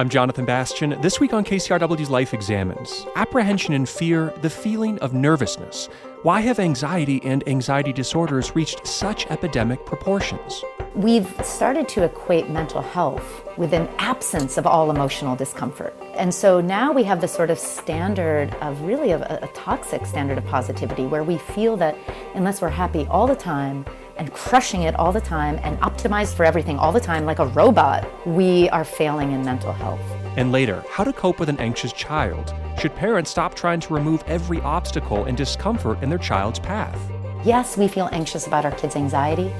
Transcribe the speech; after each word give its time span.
I'm 0.00 0.08
Jonathan 0.08 0.44
Bastian. 0.44 0.96
This 1.00 1.18
week 1.18 1.32
on 1.32 1.44
KCRW's 1.44 2.08
Life 2.08 2.32
Examines 2.32 3.04
apprehension 3.16 3.74
and 3.74 3.88
fear, 3.88 4.32
the 4.42 4.48
feeling 4.48 4.96
of 5.00 5.12
nervousness. 5.12 5.88
Why 6.22 6.40
have 6.42 6.60
anxiety 6.60 7.20
and 7.24 7.42
anxiety 7.48 7.92
disorders 7.92 8.54
reached 8.54 8.86
such 8.86 9.26
epidemic 9.26 9.84
proportions? 9.84 10.62
We've 10.94 11.28
started 11.44 11.88
to 11.88 12.04
equate 12.04 12.48
mental 12.48 12.80
health 12.80 13.42
with 13.56 13.72
an 13.72 13.88
absence 13.98 14.56
of 14.56 14.68
all 14.68 14.92
emotional 14.92 15.34
discomfort. 15.34 15.92
And 16.14 16.32
so 16.32 16.60
now 16.60 16.92
we 16.92 17.02
have 17.02 17.20
the 17.20 17.26
sort 17.26 17.50
of 17.50 17.58
standard 17.58 18.54
of 18.60 18.80
really 18.82 19.10
a, 19.10 19.40
a 19.42 19.48
toxic 19.48 20.06
standard 20.06 20.38
of 20.38 20.46
positivity 20.46 21.06
where 21.06 21.24
we 21.24 21.38
feel 21.38 21.76
that 21.78 21.96
unless 22.36 22.62
we're 22.62 22.68
happy 22.68 23.04
all 23.10 23.26
the 23.26 23.34
time, 23.34 23.84
and 24.18 24.32
crushing 24.32 24.82
it 24.82 24.94
all 24.96 25.12
the 25.12 25.20
time 25.20 25.58
and 25.62 25.78
optimized 25.80 26.34
for 26.34 26.44
everything 26.44 26.78
all 26.78 26.92
the 26.92 27.00
time 27.00 27.24
like 27.24 27.38
a 27.38 27.46
robot, 27.46 28.06
we 28.26 28.68
are 28.70 28.84
failing 28.84 29.32
in 29.32 29.44
mental 29.44 29.72
health. 29.72 30.00
And 30.36 30.52
later, 30.52 30.84
how 30.90 31.04
to 31.04 31.12
cope 31.12 31.40
with 31.40 31.48
an 31.48 31.58
anxious 31.58 31.92
child. 31.92 32.54
Should 32.78 32.94
parents 32.94 33.30
stop 33.30 33.54
trying 33.54 33.80
to 33.80 33.94
remove 33.94 34.22
every 34.26 34.60
obstacle 34.60 35.24
and 35.24 35.36
discomfort 35.36 36.02
in 36.02 36.10
their 36.10 36.18
child's 36.18 36.58
path? 36.58 37.00
Yes, 37.44 37.76
we 37.76 37.88
feel 37.88 38.08
anxious 38.12 38.46
about 38.46 38.64
our 38.64 38.72
kids' 38.72 38.96
anxiety, 38.96 39.52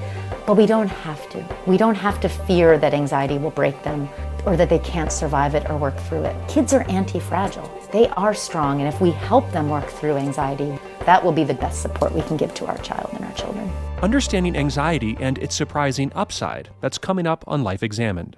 but 0.45 0.57
we 0.57 0.65
don't 0.65 0.89
have 0.89 1.29
to. 1.29 1.45
We 1.65 1.77
don't 1.77 1.95
have 1.95 2.19
to 2.21 2.29
fear 2.29 2.77
that 2.77 2.93
anxiety 2.93 3.37
will 3.37 3.51
break 3.51 3.81
them 3.83 4.09
or 4.45 4.57
that 4.57 4.69
they 4.69 4.79
can't 4.79 5.11
survive 5.11 5.55
it 5.55 5.69
or 5.69 5.77
work 5.77 5.97
through 5.97 6.23
it. 6.23 6.47
Kids 6.47 6.73
are 6.73 6.83
anti 6.89 7.19
fragile, 7.19 7.69
they 7.91 8.07
are 8.09 8.33
strong, 8.33 8.81
and 8.81 8.93
if 8.93 9.01
we 9.01 9.11
help 9.11 9.49
them 9.51 9.69
work 9.69 9.87
through 9.87 10.17
anxiety, 10.17 10.77
that 11.05 11.23
will 11.23 11.31
be 11.31 11.43
the 11.43 11.53
best 11.53 11.81
support 11.81 12.13
we 12.13 12.21
can 12.21 12.37
give 12.37 12.53
to 12.55 12.65
our 12.65 12.77
child 12.79 13.09
and 13.13 13.25
our 13.25 13.33
children. 13.33 13.69
Understanding 14.01 14.55
anxiety 14.55 15.17
and 15.19 15.37
its 15.37 15.55
surprising 15.55 16.11
upside. 16.15 16.69
That's 16.81 16.97
coming 16.97 17.27
up 17.27 17.43
on 17.47 17.63
Life 17.63 17.83
Examined. 17.83 18.37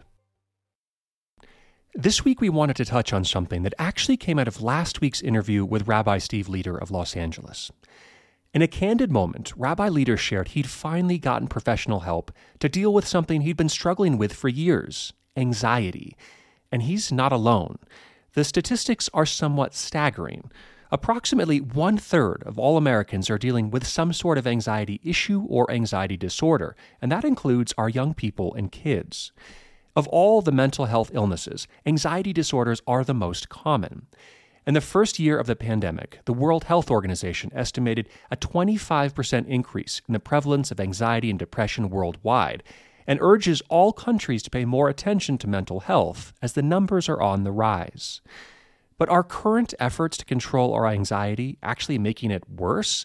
This 1.93 2.23
week, 2.23 2.39
we 2.39 2.49
wanted 2.49 2.77
to 2.77 2.85
touch 2.85 3.11
on 3.11 3.25
something 3.25 3.63
that 3.63 3.73
actually 3.77 4.15
came 4.15 4.39
out 4.39 4.47
of 4.47 4.61
last 4.61 5.01
week's 5.01 5.21
interview 5.21 5.65
with 5.65 5.87
Rabbi 5.87 6.19
Steve 6.19 6.47
Leder 6.47 6.81
of 6.81 6.89
Los 6.89 7.17
Angeles. 7.17 7.69
In 8.53 8.61
a 8.61 8.67
candid 8.67 9.11
moment, 9.11 9.53
Rabbi 9.55 9.89
Leder 9.89 10.17
shared 10.17 10.49
he'd 10.49 10.69
finally 10.69 11.17
gotten 11.17 11.47
professional 11.47 12.01
help 12.01 12.31
to 12.59 12.69
deal 12.69 12.93
with 12.93 13.07
something 13.07 13.41
he'd 13.41 13.57
been 13.57 13.69
struggling 13.69 14.17
with 14.17 14.33
for 14.33 14.47
years 14.49 15.13
anxiety. 15.37 16.15
And 16.71 16.83
he's 16.83 17.11
not 17.11 17.31
alone. 17.31 17.77
The 18.33 18.43
statistics 18.43 19.09
are 19.13 19.25
somewhat 19.25 19.73
staggering. 19.73 20.49
Approximately 20.93 21.61
one 21.61 21.97
third 21.97 22.43
of 22.45 22.59
all 22.59 22.75
Americans 22.75 23.29
are 23.29 23.37
dealing 23.37 23.71
with 23.71 23.87
some 23.87 24.11
sort 24.11 24.37
of 24.37 24.45
anxiety 24.45 24.99
issue 25.03 25.45
or 25.47 25.71
anxiety 25.71 26.17
disorder, 26.17 26.75
and 27.01 27.09
that 27.09 27.23
includes 27.23 27.73
our 27.77 27.87
young 27.87 28.13
people 28.13 28.53
and 28.55 28.73
kids. 28.73 29.31
Of 29.95 30.05
all 30.09 30.41
the 30.41 30.51
mental 30.51 30.85
health 30.85 31.09
illnesses, 31.13 31.65
anxiety 31.85 32.33
disorders 32.33 32.81
are 32.85 33.05
the 33.05 33.13
most 33.13 33.47
common. 33.47 34.07
In 34.67 34.73
the 34.73 34.81
first 34.81 35.17
year 35.17 35.37
of 35.39 35.47
the 35.47 35.55
pandemic, 35.55 36.19
the 36.25 36.33
World 36.33 36.65
Health 36.65 36.91
Organization 36.91 37.51
estimated 37.55 38.09
a 38.29 38.35
25% 38.35 39.47
increase 39.47 40.01
in 40.09 40.13
the 40.13 40.19
prevalence 40.19 40.71
of 40.71 40.79
anxiety 40.81 41.29
and 41.29 41.39
depression 41.39 41.89
worldwide 41.89 42.63
and 43.07 43.17
urges 43.21 43.61
all 43.69 43.93
countries 43.93 44.43
to 44.43 44.49
pay 44.49 44.65
more 44.65 44.89
attention 44.89 45.37
to 45.37 45.47
mental 45.47 45.79
health 45.79 46.33
as 46.41 46.53
the 46.53 46.61
numbers 46.61 47.07
are 47.07 47.21
on 47.21 47.43
the 47.43 47.51
rise. 47.51 48.21
But 49.01 49.09
are 49.09 49.23
current 49.23 49.73
efforts 49.79 50.15
to 50.17 50.25
control 50.25 50.75
our 50.75 50.85
anxiety 50.85 51.57
actually 51.63 51.97
making 51.97 52.29
it 52.29 52.47
worse? 52.47 53.03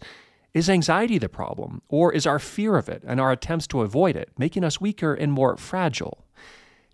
Is 0.52 0.68
anxiety 0.68 1.16
the 1.16 1.30
problem, 1.30 1.80
or 1.88 2.12
is 2.12 2.26
our 2.26 2.38
fear 2.38 2.76
of 2.76 2.90
it 2.90 3.02
and 3.06 3.18
our 3.18 3.32
attempts 3.32 3.66
to 3.68 3.80
avoid 3.80 4.14
it 4.14 4.28
making 4.36 4.62
us 4.62 4.78
weaker 4.78 5.14
and 5.14 5.32
more 5.32 5.56
fragile? 5.56 6.26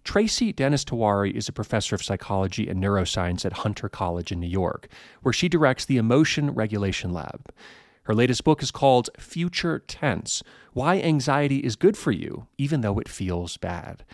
Tracy 0.04 0.52
Dennis 0.52 0.84
Tiwary 0.84 1.32
is 1.32 1.48
a 1.48 1.52
professor 1.52 1.96
of 1.96 2.04
psychology 2.04 2.68
and 2.68 2.80
neuroscience 2.80 3.44
at 3.44 3.64
Hunter 3.64 3.88
College 3.88 4.30
in 4.30 4.38
New 4.38 4.46
York, 4.46 4.86
where 5.22 5.32
she 5.32 5.48
directs 5.48 5.84
the 5.84 5.96
Emotion 5.96 6.52
Regulation 6.52 7.12
Lab. 7.12 7.52
Her 8.04 8.14
latest 8.14 8.44
book 8.44 8.62
is 8.62 8.70
called 8.70 9.10
Future 9.18 9.80
Tense 9.80 10.44
Why 10.74 11.00
Anxiety 11.00 11.58
is 11.58 11.74
Good 11.74 11.96
for 11.96 12.12
You, 12.12 12.46
Even 12.56 12.82
Though 12.82 13.00
It 13.00 13.08
Feels 13.08 13.56
Bad. 13.56 14.04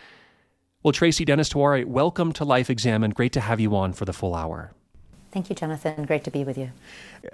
Well, 0.81 0.93
Tracy 0.93 1.25
Dennis 1.25 1.49
Tiwary, 1.49 1.85
welcome 1.85 2.33
to 2.33 2.43
Life 2.43 2.71
Examined. 2.71 3.13
Great 3.13 3.33
to 3.33 3.41
have 3.41 3.59
you 3.59 3.75
on 3.75 3.93
for 3.93 4.05
the 4.05 4.13
full 4.13 4.33
hour. 4.33 4.73
Thank 5.31 5.49
you, 5.49 5.55
Jonathan. 5.55 6.05
Great 6.05 6.23
to 6.23 6.31
be 6.31 6.43
with 6.43 6.57
you. 6.57 6.71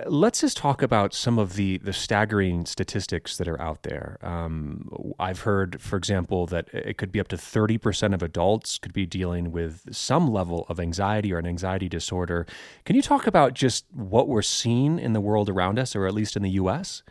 Let's 0.06 0.42
just 0.42 0.58
talk 0.58 0.82
about 0.82 1.14
some 1.14 1.40
of 1.40 1.56
the, 1.56 1.78
the 1.78 1.94
staggering 1.94 2.66
statistics 2.66 3.38
that 3.38 3.48
are 3.48 3.60
out 3.62 3.84
there. 3.84 4.18
Um, 4.22 5.14
I've 5.18 5.42
heard, 5.42 5.80
for 5.80 5.96
example, 5.96 6.46
that 6.48 6.68
it 6.74 6.98
could 6.98 7.12
be 7.12 7.22
up 7.22 7.30
to 7.30 7.38
30% 7.38 8.14
of 8.14 8.22
adults 8.22 8.78
could 8.78 8.92
be 8.92 9.06
dealing 9.06 9.54
with 9.54 9.96
some 9.96 10.30
level 10.30 10.66
of 10.68 10.78
anxiety 10.78 11.32
or 11.34 11.38
an 11.38 11.48
anxiety 11.48 11.88
disorder. 11.88 12.46
Can 12.84 12.98
you 12.98 13.02
talk 13.02 13.28
about 13.28 13.54
just 13.54 13.86
what 13.94 14.28
we're 14.28 14.42
seeing 14.42 15.00
in 15.00 15.14
the 15.14 15.22
world 15.22 15.50
around 15.50 15.80
us, 15.80 15.96
or 15.96 16.06
at 16.06 16.14
least 16.14 16.36
in 16.36 16.44
the 16.44 16.52
U.S.? 16.52 17.02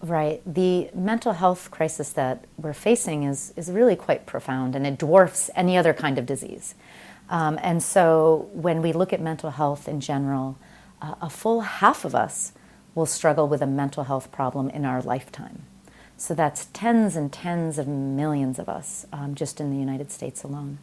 Right. 0.00 0.42
The 0.46 0.90
mental 0.94 1.34
health 1.34 1.70
crisis 1.70 2.10
that 2.12 2.46
we're 2.56 2.72
facing 2.72 3.22
is, 3.22 3.52
is 3.54 3.70
really 3.70 3.94
quite 3.94 4.26
profound 4.26 4.74
and 4.74 4.84
it 4.84 4.98
dwarfs 4.98 5.48
any 5.54 5.76
other 5.76 5.92
kind 5.92 6.18
of 6.18 6.26
disease. 6.26 6.74
Um, 7.28 7.58
and 7.62 7.82
so 7.82 8.48
when 8.52 8.82
we 8.82 8.92
look 8.92 9.12
at 9.12 9.20
mental 9.20 9.50
health 9.50 9.88
in 9.88 10.00
general, 10.00 10.58
uh, 11.00 11.14
a 11.20 11.30
full 11.30 11.60
half 11.62 12.04
of 12.04 12.14
us 12.14 12.52
will 12.94 13.06
struggle 13.06 13.48
with 13.48 13.62
a 13.62 13.66
mental 13.66 14.04
health 14.04 14.30
problem 14.30 14.68
in 14.70 14.84
our 14.84 15.00
lifetime. 15.00 15.62
So 16.16 16.34
that's 16.34 16.66
tens 16.72 17.16
and 17.16 17.32
tens 17.32 17.78
of 17.78 17.88
millions 17.88 18.58
of 18.58 18.68
us 18.68 19.06
um, 19.12 19.34
just 19.34 19.60
in 19.60 19.70
the 19.70 19.76
United 19.76 20.10
States 20.10 20.42
alone. 20.44 20.78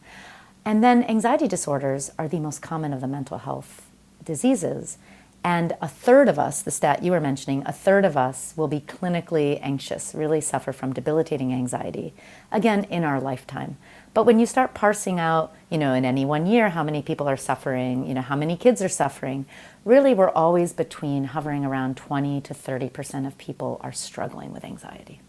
And 0.64 0.84
then 0.84 1.04
anxiety 1.04 1.48
disorders 1.48 2.10
are 2.18 2.28
the 2.28 2.40
most 2.40 2.60
common 2.60 2.92
of 2.92 3.00
the 3.00 3.06
mental 3.06 3.38
health 3.38 3.86
diseases. 4.22 4.98
And 5.42 5.74
a 5.80 5.88
third 5.88 6.28
of 6.28 6.38
us, 6.38 6.60
the 6.60 6.70
stat 6.70 7.02
you 7.02 7.12
were 7.12 7.20
mentioning, 7.20 7.62
a 7.64 7.72
third 7.72 8.04
of 8.04 8.16
us 8.16 8.52
will 8.56 8.68
be 8.68 8.80
clinically 8.80 9.58
anxious, 9.62 10.14
really 10.14 10.42
suffer 10.42 10.72
from 10.72 10.92
debilitating 10.92 11.54
anxiety, 11.54 12.12
again, 12.52 12.84
in 12.84 13.04
our 13.04 13.18
lifetime. 13.18 13.78
But 14.12 14.24
when 14.24 14.40
you 14.40 14.46
start 14.46 14.74
parsing 14.74 15.20
out, 15.20 15.52
you 15.70 15.78
know, 15.78 15.94
in 15.94 16.04
any 16.04 16.24
one 16.24 16.46
year, 16.46 16.70
how 16.70 16.82
many 16.82 17.00
people 17.00 17.28
are 17.28 17.36
suffering, 17.36 18.06
you 18.06 18.14
know, 18.14 18.22
how 18.22 18.34
many 18.34 18.56
kids 18.56 18.82
are 18.82 18.88
suffering, 18.88 19.46
really 19.84 20.14
we're 20.14 20.30
always 20.30 20.72
between 20.72 21.24
hovering 21.24 21.64
around 21.64 21.96
20 21.96 22.40
to 22.40 22.54
30% 22.54 23.26
of 23.26 23.38
people 23.38 23.80
are 23.82 23.92
struggling 23.92 24.52
with 24.52 24.64
anxiety. 24.64 25.20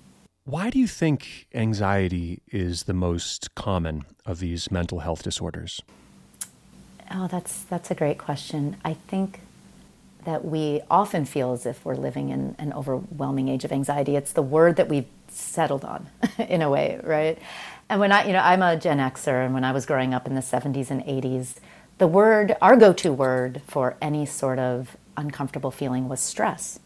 Why 0.45 0.71
do 0.71 0.79
you 0.79 0.87
think 0.87 1.47
anxiety 1.53 2.41
is 2.47 2.83
the 2.83 2.93
most 2.93 3.53
common 3.53 4.05
of 4.25 4.39
these 4.39 4.71
mental 4.71 5.01
health 5.01 5.21
disorders? 5.21 5.81
Oh, 7.11 7.27
that's 7.27 7.63
that's 7.63 7.91
a 7.91 7.95
great 7.95 8.17
question. 8.17 8.77
I 8.83 8.93
think 8.93 9.41
that 10.25 10.45
we 10.45 10.81
often 10.89 11.25
feel 11.25 11.53
as 11.53 11.65
if 11.65 11.83
we're 11.85 11.95
living 11.95 12.29
in 12.29 12.55
an 12.57 12.73
overwhelming 12.73 13.49
age 13.49 13.65
of 13.65 13.71
anxiety. 13.71 14.15
It's 14.15 14.33
the 14.33 14.41
word 14.41 14.77
that 14.77 14.87
we've 14.87 15.07
settled 15.27 15.83
on 15.83 16.07
in 16.37 16.61
a 16.61 16.69
way, 16.69 16.99
right? 17.03 17.37
And 17.91 17.99
when 17.99 18.13
I, 18.13 18.25
you 18.25 18.31
know, 18.31 18.39
I'm 18.39 18.61
a 18.61 18.77
Gen 18.77 18.99
Xer, 18.99 19.43
and 19.43 19.53
when 19.53 19.65
I 19.65 19.73
was 19.73 19.85
growing 19.85 20.13
up 20.13 20.25
in 20.25 20.33
the 20.33 20.39
70s 20.39 20.91
and 20.91 21.03
80s, 21.03 21.55
the 21.97 22.07
word, 22.07 22.55
our 22.61 22.77
go 22.77 22.93
to 22.93 23.11
word 23.11 23.61
for 23.67 23.97
any 24.01 24.25
sort 24.25 24.59
of 24.59 24.95
uncomfortable 25.17 25.71
feeling 25.71 26.07
was 26.07 26.21
stress. 26.21 26.79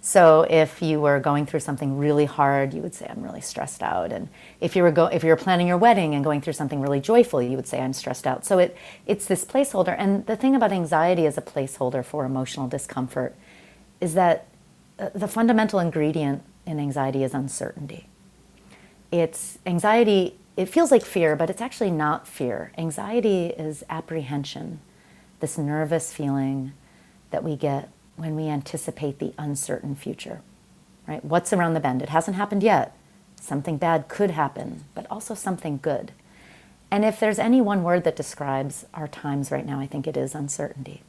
So 0.00 0.46
if 0.48 0.82
you 0.82 1.00
were 1.00 1.18
going 1.18 1.46
through 1.46 1.58
something 1.58 1.98
really 1.98 2.26
hard, 2.26 2.72
you 2.72 2.80
would 2.80 2.94
say, 2.94 3.08
I'm 3.10 3.24
really 3.24 3.40
stressed 3.40 3.82
out. 3.82 4.12
And 4.12 4.28
if 4.60 4.76
you 4.76 4.84
were, 4.84 4.92
go- 4.92 5.06
if 5.06 5.24
you 5.24 5.30
were 5.30 5.36
planning 5.36 5.66
your 5.66 5.78
wedding 5.78 6.14
and 6.14 6.22
going 6.22 6.42
through 6.42 6.52
something 6.52 6.80
really 6.80 7.00
joyful, 7.00 7.42
you 7.42 7.56
would 7.56 7.66
say, 7.66 7.80
I'm 7.80 7.92
stressed 7.92 8.24
out. 8.24 8.44
So 8.46 8.60
it, 8.60 8.76
it's 9.06 9.26
this 9.26 9.44
placeholder. 9.44 9.96
And 9.98 10.24
the 10.26 10.36
thing 10.36 10.54
about 10.54 10.70
anxiety 10.70 11.26
as 11.26 11.38
a 11.38 11.42
placeholder 11.42 12.04
for 12.04 12.24
emotional 12.24 12.68
discomfort 12.68 13.34
is 14.00 14.14
that 14.14 14.46
uh, 14.96 15.08
the 15.12 15.26
fundamental 15.26 15.80
ingredient 15.80 16.44
in 16.66 16.78
anxiety 16.78 17.24
is 17.24 17.34
uncertainty 17.34 18.09
it's 19.10 19.58
anxiety, 19.66 20.36
it 20.56 20.66
feels 20.66 20.90
like 20.90 21.04
fear, 21.04 21.36
but 21.36 21.50
it's 21.50 21.60
actually 21.60 21.90
not 21.90 22.28
fear. 22.28 22.72
Anxiety 22.76 23.46
is 23.46 23.82
apprehension, 23.88 24.80
this 25.40 25.56
nervous 25.58 26.12
feeling 26.12 26.72
that 27.30 27.42
we 27.42 27.56
get 27.56 27.90
when 28.16 28.36
we 28.36 28.48
anticipate 28.48 29.18
the 29.18 29.32
uncertain 29.38 29.94
future. 29.94 30.42
Right? 31.06 31.24
What's 31.24 31.52
around 31.52 31.74
the 31.74 31.80
bend? 31.80 32.02
It 32.02 32.10
hasn't 32.10 32.36
happened 32.36 32.62
yet. 32.62 32.96
Something 33.40 33.78
bad 33.78 34.08
could 34.08 34.32
happen, 34.32 34.84
but 34.94 35.06
also 35.10 35.34
something 35.34 35.78
good. 35.82 36.12
And 36.90 37.04
if 37.04 37.18
there's 37.18 37.38
any 37.38 37.60
one 37.60 37.82
word 37.82 38.04
that 38.04 38.16
describes 38.16 38.84
our 38.92 39.08
times 39.08 39.50
right 39.50 39.64
now, 39.64 39.80
I 39.80 39.86
think 39.86 40.06
it 40.06 40.16
is 40.16 40.34
uncertainty. 40.34 41.02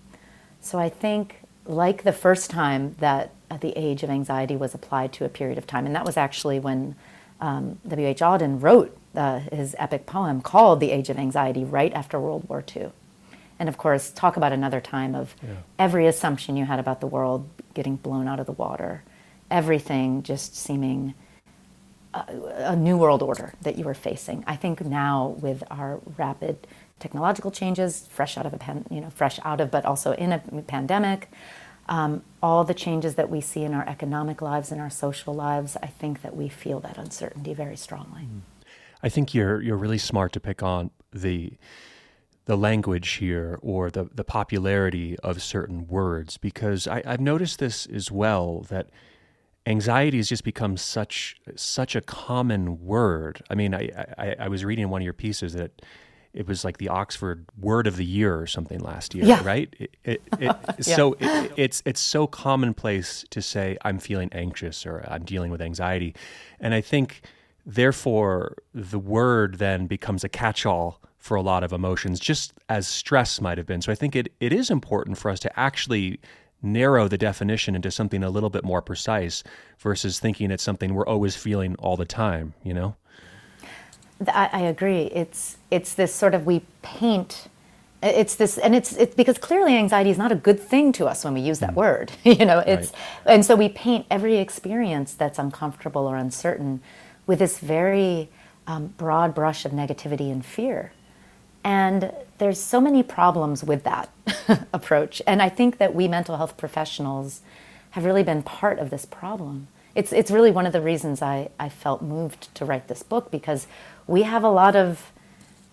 So 0.61 0.79
I 0.79 0.89
think, 0.89 1.41
like 1.65 2.03
the 2.03 2.13
first 2.13 2.49
time 2.49 2.95
that 2.99 3.31
the 3.59 3.77
age 3.77 4.01
of 4.01 4.09
anxiety 4.09 4.55
was 4.55 4.73
applied 4.73 5.11
to 5.13 5.25
a 5.25 5.29
period 5.29 5.57
of 5.57 5.67
time, 5.67 5.85
and 5.85 5.95
that 5.95 6.05
was 6.05 6.17
actually 6.17 6.59
when 6.59 6.95
um, 7.41 7.79
W.H. 7.87 8.19
Auden 8.19 8.61
wrote 8.61 8.95
uh, 9.15 9.39
his 9.51 9.75
epic 9.77 10.05
poem 10.05 10.41
called 10.41 10.79
The 10.79 10.91
Age 10.91 11.09
of 11.09 11.17
Anxiety 11.17 11.63
right 11.63 11.93
after 11.93 12.19
World 12.19 12.47
War 12.47 12.63
II. 12.75 12.91
And 13.59 13.67
of 13.67 13.77
course, 13.77 14.11
talk 14.11 14.37
about 14.37 14.53
another 14.53 14.79
time 14.79 15.13
of 15.13 15.35
yeah. 15.43 15.49
every 15.77 16.07
assumption 16.07 16.55
you 16.55 16.65
had 16.65 16.79
about 16.79 16.99
the 17.01 17.07
world 17.07 17.47
getting 17.73 17.95
blown 17.95 18.27
out 18.27 18.39
of 18.39 18.45
the 18.45 18.51
water, 18.51 19.03
everything 19.49 20.23
just 20.23 20.55
seeming 20.55 21.13
a, 22.13 22.23
a 22.57 22.75
new 22.75 22.97
world 22.97 23.21
order 23.21 23.53
that 23.61 23.77
you 23.77 23.85
were 23.85 23.93
facing. 23.93 24.43
I 24.47 24.55
think 24.55 24.81
now 24.81 25.35
with 25.39 25.63
our 25.69 25.99
rapid 26.17 26.65
technological 26.99 27.51
changes, 27.51 28.07
fresh 28.11 28.37
out 28.37 28.45
of 28.45 28.53
a 28.53 28.57
pan, 28.57 28.85
you 28.89 29.01
know, 29.01 29.09
fresh 29.09 29.39
out 29.43 29.59
of, 29.59 29.71
but 29.71 29.85
also 29.85 30.13
in 30.13 30.31
a 30.31 30.39
pandemic, 30.67 31.29
um, 31.91 32.23
all 32.41 32.63
the 32.63 32.73
changes 32.73 33.15
that 33.15 33.29
we 33.29 33.41
see 33.41 33.63
in 33.63 33.73
our 33.73 33.87
economic 33.87 34.41
lives 34.41 34.71
and 34.71 34.79
our 34.79 34.89
social 34.89 35.33
lives, 35.33 35.75
I 35.83 35.87
think 35.87 36.21
that 36.21 36.35
we 36.35 36.47
feel 36.47 36.79
that 36.79 36.97
uncertainty 36.97 37.53
very 37.53 37.75
strongly. 37.75 38.21
Mm. 38.21 38.41
I 39.03 39.09
think 39.09 39.33
you're 39.33 39.61
you're 39.61 39.77
really 39.77 39.97
smart 39.97 40.31
to 40.33 40.39
pick 40.39 40.63
on 40.63 40.91
the 41.11 41.53
the 42.45 42.55
language 42.55 43.09
here 43.15 43.59
or 43.61 43.91
the 43.91 44.05
the 44.15 44.23
popularity 44.23 45.19
of 45.19 45.43
certain 45.43 45.85
words 45.87 46.37
because 46.37 46.87
I, 46.87 47.03
I've 47.05 47.19
noticed 47.19 47.59
this 47.59 47.85
as 47.87 48.09
well 48.09 48.61
that 48.69 48.89
anxiety 49.65 50.17
has 50.17 50.29
just 50.29 50.45
become 50.45 50.77
such 50.77 51.35
such 51.57 51.93
a 51.95 52.01
common 52.01 52.85
word. 52.85 53.41
I 53.49 53.55
mean, 53.55 53.75
I, 53.75 53.89
I, 54.17 54.35
I 54.39 54.47
was 54.47 54.63
reading 54.63 54.83
in 54.83 54.89
one 54.89 55.01
of 55.01 55.05
your 55.05 55.13
pieces 55.13 55.53
that 55.53 55.81
it 56.33 56.47
was 56.47 56.63
like 56.63 56.77
the 56.77 56.89
Oxford 56.89 57.45
Word 57.59 57.87
of 57.87 57.97
the 57.97 58.05
Year 58.05 58.39
or 58.39 58.47
something 58.47 58.79
last 58.79 59.13
year, 59.13 59.25
yeah. 59.25 59.43
right? 59.43 59.73
It, 59.79 59.97
it, 60.03 60.21
it, 60.39 60.39
yeah. 60.39 60.81
So 60.81 61.15
it's 61.19 61.81
it's 61.85 61.99
so 61.99 62.27
commonplace 62.27 63.25
to 63.29 63.41
say 63.41 63.77
I'm 63.83 63.99
feeling 63.99 64.29
anxious 64.31 64.85
or 64.85 65.05
I'm 65.07 65.23
dealing 65.23 65.51
with 65.51 65.61
anxiety, 65.61 66.15
and 66.59 66.73
I 66.73 66.81
think 66.81 67.21
therefore 67.65 68.57
the 68.73 68.99
word 68.99 69.55
then 69.59 69.87
becomes 69.87 70.23
a 70.23 70.29
catch-all 70.29 71.01
for 71.17 71.35
a 71.35 71.41
lot 71.41 71.63
of 71.63 71.71
emotions, 71.71 72.19
just 72.19 72.53
as 72.67 72.87
stress 72.87 73.39
might 73.39 73.57
have 73.57 73.67
been. 73.67 73.81
So 73.81 73.91
I 73.91 73.95
think 73.95 74.15
it, 74.15 74.33
it 74.39 74.51
is 74.51 74.71
important 74.71 75.19
for 75.19 75.29
us 75.29 75.39
to 75.41 75.59
actually 75.59 76.19
narrow 76.63 77.07
the 77.07 77.17
definition 77.17 77.75
into 77.75 77.91
something 77.91 78.23
a 78.23 78.29
little 78.29 78.49
bit 78.49 78.63
more 78.63 78.81
precise 78.81 79.43
versus 79.77 80.19
thinking 80.19 80.49
it's 80.49 80.63
something 80.63 80.93
we're 80.93 81.05
always 81.05 81.35
feeling 81.35 81.75
all 81.75 81.95
the 81.95 82.05
time, 82.05 82.53
you 82.63 82.73
know? 82.73 82.95
I, 84.27 84.49
I 84.51 84.59
agree. 84.61 85.03
It's 85.03 85.57
it's 85.69 85.93
this 85.93 86.13
sort 86.13 86.33
of 86.33 86.45
we 86.45 86.61
paint. 86.81 87.47
It's 88.03 88.35
this, 88.35 88.57
and 88.57 88.75
it's 88.75 88.93
it's 88.93 89.13
because 89.13 89.37
clearly 89.37 89.75
anxiety 89.75 90.09
is 90.09 90.17
not 90.17 90.31
a 90.31 90.35
good 90.35 90.59
thing 90.59 90.91
to 90.93 91.05
us 91.05 91.23
when 91.23 91.33
we 91.33 91.41
use 91.41 91.59
that 91.59 91.71
mm. 91.71 91.75
word. 91.75 92.11
you 92.23 92.45
know, 92.45 92.59
it's 92.59 92.91
right. 93.25 93.33
and 93.33 93.45
so 93.45 93.55
we 93.55 93.69
paint 93.69 94.05
every 94.09 94.37
experience 94.37 95.13
that's 95.13 95.37
uncomfortable 95.37 96.07
or 96.07 96.15
uncertain 96.15 96.81
with 97.27 97.39
this 97.39 97.59
very 97.59 98.29
um, 98.67 98.87
broad 98.97 99.35
brush 99.35 99.65
of 99.65 99.71
negativity 99.71 100.31
and 100.31 100.45
fear. 100.45 100.91
And 101.63 102.11
there's 102.39 102.59
so 102.59 102.81
many 102.81 103.03
problems 103.03 103.63
with 103.63 103.83
that 103.83 104.09
approach. 104.73 105.21
And 105.27 105.41
I 105.41 105.49
think 105.49 105.77
that 105.77 105.93
we 105.93 106.07
mental 106.07 106.37
health 106.37 106.57
professionals 106.57 107.41
have 107.91 108.05
really 108.05 108.23
been 108.23 108.41
part 108.41 108.79
of 108.79 108.89
this 108.89 109.05
problem. 109.05 109.67
It's, 109.93 110.13
it's 110.13 110.31
really 110.31 110.51
one 110.51 110.65
of 110.65 110.73
the 110.73 110.81
reasons 110.81 111.21
I, 111.21 111.49
I 111.59 111.69
felt 111.69 112.01
moved 112.01 112.53
to 112.55 112.65
write 112.65 112.87
this 112.87 113.03
book 113.03 113.29
because 113.29 113.67
we 114.07 114.23
have 114.23 114.43
a 114.43 114.49
lot 114.49 114.75
of 114.75 115.11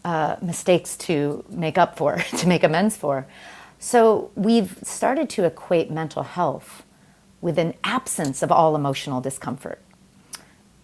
uh, 0.04 0.36
mistakes 0.40 0.96
to 0.96 1.44
make 1.48 1.78
up 1.78 1.96
for, 1.96 2.16
to 2.38 2.46
make 2.46 2.62
amends 2.62 2.96
for. 2.96 3.26
So 3.78 4.30
we've 4.34 4.78
started 4.82 5.30
to 5.30 5.44
equate 5.44 5.90
mental 5.90 6.22
health 6.22 6.84
with 7.40 7.58
an 7.58 7.74
absence 7.84 8.42
of 8.42 8.50
all 8.50 8.74
emotional 8.74 9.20
discomfort. 9.20 9.80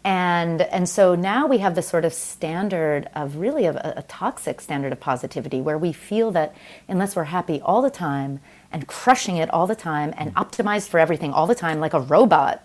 And, 0.05 0.61
and 0.61 0.87
so 0.87 1.15
now 1.15 1.47
we 1.47 1.59
have 1.59 1.75
this 1.75 1.89
sort 1.89 2.05
of 2.05 2.13
standard 2.13 3.09
of 3.15 3.37
really 3.37 3.65
a, 3.65 3.95
a 3.97 4.03
toxic 4.03 4.61
standard 4.61 4.93
of 4.93 5.01
positivity 5.01 5.63
where 5.63 5.79
we 5.79 5.95
feel 5.95 6.31
that 6.33 6.55
unless 6.87 7.17
we're 7.17 7.25
happy 7.25 7.61
all 7.63 7.81
the 7.81 7.91
time 7.91 8.41
and 8.71 8.87
crushing 8.87 9.39
it 9.39 9.49
all 9.49 9.67
the 9.67 9.75
time 9.75 10.13
and 10.19 10.35
optimized 10.35 10.89
for 10.89 11.01
everything 11.01 11.33
all 11.33 11.47
the 11.47 11.55
time 11.55 11.81
like 11.81 11.95
a 11.95 12.01
robot, 12.01 12.63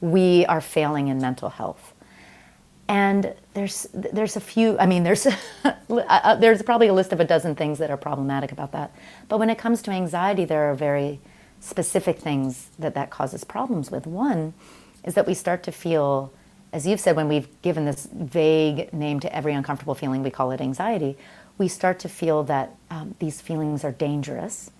we 0.00 0.46
are 0.46 0.60
failing 0.60 1.08
in 1.08 1.20
mental 1.20 1.48
health. 1.48 1.92
And 2.88 3.34
there's 3.52 3.86
there's 3.92 4.36
a 4.36 4.40
few. 4.40 4.78
I 4.78 4.86
mean, 4.86 5.04
there's 5.04 5.26
there's 5.88 6.62
probably 6.62 6.88
a 6.88 6.94
list 6.94 7.12
of 7.12 7.20
a 7.20 7.24
dozen 7.24 7.54
things 7.54 7.78
that 7.78 7.90
are 7.90 7.98
problematic 7.98 8.50
about 8.50 8.72
that. 8.72 8.92
But 9.28 9.38
when 9.38 9.50
it 9.50 9.58
comes 9.58 9.82
to 9.82 9.90
anxiety, 9.90 10.44
there 10.46 10.70
are 10.70 10.74
very 10.74 11.20
specific 11.60 12.18
things 12.18 12.68
that 12.78 12.94
that 12.94 13.10
causes 13.10 13.44
problems 13.44 13.90
with. 13.90 14.06
One 14.06 14.54
is 15.04 15.14
that 15.14 15.26
we 15.26 15.34
start 15.34 15.62
to 15.64 15.72
feel, 15.72 16.32
as 16.72 16.86
you've 16.86 17.00
said, 17.00 17.16
when 17.16 17.28
we've 17.28 17.48
given 17.62 17.84
this 17.84 18.08
vague 18.12 18.92
name 18.92 19.20
to 19.20 19.34
every 19.34 19.52
uncomfortable 19.52 19.94
feeling, 19.94 20.22
we 20.22 20.30
call 20.30 20.50
it 20.50 20.60
anxiety. 20.60 21.16
We 21.58 21.68
start 21.68 21.98
to 22.00 22.08
feel 22.08 22.44
that 22.44 22.74
um, 22.90 23.16
these 23.18 23.40
feelings 23.40 23.84
are 23.84 23.92
dangerous, 23.92 24.70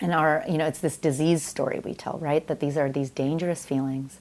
and 0.00 0.12
our 0.12 0.44
you 0.48 0.58
know 0.58 0.66
it's 0.66 0.80
this 0.80 0.96
disease 0.96 1.44
story 1.44 1.80
we 1.84 1.94
tell, 1.94 2.18
right? 2.18 2.44
That 2.48 2.58
these 2.58 2.76
are 2.76 2.90
these 2.90 3.10
dangerous 3.10 3.64
feelings 3.64 4.18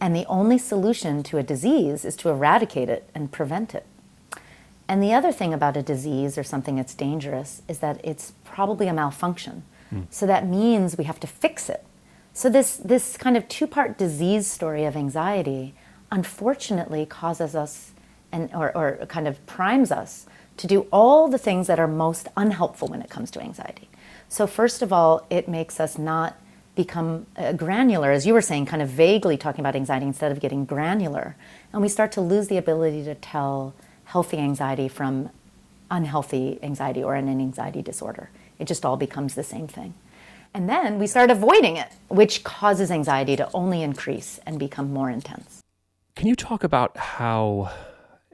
and 0.00 0.14
the 0.14 0.26
only 0.26 0.58
solution 0.58 1.22
to 1.24 1.38
a 1.38 1.42
disease 1.42 2.04
is 2.04 2.16
to 2.16 2.28
eradicate 2.28 2.88
it 2.88 3.08
and 3.14 3.32
prevent 3.32 3.74
it. 3.74 3.86
And 4.88 5.02
the 5.02 5.12
other 5.12 5.32
thing 5.32 5.52
about 5.52 5.76
a 5.76 5.82
disease 5.82 6.38
or 6.38 6.44
something 6.44 6.76
that's 6.76 6.94
dangerous 6.94 7.62
is 7.68 7.78
that 7.80 8.00
it's 8.04 8.32
probably 8.44 8.86
a 8.88 8.92
malfunction. 8.92 9.64
Mm. 9.92 10.06
So 10.10 10.26
that 10.26 10.46
means 10.46 10.96
we 10.96 11.04
have 11.04 11.20
to 11.20 11.26
fix 11.26 11.68
it. 11.68 11.84
So 12.32 12.50
this 12.50 12.76
this 12.76 13.16
kind 13.16 13.36
of 13.36 13.48
two-part 13.48 13.96
disease 13.96 14.46
story 14.46 14.84
of 14.84 14.94
anxiety 14.94 15.74
unfortunately 16.12 17.06
causes 17.06 17.54
us 17.54 17.92
and 18.30 18.50
or, 18.54 18.76
or 18.76 19.06
kind 19.06 19.26
of 19.26 19.44
primes 19.46 19.90
us 19.90 20.26
to 20.58 20.66
do 20.66 20.86
all 20.92 21.28
the 21.28 21.38
things 21.38 21.66
that 21.66 21.80
are 21.80 21.88
most 21.88 22.28
unhelpful 22.36 22.88
when 22.88 23.02
it 23.02 23.10
comes 23.10 23.30
to 23.32 23.40
anxiety. 23.40 23.88
So 24.28 24.46
first 24.46 24.82
of 24.82 24.92
all, 24.92 25.26
it 25.30 25.48
makes 25.48 25.80
us 25.80 25.98
not 25.98 26.36
become 26.76 27.26
uh, 27.36 27.52
granular, 27.52 28.12
as 28.12 28.26
you 28.26 28.34
were 28.34 28.40
saying, 28.40 28.66
kind 28.66 28.82
of 28.82 28.88
vaguely 28.88 29.36
talking 29.36 29.60
about 29.60 29.74
anxiety 29.74 30.06
instead 30.06 30.30
of 30.30 30.38
getting 30.38 30.64
granular. 30.64 31.34
And 31.72 31.82
we 31.82 31.88
start 31.88 32.12
to 32.12 32.20
lose 32.20 32.46
the 32.46 32.58
ability 32.58 33.02
to 33.04 33.14
tell 33.16 33.74
healthy 34.04 34.38
anxiety 34.38 34.86
from 34.86 35.30
unhealthy 35.90 36.58
anxiety 36.62 37.02
or 37.02 37.16
an 37.16 37.28
anxiety 37.28 37.82
disorder. 37.82 38.30
It 38.58 38.68
just 38.68 38.84
all 38.84 38.96
becomes 38.96 39.34
the 39.34 39.42
same 39.42 39.66
thing. 39.66 39.94
And 40.54 40.68
then 40.68 40.98
we 40.98 41.06
start 41.06 41.30
avoiding 41.30 41.76
it, 41.76 41.88
which 42.08 42.44
causes 42.44 42.90
anxiety 42.90 43.36
to 43.36 43.50
only 43.52 43.82
increase 43.82 44.38
and 44.46 44.58
become 44.58 44.92
more 44.92 45.10
intense. 45.10 45.60
Can 46.14 46.28
you 46.28 46.36
talk 46.36 46.64
about 46.64 46.96
how 46.96 47.70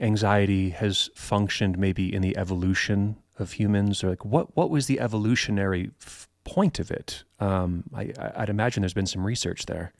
anxiety 0.00 0.71
has 0.71 1.11
functioned 1.15 1.79
maybe 1.79 2.12
in 2.12 2.23
the 2.23 2.37
evolution 2.37 3.17
of 3.38 3.53
humans 3.53 4.05
or 4.05 4.11
like 4.11 4.25
what 4.25 4.55
what 4.56 4.71
was 4.71 4.87
the 4.87 5.00
evolutionary 5.00 5.91
f- 6.00 6.29
point 6.52 6.78
of 6.78 6.90
it? 6.90 7.25
Um, 7.40 7.84
I, 7.94 8.12
would 8.40 8.50
imagine 8.50 8.82
there's 8.82 8.93
been 8.93 9.06
some 9.06 9.25
research 9.25 9.64
there. 9.66 9.93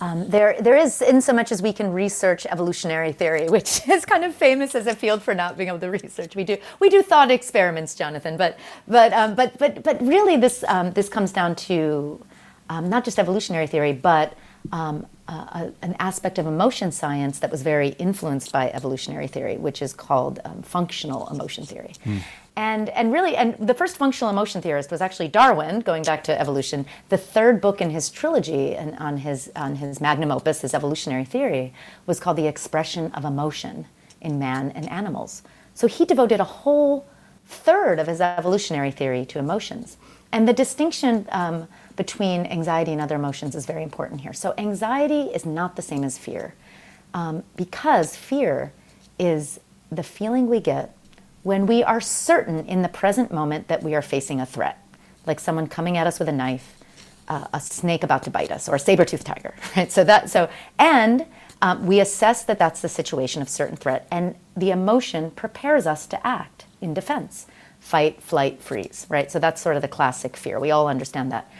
Um, 0.00 0.28
there, 0.28 0.60
there 0.60 0.76
is, 0.76 1.00
in 1.00 1.20
so 1.20 1.32
much 1.32 1.52
as 1.52 1.62
we 1.62 1.72
can 1.72 1.92
research 1.92 2.44
evolutionary 2.46 3.12
theory, 3.12 3.48
which 3.56 3.88
is 3.88 4.04
kind 4.04 4.24
of 4.24 4.34
famous 4.34 4.74
as 4.74 4.86
a 4.88 4.96
field 4.96 5.22
for 5.22 5.34
not 5.34 5.56
being 5.56 5.68
able 5.68 5.78
to 5.78 5.90
research. 5.90 6.34
We 6.34 6.42
do, 6.44 6.56
we 6.80 6.88
do 6.88 7.02
thought 7.02 7.30
experiments, 7.30 7.94
Jonathan, 7.94 8.36
but, 8.36 8.58
but, 8.88 9.12
um, 9.12 9.36
but, 9.36 9.56
but, 9.58 9.84
but 9.84 10.02
really, 10.02 10.36
this, 10.36 10.64
um, 10.66 10.92
this 10.92 11.08
comes 11.08 11.30
down 11.30 11.54
to 11.70 12.20
um, 12.68 12.88
not 12.88 13.04
just 13.04 13.18
evolutionary 13.20 13.68
theory, 13.68 13.92
but 13.92 14.36
um, 14.72 15.06
uh, 15.28 15.70
an 15.82 15.94
aspect 16.00 16.38
of 16.38 16.46
emotion 16.46 16.90
science 16.90 17.38
that 17.38 17.50
was 17.50 17.62
very 17.62 17.90
influenced 17.90 18.50
by 18.50 18.70
evolutionary 18.70 19.28
theory, 19.28 19.56
which 19.56 19.80
is 19.80 19.92
called 19.92 20.40
um, 20.44 20.62
functional 20.62 21.28
emotion 21.28 21.64
theory. 21.64 21.92
Mm. 22.04 22.20
And, 22.56 22.88
and 22.90 23.12
really, 23.12 23.36
and 23.36 23.56
the 23.58 23.74
first 23.74 23.96
functional 23.96 24.30
emotion 24.30 24.62
theorist 24.62 24.90
was 24.90 25.00
actually 25.00 25.26
Darwin, 25.26 25.80
going 25.80 26.04
back 26.04 26.22
to 26.24 26.40
evolution. 26.40 26.86
The 27.08 27.18
third 27.18 27.60
book 27.60 27.80
in 27.80 27.90
his 27.90 28.10
trilogy 28.10 28.76
and 28.76 28.96
on 28.98 29.18
his, 29.18 29.50
on 29.56 29.76
his 29.76 30.00
magnum 30.00 30.30
opus, 30.30 30.60
his 30.60 30.72
evolutionary 30.72 31.24
theory, 31.24 31.72
was 32.06 32.20
called 32.20 32.36
The 32.36 32.46
Expression 32.46 33.10
of 33.12 33.24
Emotion 33.24 33.86
in 34.20 34.38
Man 34.38 34.70
and 34.70 34.88
Animals. 34.88 35.42
So 35.74 35.88
he 35.88 36.04
devoted 36.04 36.38
a 36.38 36.44
whole 36.44 37.06
third 37.46 37.98
of 37.98 38.06
his 38.06 38.20
evolutionary 38.20 38.92
theory 38.92 39.26
to 39.26 39.38
emotions. 39.38 39.96
And 40.30 40.48
the 40.48 40.52
distinction 40.52 41.26
um, 41.30 41.68
between 41.96 42.46
anxiety 42.46 42.92
and 42.92 43.00
other 43.00 43.16
emotions 43.16 43.54
is 43.54 43.66
very 43.66 43.82
important 43.82 44.20
here. 44.20 44.32
So, 44.32 44.54
anxiety 44.58 45.22
is 45.22 45.46
not 45.46 45.76
the 45.76 45.82
same 45.82 46.02
as 46.02 46.18
fear 46.18 46.54
um, 47.12 47.44
because 47.54 48.16
fear 48.16 48.72
is 49.18 49.60
the 49.92 50.02
feeling 50.02 50.48
we 50.48 50.58
get 50.58 50.96
when 51.44 51.66
we 51.66 51.84
are 51.84 52.00
certain 52.00 52.66
in 52.66 52.82
the 52.82 52.88
present 52.88 53.32
moment 53.32 53.68
that 53.68 53.82
we 53.82 53.94
are 53.94 54.02
facing 54.02 54.40
a 54.40 54.46
threat, 54.46 54.82
like 55.26 55.38
someone 55.38 55.68
coming 55.68 55.96
at 55.96 56.06
us 56.06 56.18
with 56.18 56.28
a 56.28 56.32
knife, 56.32 56.76
uh, 57.28 57.46
a 57.52 57.60
snake 57.60 58.02
about 58.02 58.22
to 58.24 58.30
bite 58.30 58.50
us, 58.50 58.68
or 58.68 58.74
a 58.74 58.78
saber-toothed 58.78 59.24
tiger. 59.24 59.54
Right? 59.76 59.92
So 59.92 60.02
that 60.04 60.30
so 60.30 60.48
and 60.78 61.26
um, 61.62 61.86
we 61.86 62.00
assess 62.00 62.44
that 62.44 62.58
that's 62.58 62.80
the 62.80 62.88
situation 62.88 63.40
of 63.40 63.48
certain 63.48 63.76
threat, 63.76 64.08
and 64.10 64.34
the 64.56 64.70
emotion 64.70 65.30
prepares 65.30 65.86
us 65.86 66.06
to 66.08 66.26
act 66.26 66.64
in 66.80 66.94
defense, 66.94 67.46
fight, 67.78 68.22
flight, 68.22 68.60
freeze. 68.60 69.06
Right. 69.08 69.30
So 69.30 69.38
that's 69.38 69.60
sort 69.60 69.76
of 69.76 69.82
the 69.82 69.88
classic 69.88 70.36
fear. 70.36 70.58
We 70.58 70.70
all 70.70 70.88
understand 70.88 71.30
that. 71.32 71.50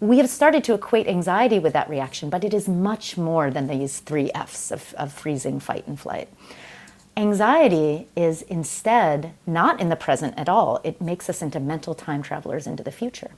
We 0.00 0.18
have 0.18 0.30
started 0.30 0.64
to 0.64 0.74
equate 0.74 1.08
anxiety 1.08 1.58
with 1.58 1.72
that 1.72 1.90
reaction, 1.90 2.30
but 2.30 2.44
it 2.44 2.54
is 2.54 2.68
much 2.68 3.18
more 3.18 3.50
than 3.50 3.66
these 3.66 4.00
three 4.00 4.30
F's 4.32 4.70
of, 4.70 4.94
of 4.94 5.12
freezing, 5.12 5.60
fight, 5.60 5.86
and 5.86 5.98
flight. 5.98 6.28
Anxiety 7.18 8.06
is 8.14 8.42
instead 8.42 9.32
not 9.44 9.80
in 9.80 9.88
the 9.88 9.96
present 9.96 10.34
at 10.36 10.48
all. 10.48 10.80
It 10.84 11.00
makes 11.00 11.28
us 11.28 11.42
into 11.42 11.58
mental 11.58 11.92
time 11.92 12.22
travelers 12.22 12.64
into 12.64 12.84
the 12.84 12.92
future. 12.92 13.32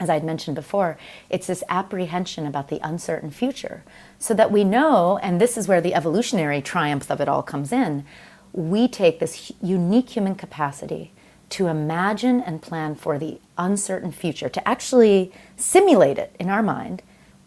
as 0.00 0.10
I'd 0.10 0.24
mentioned 0.24 0.56
before, 0.56 0.98
it's 1.30 1.46
this 1.46 1.62
apprehension 1.68 2.46
about 2.46 2.68
the 2.68 2.80
uncertain 2.82 3.30
future. 3.30 3.84
So 4.18 4.34
that 4.34 4.50
we 4.50 4.64
know, 4.64 5.18
and 5.22 5.40
this 5.40 5.56
is 5.56 5.68
where 5.68 5.80
the 5.80 5.94
evolutionary 5.94 6.60
triumph 6.60 7.08
of 7.08 7.20
it 7.20 7.28
all 7.28 7.44
comes 7.44 7.70
in, 7.70 8.04
we 8.52 8.88
take 8.88 9.20
this 9.20 9.52
unique 9.62 10.10
human 10.10 10.34
capacity 10.34 11.12
to 11.50 11.68
imagine 11.68 12.40
and 12.40 12.60
plan 12.60 12.96
for 12.96 13.18
the 13.18 13.38
uncertain 13.56 14.10
future, 14.10 14.48
to 14.48 14.68
actually 14.68 15.32
simulate 15.56 16.18
it 16.18 16.34
in 16.40 16.50
our 16.50 16.62
mind. 16.62 17.02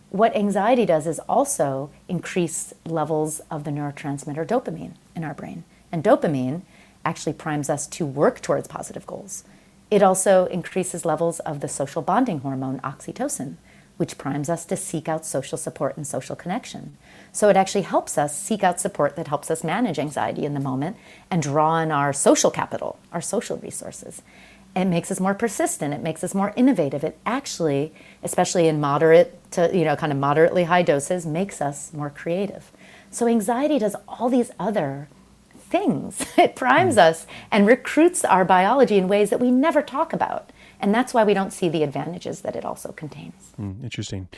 What 0.09 0.35
anxiety 0.35 0.85
does 0.85 1.05
is 1.05 1.19
also 1.27 1.91
increase 2.07 2.73
levels 2.85 3.41
of 3.51 3.65
the 3.65 3.71
neurotransmitter 3.71 4.47
dopamine 4.47 4.93
in 5.19 5.25
our 5.25 5.33
brain. 5.33 5.63
And 5.91 6.03
dopamine 6.03 6.61
actually 7.03 7.33
primes 7.33 7.69
us 7.69 7.85
to 7.87 8.05
work 8.05 8.41
towards 8.41 8.67
positive 8.67 9.05
goals. 9.05 9.43
It 9.91 10.01
also 10.01 10.45
increases 10.45 11.05
levels 11.05 11.39
of 11.41 11.59
the 11.59 11.67
social 11.67 12.01
bonding 12.01 12.39
hormone, 12.39 12.79
oxytocin, 12.79 13.55
which 13.97 14.17
primes 14.17 14.49
us 14.49 14.63
to 14.65 14.77
seek 14.77 15.09
out 15.09 15.25
social 15.25 15.57
support 15.57 15.97
and 15.97 16.07
social 16.07 16.35
connection. 16.35 16.95
So 17.33 17.49
it 17.49 17.57
actually 17.57 17.81
helps 17.81 18.17
us 18.17 18.39
seek 18.39 18.63
out 18.63 18.79
support 18.79 19.17
that 19.17 19.27
helps 19.27 19.51
us 19.51 19.63
manage 19.63 19.99
anxiety 19.99 20.45
in 20.45 20.53
the 20.53 20.59
moment 20.61 20.95
and 21.29 21.41
draw 21.41 21.71
on 21.71 21.91
our 21.91 22.13
social 22.13 22.49
capital, 22.49 22.97
our 23.11 23.21
social 23.21 23.57
resources. 23.57 24.21
It 24.75 24.85
makes 24.85 25.11
us 25.11 25.19
more 25.19 25.33
persistent. 25.33 25.93
It 25.93 26.01
makes 26.01 26.23
us 26.23 26.33
more 26.33 26.53
innovative. 26.55 27.03
It 27.03 27.17
actually, 27.25 27.91
especially 28.23 28.67
in 28.67 28.79
moderate 28.79 29.37
to, 29.51 29.69
you 29.75 29.83
know, 29.83 29.95
kind 29.95 30.13
of 30.13 30.19
moderately 30.19 30.65
high 30.65 30.83
doses, 30.83 31.25
makes 31.25 31.59
us 31.59 31.91
more 31.91 32.09
creative. 32.09 32.71
So 33.11 33.27
anxiety 33.27 33.79
does 33.79 33.95
all 34.07 34.29
these 34.29 34.51
other 34.59 35.09
things. 35.69 36.25
It 36.37 36.55
primes 36.55 36.95
mm. 36.95 37.09
us 37.09 37.27
and 37.51 37.67
recruits 37.67 38.23
our 38.25 38.45
biology 38.45 38.97
in 38.97 39.07
ways 39.07 39.29
that 39.29 39.39
we 39.39 39.51
never 39.51 39.81
talk 39.81 40.13
about. 40.13 40.51
And 40.79 40.93
that's 40.95 41.13
why 41.13 41.23
we 41.23 41.33
don't 41.33 41.51
see 41.51 41.69
the 41.69 41.83
advantages 41.83 42.41
that 42.41 42.55
it 42.55 42.65
also 42.65 42.91
contains. 42.93 43.53
Mm, 43.59 43.83
interesting. 43.83 44.29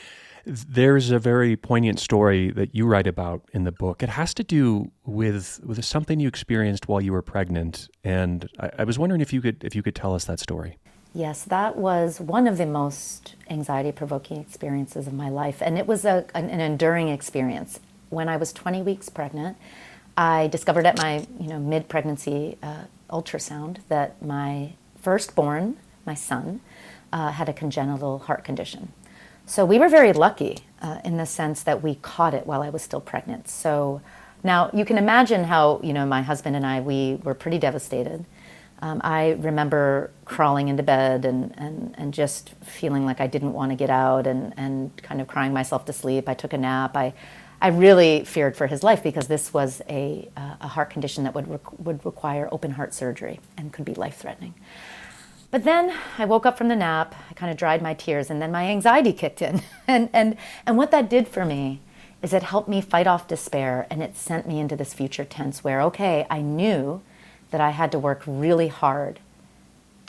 There's 0.45 1.11
a 1.11 1.19
very 1.19 1.55
poignant 1.55 1.99
story 1.99 2.49
that 2.51 2.73
you 2.73 2.87
write 2.87 3.05
about 3.05 3.43
in 3.53 3.63
the 3.63 3.71
book. 3.71 4.01
It 4.01 4.09
has 4.09 4.33
to 4.33 4.43
do 4.43 4.91
with 5.05 5.59
with 5.63 5.85
something 5.85 6.19
you 6.19 6.27
experienced 6.27 6.87
while 6.87 6.99
you 6.99 7.11
were 7.11 7.21
pregnant, 7.21 7.87
and 8.03 8.49
I, 8.59 8.71
I 8.79 8.83
was 8.85 8.97
wondering 8.97 9.21
if 9.21 9.31
you 9.31 9.41
could 9.41 9.63
if 9.63 9.75
you 9.75 9.83
could 9.83 9.93
tell 9.93 10.15
us 10.15 10.25
that 10.25 10.39
story. 10.39 10.79
Yes, 11.13 11.43
that 11.43 11.77
was 11.77 12.19
one 12.19 12.47
of 12.47 12.57
the 12.57 12.65
most 12.65 13.35
anxiety 13.51 13.91
provoking 13.91 14.37
experiences 14.37 15.05
of 15.05 15.13
my 15.13 15.29
life, 15.29 15.61
and 15.61 15.77
it 15.77 15.85
was 15.85 16.05
a, 16.05 16.25
an, 16.33 16.49
an 16.49 16.59
enduring 16.59 17.09
experience. 17.09 17.79
When 18.11 18.27
I 18.27 18.35
was 18.35 18.51
20 18.51 18.81
weeks 18.81 19.07
pregnant, 19.07 19.55
I 20.17 20.47
discovered 20.47 20.85
at 20.85 20.97
my 20.97 21.25
you 21.39 21.47
know 21.47 21.59
mid 21.59 21.87
pregnancy 21.87 22.57
uh, 22.61 22.83
ultrasound 23.09 23.77
that 23.87 24.21
my 24.21 24.73
firstborn, 25.01 25.77
my 26.05 26.13
son, 26.13 26.59
uh, 27.13 27.31
had 27.31 27.47
a 27.47 27.53
congenital 27.53 28.19
heart 28.19 28.43
condition. 28.43 28.91
So 29.45 29.65
we 29.65 29.79
were 29.79 29.87
very 29.87 30.11
lucky 30.11 30.59
uh, 30.81 30.99
in 31.05 31.15
the 31.15 31.25
sense 31.25 31.63
that 31.63 31.81
we 31.81 31.95
caught 31.95 32.33
it 32.33 32.45
while 32.45 32.61
I 32.61 32.69
was 32.69 32.81
still 32.81 32.99
pregnant. 32.99 33.47
So 33.47 34.01
now 34.43 34.69
you 34.73 34.83
can 34.83 34.97
imagine 34.97 35.45
how 35.45 35.79
you 35.81 35.93
know 35.93 36.05
my 36.05 36.21
husband 36.21 36.57
and 36.57 36.65
I 36.65 36.81
we 36.81 37.17
were 37.23 37.33
pretty 37.33 37.59
devastated. 37.59 38.25
Um, 38.81 38.99
I 39.03 39.37
remember 39.39 40.11
crawling 40.25 40.67
into 40.67 40.83
bed 40.83 41.23
and, 41.23 41.53
and, 41.57 41.93
and 41.97 42.13
just 42.13 42.55
feeling 42.63 43.05
like 43.05 43.21
I 43.21 43.27
didn't 43.27 43.53
want 43.53 43.71
to 43.71 43.75
get 43.75 43.91
out 43.91 44.25
and, 44.25 44.55
and 44.57 44.91
kind 44.97 45.21
of 45.21 45.27
crying 45.27 45.53
myself 45.53 45.85
to 45.85 45.93
sleep. 45.93 46.27
I 46.27 46.33
took 46.33 46.51
a 46.51 46.57
nap. 46.57 46.97
I 46.97 47.13
I 47.61 47.67
really 47.67 48.23
feared 48.23 48.57
for 48.57 48.65
his 48.65 48.81
life 48.81 49.03
because 49.03 49.27
this 49.27 49.53
was 49.53 49.83
a, 49.87 50.27
uh, 50.35 50.55
a 50.61 50.67
heart 50.67 50.89
condition 50.89 51.23
that 51.25 51.35
would, 51.35 51.47
re- 51.47 51.59
would 51.77 52.03
require 52.03 52.49
open 52.51 52.71
heart 52.71 52.93
surgery 52.93 53.39
and 53.55 53.71
could 53.71 53.85
be 53.85 53.93
life 53.93 54.17
threatening. 54.17 54.55
But 55.51 55.63
then 55.63 55.93
I 56.17 56.25
woke 56.25 56.45
up 56.47 56.57
from 56.57 56.69
the 56.69 56.75
nap, 56.75 57.13
I 57.29 57.33
kind 57.35 57.51
of 57.51 57.57
dried 57.57 57.81
my 57.83 57.93
tears, 57.93 58.31
and 58.31 58.41
then 58.41 58.51
my 58.51 58.65
anxiety 58.65 59.13
kicked 59.13 59.43
in. 59.43 59.61
and, 59.87 60.09
and, 60.11 60.37
and 60.65 60.75
what 60.75 60.89
that 60.89 61.09
did 61.09 61.27
for 61.27 61.45
me 61.45 61.81
is 62.23 62.33
it 62.33 62.43
helped 62.43 62.67
me 62.67 62.81
fight 62.81 63.05
off 63.05 63.27
despair 63.27 63.85
and 63.91 64.01
it 64.01 64.15
sent 64.15 64.47
me 64.47 64.59
into 64.59 64.75
this 64.75 64.93
future 64.93 65.25
tense 65.25 65.63
where, 65.63 65.81
okay, 65.81 66.25
I 66.29 66.41
knew 66.41 67.01
that 67.51 67.61
I 67.61 67.71
had 67.71 67.91
to 67.91 67.99
work 67.99 68.23
really 68.25 68.69
hard 68.69 69.19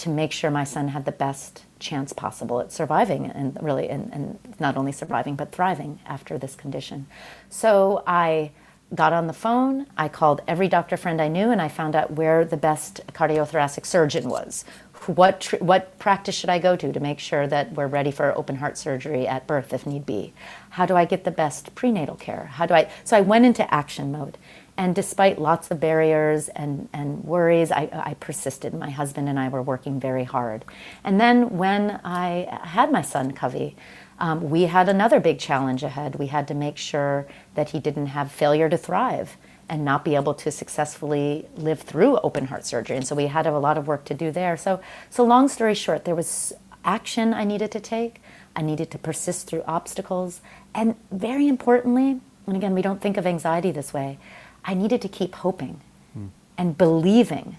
to 0.03 0.09
make 0.09 0.33
sure 0.33 0.51
my 0.51 0.65
son 0.65 0.89
had 0.89 1.05
the 1.05 1.13
best 1.13 1.63
chance 1.79 2.13
possible 2.13 2.61
at 2.61 2.73
surviving 2.73 3.27
and 3.27 3.57
really 3.63 3.89
and, 3.89 4.13
and 4.13 4.39
not 4.59 4.77
only 4.77 4.91
surviving 4.91 5.37
but 5.37 5.53
thriving 5.53 6.01
after 6.07 6.39
this 6.39 6.57
condition. 6.57 7.07
So 7.49 8.03
i 8.07 8.51
got 8.95 9.13
on 9.13 9.27
the 9.27 9.33
phone 9.33 9.87
i 9.97 10.09
called 10.09 10.43
every 10.47 10.69
doctor 10.69 10.97
friend 10.97 11.23
i 11.23 11.29
knew 11.29 11.51
and 11.51 11.63
i 11.63 11.69
found 11.69 11.95
out 11.95 12.11
where 12.11 12.45
the 12.45 12.57
best 12.57 13.01
cardiothoracic 13.13 13.87
surgeon 13.87 14.29
was. 14.29 14.65
What 15.07 15.55
what 15.61 15.97
practice 16.01 16.35
should 16.35 16.51
i 16.51 16.59
go 16.59 16.75
to 16.75 16.93
to 16.93 17.01
make 17.01 17.21
sure 17.21 17.47
that 17.47 17.73
we're 17.73 17.87
ready 17.87 18.11
for 18.11 18.37
open 18.37 18.57
heart 18.57 18.77
surgery 18.77 19.27
at 19.29 19.47
birth 19.47 19.73
if 19.73 19.87
need 19.87 20.05
be? 20.05 20.33
How 20.71 20.85
do 20.85 20.97
i 20.97 21.05
get 21.05 21.23
the 21.23 21.31
best 21.31 21.77
prenatal 21.77 22.17
care? 22.17 22.47
How 22.55 22.67
do 22.67 22.75
i 22.75 22.91
so 23.05 23.17
i 23.17 23.21
went 23.21 23.45
into 23.45 23.73
action 23.73 24.11
mode 24.11 24.37
and 24.77 24.95
despite 24.95 25.39
lots 25.39 25.71
of 25.71 25.81
barriers 25.81 26.49
and, 26.49 26.89
and 26.93 27.25
worries, 27.25 27.71
I, 27.71 27.91
I 27.93 28.15
persisted. 28.15 28.73
My 28.73 28.91
husband 28.91 29.29
and 29.29 29.39
I 29.39 29.49
were 29.49 29.63
working 29.63 30.01
very 30.01 30.25
hard. 30.25 30.65
And 31.05 31.21
then 31.21 31.59
when 31.59 32.01
I 32.05 32.61
had 32.65 32.91
my 32.91 33.03
son, 33.03 33.33
Covey, 33.33 33.77
um, 34.19 34.51
we 34.51 34.63
had 34.63 34.89
another 34.89 35.21
big 35.21 35.39
challenge 35.39 35.83
ahead. 35.83 36.17
We 36.17 36.29
had 36.29 36.49
to 36.49 36.55
make 36.55 36.79
sure 36.79 37.27
that 37.55 37.71
he 37.71 37.81
didn't 37.81 38.07
have 38.07 38.33
failure 38.33 38.69
to 38.69 38.79
thrive 38.79 39.37
and 39.69 39.85
not 39.85 40.05
be 40.05 40.15
able 40.15 40.35
to 40.35 40.51
successfully 40.51 41.47
live 41.57 41.81
through 41.81 42.19
open 42.19 42.47
heart 42.47 42.65
surgery. 42.65 42.97
And 42.97 43.07
so 43.07 43.15
we 43.15 43.27
had 43.27 43.47
a 43.47 43.59
lot 43.59 43.77
of 43.77 43.87
work 43.87 44.05
to 44.07 44.15
do 44.15 44.31
there. 44.31 44.57
So, 44.57 44.81
so 45.11 45.25
long 45.25 45.49
story 45.49 45.75
short, 45.75 46.05
there 46.05 46.15
was 46.15 46.53
action 46.85 47.35
I 47.35 47.45
needed 47.45 47.71
to 47.73 47.81
take. 47.81 48.21
I 48.55 48.63
needed 48.63 48.91
to 48.91 48.99
persist 48.99 49.49
through 49.49 49.63
obstacles. 49.67 50.41
And 50.75 50.97
very 51.11 51.49
importantly, 51.49 52.21
and 52.47 52.57
again, 52.57 52.75
we 52.75 52.83
don't 52.83 53.01
think 53.01 53.17
of 53.17 53.27
anxiety 53.27 53.71
this 53.71 53.93
way, 53.95 54.19
I 54.65 54.75
needed 54.75 55.03
to 55.03 55.09
keep 55.09 55.35
hoping 55.37 55.81
mm. 56.17 56.29
and 56.57 56.79
believing 56.79 57.57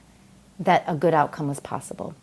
that 0.59 0.83
a 0.87 0.95
good 0.95 1.13
outcome 1.13 1.47
was 1.47 1.59
possible. 1.59 2.15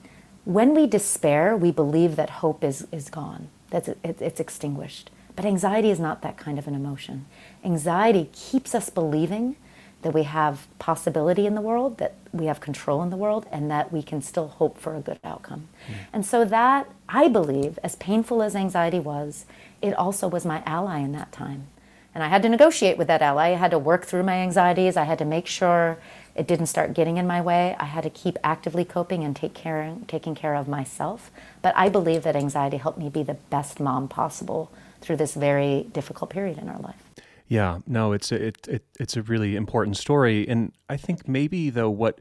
When 0.44 0.74
we 0.74 0.86
despair, 0.86 1.56
we 1.56 1.70
believe 1.70 2.16
that 2.16 2.30
hope 2.30 2.64
is, 2.64 2.86
is 2.90 3.10
gone, 3.10 3.48
that 3.70 3.88
it, 3.88 3.98
it's 4.20 4.40
extinguished. 4.40 5.10
But 5.36 5.44
anxiety 5.44 5.90
is 5.90 6.00
not 6.00 6.22
that 6.22 6.36
kind 6.36 6.58
of 6.58 6.66
an 6.66 6.74
emotion. 6.74 7.26
Anxiety 7.64 8.30
keeps 8.32 8.74
us 8.74 8.90
believing 8.90 9.56
that 10.02 10.14
we 10.14 10.22
have 10.22 10.66
possibility 10.78 11.46
in 11.46 11.54
the 11.54 11.60
world, 11.60 11.98
that 11.98 12.14
we 12.32 12.46
have 12.46 12.60
control 12.60 13.02
in 13.02 13.10
the 13.10 13.16
world, 13.16 13.46
and 13.52 13.70
that 13.70 13.92
we 13.92 14.02
can 14.02 14.22
still 14.22 14.48
hope 14.48 14.78
for 14.78 14.94
a 14.94 15.00
good 15.00 15.18
outcome. 15.22 15.68
Mm. 15.88 15.94
And 16.12 16.26
so, 16.26 16.44
that, 16.46 16.88
I 17.08 17.28
believe, 17.28 17.78
as 17.82 17.96
painful 17.96 18.42
as 18.42 18.56
anxiety 18.56 18.98
was, 18.98 19.44
it 19.82 19.92
also 19.94 20.26
was 20.26 20.46
my 20.46 20.62
ally 20.64 21.00
in 21.00 21.12
that 21.12 21.32
time. 21.32 21.66
And 22.14 22.24
I 22.24 22.28
had 22.28 22.42
to 22.42 22.48
negotiate 22.48 22.98
with 22.98 23.06
that 23.06 23.22
ally. 23.22 23.48
I 23.48 23.56
had 23.56 23.70
to 23.70 23.78
work 23.78 24.04
through 24.04 24.24
my 24.24 24.34
anxieties. 24.34 24.96
I 24.96 25.04
had 25.04 25.18
to 25.18 25.24
make 25.24 25.46
sure 25.46 25.98
it 26.34 26.46
didn't 26.46 26.66
start 26.66 26.94
getting 26.94 27.16
in 27.16 27.26
my 27.26 27.40
way. 27.40 27.76
I 27.78 27.84
had 27.84 28.02
to 28.04 28.10
keep 28.10 28.38
actively 28.42 28.84
coping 28.84 29.24
and 29.24 29.34
take 29.34 29.54
care, 29.54 29.94
taking 30.08 30.34
care 30.34 30.54
of 30.54 30.68
myself. 30.68 31.30
But 31.62 31.74
I 31.76 31.88
believe 31.88 32.22
that 32.22 32.36
anxiety 32.36 32.78
helped 32.78 32.98
me 32.98 33.08
be 33.08 33.22
the 33.22 33.34
best 33.34 33.80
mom 33.80 34.08
possible 34.08 34.72
through 35.00 35.16
this 35.16 35.34
very 35.34 35.88
difficult 35.92 36.30
period 36.30 36.58
in 36.58 36.68
our 36.68 36.78
life. 36.78 37.02
Yeah, 37.48 37.78
no, 37.86 38.12
it's 38.12 38.30
a, 38.30 38.46
it, 38.46 38.68
it, 38.68 38.84
it's 38.98 39.16
a 39.16 39.22
really 39.22 39.56
important 39.56 39.96
story. 39.96 40.48
And 40.48 40.72
I 40.88 40.96
think 40.96 41.26
maybe, 41.26 41.68
though, 41.70 41.90
what 41.90 42.20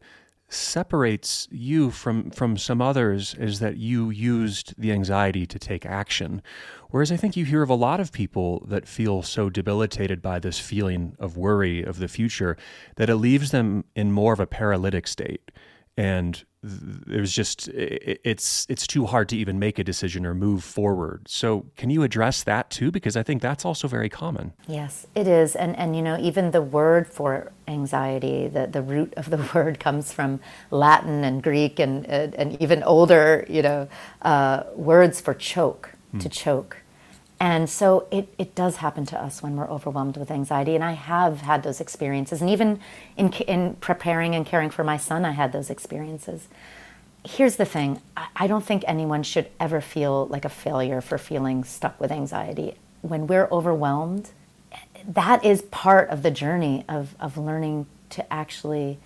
separates 0.49 1.47
you 1.51 1.91
from 1.91 2.31
from 2.31 2.57
some 2.57 2.81
others 2.81 3.35
is 3.35 3.59
that 3.59 3.77
you 3.77 4.09
used 4.09 4.73
the 4.77 4.91
anxiety 4.91 5.45
to 5.45 5.59
take 5.59 5.85
action. 5.85 6.41
Whereas 6.89 7.11
i 7.11 7.17
think 7.17 7.37
you 7.37 7.45
hear 7.45 7.61
of 7.61 7.69
a 7.69 7.75
lot 7.75 7.99
of 7.99 8.11
people 8.11 8.65
that 8.67 8.87
feel 8.87 9.21
so 9.21 9.49
debilitated 9.49 10.21
by 10.21 10.39
this 10.39 10.59
feeling 10.59 11.15
of 11.19 11.37
worry 11.37 11.83
of 11.83 11.99
the 11.99 12.07
future 12.07 12.57
that 12.95 13.09
it 13.09 13.17
leaves 13.17 13.51
them 13.51 13.85
in 13.95 14.11
more 14.11 14.33
of 14.33 14.39
a 14.39 14.47
paralytic 14.47 15.07
state. 15.07 15.51
And 15.95 16.43
there's 16.61 17.31
just 17.31 17.69
it's 17.69 18.65
it's 18.69 18.85
too 18.85 19.05
hard 19.05 19.29
to 19.29 19.37
even 19.37 19.59
make 19.59 19.79
a 19.79 19.83
decision 19.83 20.25
or 20.25 20.33
move 20.33 20.63
forward. 20.63 21.27
So 21.27 21.65
can 21.77 21.89
you 21.89 22.03
address 22.03 22.43
that 22.43 22.69
too 22.69 22.91
because 22.91 23.15
I 23.15 23.23
think 23.23 23.41
that's 23.41 23.63
also 23.63 23.87
very 23.87 24.09
common. 24.09 24.53
Yes, 24.67 25.07
it 25.15 25.27
is. 25.27 25.55
And 25.55 25.77
and 25.77 25.95
you 25.95 26.01
know 26.01 26.17
even 26.19 26.51
the 26.51 26.61
word 26.61 27.07
for 27.07 27.51
anxiety, 27.67 28.47
the 28.47 28.67
the 28.67 28.81
root 28.81 29.13
of 29.15 29.29
the 29.29 29.37
word 29.53 29.79
comes 29.79 30.11
from 30.11 30.41
Latin 30.69 31.23
and 31.23 31.41
Greek 31.41 31.79
and 31.79 32.05
and, 32.07 32.35
and 32.35 32.61
even 32.61 32.83
older, 32.83 33.45
you 33.47 33.61
know, 33.61 33.87
uh, 34.21 34.63
words 34.75 35.21
for 35.21 35.33
choke, 35.33 35.91
hmm. 36.11 36.19
to 36.19 36.27
choke. 36.27 36.78
And 37.39 37.69
so 37.69 38.05
it, 38.11 38.33
it 38.37 38.53
does 38.53 38.77
happen 38.77 39.05
to 39.07 39.21
us 39.21 39.41
when 39.41 39.55
we're 39.55 39.69
overwhelmed 39.69 40.17
with 40.17 40.29
anxiety. 40.29 40.75
And 40.75 40.83
I 40.83 40.91
have 40.91 41.41
had 41.41 41.63
those 41.63 41.79
experiences. 41.79 42.41
And 42.41 42.49
even 42.49 42.79
in, 43.15 43.31
in 43.31 43.75
preparing 43.75 44.35
and 44.35 44.45
caring 44.45 44.69
for 44.69 44.83
my 44.83 44.97
son, 44.97 45.23
I 45.23 45.31
had 45.31 45.53
those 45.53 45.69
experiences. 45.69 46.49
Here's 47.25 47.55
the 47.55 47.65
thing 47.65 48.01
I 48.35 48.47
don't 48.47 48.65
think 48.65 48.83
anyone 48.87 49.23
should 49.23 49.49
ever 49.59 49.79
feel 49.81 50.27
like 50.27 50.45
a 50.45 50.49
failure 50.49 51.01
for 51.01 51.17
feeling 51.17 51.63
stuck 51.63 51.99
with 51.99 52.11
anxiety. 52.11 52.75
When 53.01 53.27
we're 53.27 53.47
overwhelmed, 53.51 54.31
that 55.07 55.43
is 55.45 55.61
part 55.63 56.09
of 56.09 56.23
the 56.23 56.31
journey 56.31 56.83
of, 56.89 57.15
of 57.19 57.37
learning 57.37 57.87
to 58.11 58.33
actually 58.33 58.99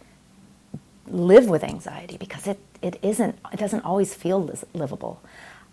live 1.07 1.47
with 1.47 1.63
anxiety 1.63 2.17
because 2.17 2.47
it, 2.47 2.59
it 2.81 2.97
isn't, 3.01 3.37
it 3.51 3.59
doesn't 3.59 3.81
always 3.81 4.13
feel 4.13 4.57
livable. 4.73 5.21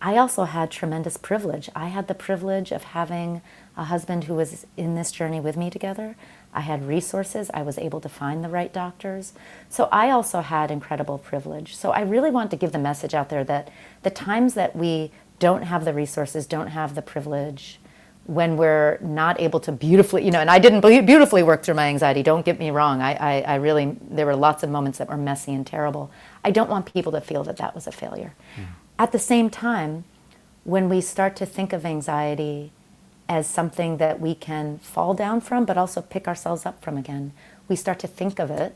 I 0.02 0.16
also 0.16 0.44
had 0.44 0.70
tremendous 0.70 1.16
privilege. 1.16 1.68
I 1.74 1.88
had 1.88 2.08
the 2.08 2.14
privilege 2.14 2.72
of 2.72 2.84
having 2.84 3.42
a 3.76 3.84
husband 3.84 4.24
who 4.24 4.34
was 4.34 4.66
in 4.76 4.94
this 4.94 5.12
journey 5.12 5.40
with 5.40 5.56
me 5.56 5.68
together. 5.68 6.16
I 6.54 6.60
had 6.62 6.88
resources. 6.88 7.50
I 7.52 7.62
was 7.62 7.76
able 7.76 8.00
to 8.00 8.08
find 8.08 8.42
the 8.42 8.48
right 8.48 8.72
doctors. 8.72 9.34
So 9.68 9.88
I 9.92 10.10
also 10.10 10.40
had 10.40 10.70
incredible 10.70 11.18
privilege. 11.18 11.76
So 11.76 11.90
I 11.90 12.00
really 12.00 12.30
want 12.30 12.50
to 12.50 12.56
give 12.56 12.72
the 12.72 12.78
message 12.78 13.14
out 13.14 13.28
there 13.28 13.44
that 13.44 13.70
the 14.02 14.10
times 14.10 14.54
that 14.54 14.74
we 14.74 15.12
don't 15.38 15.62
have 15.62 15.84
the 15.84 15.92
resources, 15.92 16.46
don't 16.46 16.68
have 16.68 16.94
the 16.94 17.02
privilege, 17.02 17.78
when 18.24 18.56
we're 18.56 18.98
not 19.00 19.40
able 19.40 19.58
to 19.58 19.72
beautifully, 19.72 20.24
you 20.24 20.30
know, 20.30 20.40
and 20.40 20.50
I 20.50 20.60
didn't 20.60 20.82
beautifully 20.82 21.42
work 21.42 21.62
through 21.64 21.74
my 21.74 21.88
anxiety, 21.88 22.22
don't 22.22 22.44
get 22.44 22.60
me 22.60 22.70
wrong. 22.70 23.00
I, 23.00 23.14
I, 23.14 23.40
I 23.40 23.54
really, 23.56 23.96
there 24.08 24.26
were 24.26 24.36
lots 24.36 24.62
of 24.62 24.70
moments 24.70 24.98
that 24.98 25.08
were 25.08 25.16
messy 25.16 25.52
and 25.52 25.66
terrible. 25.66 26.10
I 26.44 26.52
don't 26.52 26.70
want 26.70 26.86
people 26.86 27.10
to 27.12 27.20
feel 27.20 27.42
that 27.44 27.56
that 27.56 27.74
was 27.74 27.86
a 27.86 27.92
failure. 27.92 28.34
Mm. 28.56 28.66
At 29.00 29.12
the 29.12 29.18
same 29.18 29.48
time, 29.48 30.04
when 30.64 30.90
we 30.90 31.00
start 31.00 31.34
to 31.36 31.46
think 31.46 31.72
of 31.72 31.86
anxiety 31.86 32.70
as 33.30 33.46
something 33.46 33.96
that 33.96 34.20
we 34.20 34.34
can 34.34 34.76
fall 34.76 35.14
down 35.14 35.40
from, 35.40 35.64
but 35.64 35.78
also 35.78 36.02
pick 36.02 36.28
ourselves 36.28 36.66
up 36.66 36.82
from 36.82 36.98
again, 36.98 37.32
we 37.66 37.76
start 37.76 37.98
to 38.00 38.06
think 38.06 38.38
of 38.38 38.50
it 38.50 38.74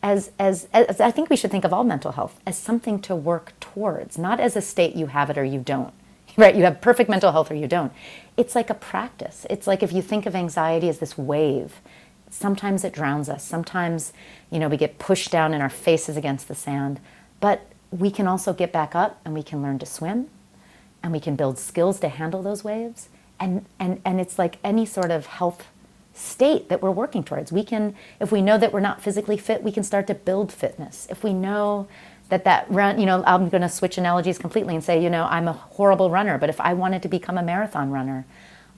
as, 0.00 0.30
as, 0.38 0.68
as 0.72 1.00
I 1.00 1.10
think 1.10 1.28
we 1.28 1.34
should 1.34 1.50
think 1.50 1.64
of 1.64 1.72
all 1.72 1.82
mental 1.82 2.12
health 2.12 2.40
as 2.46 2.56
something 2.56 3.00
to 3.00 3.16
work 3.16 3.52
towards, 3.58 4.16
not 4.16 4.38
as 4.38 4.54
a 4.54 4.60
state 4.60 4.94
you 4.94 5.06
have 5.06 5.28
it 5.28 5.36
or 5.36 5.44
you 5.44 5.58
don't 5.58 5.92
right? 6.36 6.54
You 6.54 6.62
have 6.62 6.80
perfect 6.80 7.10
mental 7.10 7.32
health 7.32 7.50
or 7.50 7.56
you 7.56 7.66
don't. 7.66 7.92
It's 8.36 8.54
like 8.54 8.70
a 8.70 8.74
practice. 8.74 9.44
It's 9.50 9.66
like 9.66 9.82
if 9.82 9.92
you 9.92 10.02
think 10.02 10.24
of 10.24 10.36
anxiety 10.36 10.88
as 10.88 11.00
this 11.00 11.18
wave, 11.18 11.80
sometimes 12.30 12.84
it 12.84 12.92
drowns 12.92 13.28
us. 13.28 13.42
Sometimes, 13.42 14.12
you 14.52 14.60
know, 14.60 14.68
we 14.68 14.76
get 14.76 15.00
pushed 15.00 15.32
down 15.32 15.52
and 15.52 15.60
our 15.60 15.68
faces 15.68 16.16
against 16.16 16.46
the 16.46 16.54
sand. 16.54 17.00
But 17.40 17.66
we 17.94 18.10
can 18.10 18.26
also 18.26 18.52
get 18.52 18.72
back 18.72 18.94
up 18.94 19.20
and 19.24 19.34
we 19.34 19.42
can 19.42 19.62
learn 19.62 19.78
to 19.78 19.86
swim 19.86 20.28
and 21.02 21.12
we 21.12 21.20
can 21.20 21.36
build 21.36 21.58
skills 21.58 22.00
to 22.00 22.08
handle 22.08 22.42
those 22.42 22.64
waves. 22.64 23.08
And, 23.38 23.66
and, 23.78 24.00
and 24.04 24.20
it's 24.20 24.38
like 24.38 24.58
any 24.64 24.84
sort 24.84 25.10
of 25.10 25.26
health 25.26 25.66
state 26.12 26.68
that 26.68 26.82
we're 26.82 26.90
working 26.90 27.22
towards. 27.22 27.52
We 27.52 27.62
can, 27.62 27.94
if 28.20 28.32
we 28.32 28.42
know 28.42 28.58
that 28.58 28.72
we're 28.72 28.80
not 28.80 29.00
physically 29.00 29.36
fit, 29.36 29.62
we 29.62 29.70
can 29.70 29.84
start 29.84 30.06
to 30.08 30.14
build 30.14 30.52
fitness. 30.52 31.06
If 31.08 31.22
we 31.22 31.32
know 31.32 31.88
that 32.30 32.44
that 32.44 32.66
run 32.70 32.98
you 32.98 33.06
know 33.06 33.22
i'm 33.26 33.48
going 33.48 33.62
to 33.62 33.68
switch 33.68 33.98
analogies 33.98 34.38
completely 34.38 34.74
and 34.74 34.82
say 34.82 35.02
you 35.02 35.10
know 35.10 35.24
i'm 35.24 35.46
a 35.46 35.52
horrible 35.52 36.10
runner 36.10 36.38
but 36.38 36.48
if 36.48 36.60
i 36.60 36.72
wanted 36.72 37.02
to 37.02 37.08
become 37.08 37.36
a 37.36 37.42
marathon 37.42 37.90
runner 37.90 38.24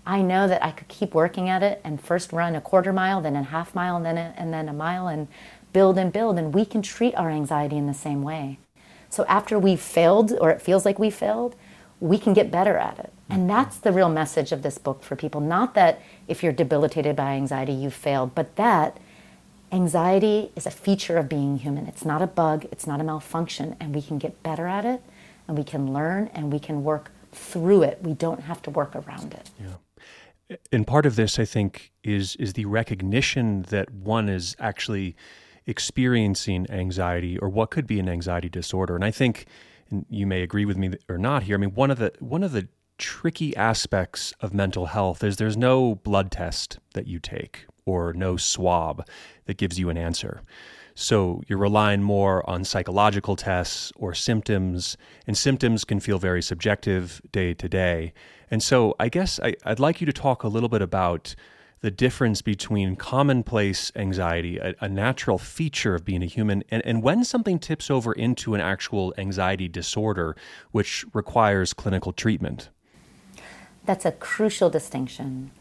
i 0.05 0.21
know 0.21 0.49
that 0.49 0.65
i 0.65 0.71
could 0.73 0.89
keep 0.89 1.15
working 1.15 1.49
at 1.49 1.63
it 1.63 1.81
and 1.85 2.01
first 2.01 2.33
run 2.33 2.57
a 2.57 2.61
quarter 2.61 2.93
mile 2.93 3.21
then 3.21 3.37
a 3.37 3.43
half 3.45 3.73
mile 3.75 3.97
and 3.97 4.05
then 4.05 4.19
a, 4.19 4.35
and 4.37 4.53
then 4.53 4.69
a 4.69 4.73
mile 4.73 5.07
and 5.07 5.29
build 5.73 5.97
and 5.97 6.13
build 6.13 6.39
and 6.39 6.55
we 6.55 6.65
can 6.65 6.83
treat 6.83 7.15
our 7.15 7.31
anxiety 7.31 7.77
in 7.77 7.87
the 7.87 7.95
same 7.95 8.23
way 8.23 8.59
so 9.17 9.25
after 9.27 9.59
we've 9.59 9.81
failed 9.81 10.33
or 10.41 10.51
it 10.51 10.61
feels 10.61 10.85
like 10.85 10.99
we 10.99 11.11
failed 11.11 11.57
we 11.99 12.19
can 12.19 12.35
get 12.35 12.51
better 12.51 12.77
at 12.77 12.99
it 12.99 13.13
and 13.31 13.41
mm-hmm. 13.41 13.49
that's 13.49 13.79
the 13.79 13.93
real 13.93 14.09
message 14.09 14.53
of 14.53 14.63
this 14.63 14.79
book 14.79 15.03
for 15.03 15.17
people 15.17 15.41
not 15.41 15.75
that 15.75 16.01
if 16.29 16.43
you're 16.43 16.53
debilitated 16.53 17.17
by 17.17 17.33
anxiety 17.33 17.73
you've 17.73 17.95
failed 17.95 18.35
but 18.35 18.55
that 18.57 18.99
Anxiety 19.73 20.53
is 20.55 20.65
a 20.65 20.71
feature 20.71 21.17
of 21.17 21.29
being 21.29 21.59
human. 21.59 21.87
It's 21.87 22.05
not 22.05 22.23
a 22.23 22.27
bug, 22.27 22.67
it's 22.71 22.87
not 22.87 23.01
a 23.01 23.05
malfunction, 23.05 23.75
and 23.81 23.95
we 23.95 24.01
can 24.01 24.19
get 24.19 24.41
better 24.43 24.67
at 24.67 24.85
it, 24.85 25.03
and 25.49 25.59
we 25.59 25.65
can 25.65 25.93
learn, 25.93 26.31
and 26.33 26.53
we 26.53 26.61
can 26.61 26.85
work 26.85 27.11
through 27.33 27.83
it. 27.83 27.99
We 28.01 28.15
don't 28.15 28.43
have 28.43 28.63
to 28.63 28.71
work 28.71 28.95
around 28.95 29.35
it. 29.35 29.51
Yeah. 29.59 30.57
And 30.71 30.87
part 30.87 31.05
of 31.05 31.17
this, 31.17 31.41
I 31.41 31.45
think, 31.45 31.91
is 32.05 32.37
is 32.37 32.53
the 32.53 32.65
recognition 32.67 33.63
that 33.71 33.93
one 33.93 34.29
is 34.29 34.55
actually 34.61 35.17
experiencing 35.67 36.67
anxiety 36.71 37.39
or 37.39 37.49
what 37.49 37.71
could 37.71 37.87
be 37.87 37.99
an 37.99 38.09
anxiety 38.09 38.49
disorder. 38.49 38.95
And 38.95 39.05
I 39.05 39.11
think, 39.11 39.47
and 39.91 40.07
you 40.09 40.27
may 40.27 40.43
agree 40.43 40.65
with 40.65 40.77
me 40.77 40.95
or 41.09 41.19
not 41.19 41.45
here. 41.45 41.57
I 41.57 41.59
mean, 41.59 41.75
one 41.75 41.91
of 41.91 41.99
the 41.99 42.13
one 42.21 42.43
of 42.43 42.53
the 42.53 42.69
tricky 42.99 43.55
aspects 43.57 44.33
of 44.41 44.55
mental 44.55 44.87
health 44.87 45.23
is 45.23 45.37
there's 45.37 45.57
no 45.57 45.97
blood 45.97 46.31
test 46.31 46.79
that 46.95 47.07
you 47.07 47.19
take 47.19 47.67
or 47.85 48.13
no 48.13 48.37
swab 48.37 49.07
that 49.45 49.57
gives 49.57 49.79
you 49.79 49.91
an 49.91 49.99
answer. 49.99 50.43
So 50.95 51.43
you're 51.47 51.59
relying 51.59 52.03
more 52.03 52.49
on 52.49 52.65
psychological 52.65 53.37
tests 53.37 53.93
or 53.97 54.15
symptoms, 54.15 54.97
and 55.27 55.37
symptoms 55.37 55.85
can 55.85 56.01
feel 56.01 56.19
very 56.19 56.41
subjective 56.41 57.21
day 57.33 57.53
to 57.53 57.69
day. 57.69 58.15
And 58.51 58.63
so 58.63 58.95
I 58.99 59.11
guess 59.11 59.39
I, 59.41 59.55
would 59.67 59.79
like 59.79 60.01
you 60.01 60.07
to 60.07 60.13
talk 60.13 60.43
a 60.43 60.49
little 60.49 60.71
bit 60.71 60.81
about 60.81 61.35
the 61.87 61.91
difference 61.93 62.43
between 62.43 62.97
commonplace 62.97 63.93
anxiety, 63.95 64.59
a, 64.59 64.75
a, 64.81 64.89
natural 64.89 65.39
feature 65.39 65.95
of 65.95 66.05
being 66.05 66.21
a 66.21 66.27
human, 66.27 66.65
and, 66.69 66.85
and 66.85 67.01
when 67.01 67.23
something 67.23 67.61
tips 67.61 67.93
over 67.93 68.13
into 68.13 68.55
an 68.57 68.61
actual 68.61 69.15
anxiety 69.17 69.69
disorder, 69.69 70.35
which 70.73 71.05
requires 71.13 71.73
clinical 71.73 72.13
treatment. 72.13 72.71
That's 73.85 74.05
a 74.05 74.11
crucial 74.11 74.69
distinction. 74.69 75.53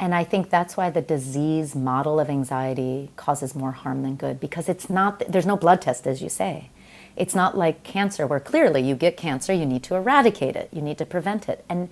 And 0.00 0.14
I 0.14 0.24
think 0.24 0.48
that's 0.48 0.74
why 0.74 0.88
the 0.88 1.02
disease 1.02 1.74
model 1.74 2.18
of 2.18 2.30
anxiety 2.30 3.10
causes 3.16 3.54
more 3.54 3.72
harm 3.72 4.00
than 4.00 4.16
good 4.16 4.40
because 4.40 4.70
it's 4.70 4.88
not, 4.88 5.22
there's 5.28 5.44
no 5.44 5.58
blood 5.58 5.82
test, 5.82 6.06
as 6.06 6.22
you 6.22 6.30
say. 6.30 6.70
It's 7.14 7.34
not 7.34 7.58
like 7.58 7.82
cancer, 7.82 8.26
where 8.26 8.40
clearly 8.40 8.80
you 8.80 8.94
get 8.94 9.18
cancer, 9.18 9.52
you 9.52 9.66
need 9.66 9.82
to 9.82 9.96
eradicate 9.96 10.56
it, 10.56 10.70
you 10.72 10.80
need 10.80 10.96
to 10.96 11.04
prevent 11.04 11.46
it. 11.46 11.62
And 11.68 11.90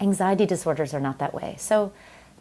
anxiety 0.00 0.46
disorders 0.46 0.94
are 0.94 1.00
not 1.00 1.18
that 1.18 1.34
way. 1.34 1.56
So 1.58 1.90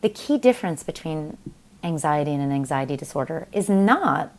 the 0.03 0.09
key 0.09 0.37
difference 0.37 0.83
between 0.83 1.37
anxiety 1.81 2.33
and 2.33 2.43
an 2.43 2.51
anxiety 2.51 2.97
disorder 2.97 3.47
is 3.53 3.69
not 3.69 4.35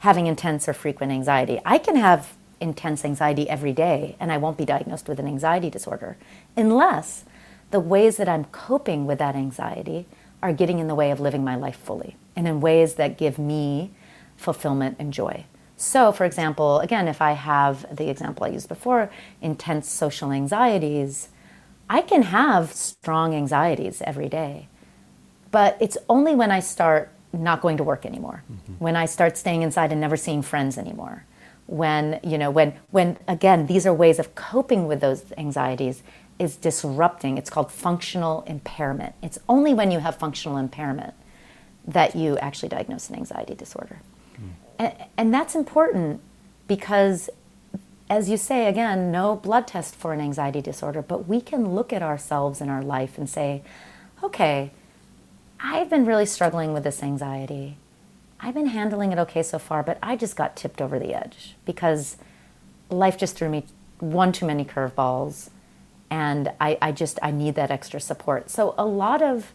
having 0.00 0.26
intense 0.26 0.68
or 0.68 0.74
frequent 0.74 1.10
anxiety. 1.10 1.58
I 1.64 1.78
can 1.78 1.96
have 1.96 2.36
intense 2.60 3.02
anxiety 3.02 3.48
every 3.48 3.72
day 3.72 4.14
and 4.20 4.30
I 4.30 4.36
won't 4.36 4.58
be 4.58 4.66
diagnosed 4.66 5.08
with 5.08 5.18
an 5.18 5.26
anxiety 5.26 5.70
disorder 5.70 6.18
unless 6.54 7.24
the 7.70 7.80
ways 7.80 8.18
that 8.18 8.28
I'm 8.28 8.44
coping 8.44 9.06
with 9.06 9.18
that 9.18 9.34
anxiety 9.34 10.06
are 10.42 10.52
getting 10.52 10.80
in 10.80 10.86
the 10.86 10.94
way 10.94 11.10
of 11.10 11.18
living 11.18 11.42
my 11.42 11.56
life 11.56 11.76
fully 11.76 12.16
and 12.36 12.46
in 12.46 12.60
ways 12.60 12.96
that 12.96 13.16
give 13.16 13.38
me 13.38 13.92
fulfillment 14.36 14.96
and 14.98 15.14
joy. 15.14 15.46
So, 15.78 16.12
for 16.12 16.26
example, 16.26 16.80
again, 16.80 17.08
if 17.08 17.22
I 17.22 17.32
have 17.32 17.96
the 17.96 18.10
example 18.10 18.44
I 18.44 18.50
used 18.50 18.68
before, 18.68 19.10
intense 19.40 19.90
social 19.90 20.30
anxieties, 20.30 21.30
I 21.88 22.02
can 22.02 22.24
have 22.24 22.74
strong 22.74 23.34
anxieties 23.34 24.02
every 24.02 24.28
day. 24.28 24.68
But 25.50 25.76
it's 25.80 25.96
only 26.08 26.34
when 26.34 26.50
I 26.50 26.60
start 26.60 27.10
not 27.32 27.60
going 27.60 27.76
to 27.76 27.84
work 27.84 28.06
anymore, 28.06 28.42
mm-hmm. 28.50 28.74
when 28.74 28.96
I 28.96 29.06
start 29.06 29.36
staying 29.36 29.62
inside 29.62 29.92
and 29.92 30.00
never 30.00 30.16
seeing 30.16 30.42
friends 30.42 30.78
anymore, 30.78 31.24
when, 31.66 32.20
you 32.22 32.38
know, 32.38 32.50
when, 32.50 32.74
when, 32.90 33.18
again, 33.26 33.66
these 33.66 33.86
are 33.86 33.94
ways 33.94 34.18
of 34.18 34.34
coping 34.34 34.86
with 34.86 35.00
those 35.00 35.24
anxieties 35.36 36.02
is 36.38 36.56
disrupting. 36.56 37.38
It's 37.38 37.50
called 37.50 37.72
functional 37.72 38.42
impairment. 38.46 39.14
It's 39.22 39.38
only 39.48 39.74
when 39.74 39.90
you 39.90 40.00
have 40.00 40.16
functional 40.16 40.58
impairment 40.58 41.14
that 41.86 42.14
you 42.16 42.36
actually 42.38 42.68
diagnose 42.68 43.08
an 43.08 43.16
anxiety 43.16 43.54
disorder. 43.54 44.00
Mm. 44.34 44.50
And, 44.78 44.94
and 45.16 45.34
that's 45.34 45.54
important 45.54 46.20
because, 46.68 47.30
as 48.10 48.28
you 48.28 48.36
say, 48.36 48.66
again, 48.66 49.10
no 49.10 49.36
blood 49.36 49.66
test 49.66 49.94
for 49.94 50.12
an 50.12 50.20
anxiety 50.20 50.60
disorder, 50.60 51.02
but 51.02 51.26
we 51.26 51.40
can 51.40 51.74
look 51.74 51.92
at 51.92 52.02
ourselves 52.02 52.60
in 52.60 52.68
our 52.68 52.82
life 52.82 53.18
and 53.18 53.28
say, 53.28 53.62
okay, 54.22 54.72
I've 55.60 55.90
been 55.90 56.04
really 56.04 56.26
struggling 56.26 56.72
with 56.72 56.84
this 56.84 57.02
anxiety. 57.02 57.76
I've 58.40 58.54
been 58.54 58.66
handling 58.66 59.12
it 59.12 59.18
okay 59.18 59.42
so 59.42 59.58
far, 59.58 59.82
but 59.82 59.98
I 60.02 60.16
just 60.16 60.36
got 60.36 60.56
tipped 60.56 60.82
over 60.82 60.98
the 60.98 61.14
edge 61.14 61.56
because 61.64 62.16
life 62.90 63.16
just 63.16 63.36
threw 63.36 63.48
me 63.48 63.64
one 63.98 64.32
too 64.32 64.46
many 64.46 64.64
curveballs 64.64 65.50
and 66.10 66.52
I, 66.60 66.78
I 66.80 66.92
just 66.92 67.18
i 67.22 67.30
need 67.30 67.54
that 67.56 67.70
extra 67.70 68.00
support 68.00 68.50
so 68.50 68.74
a 68.78 68.86
lot 68.86 69.22
of 69.22 69.52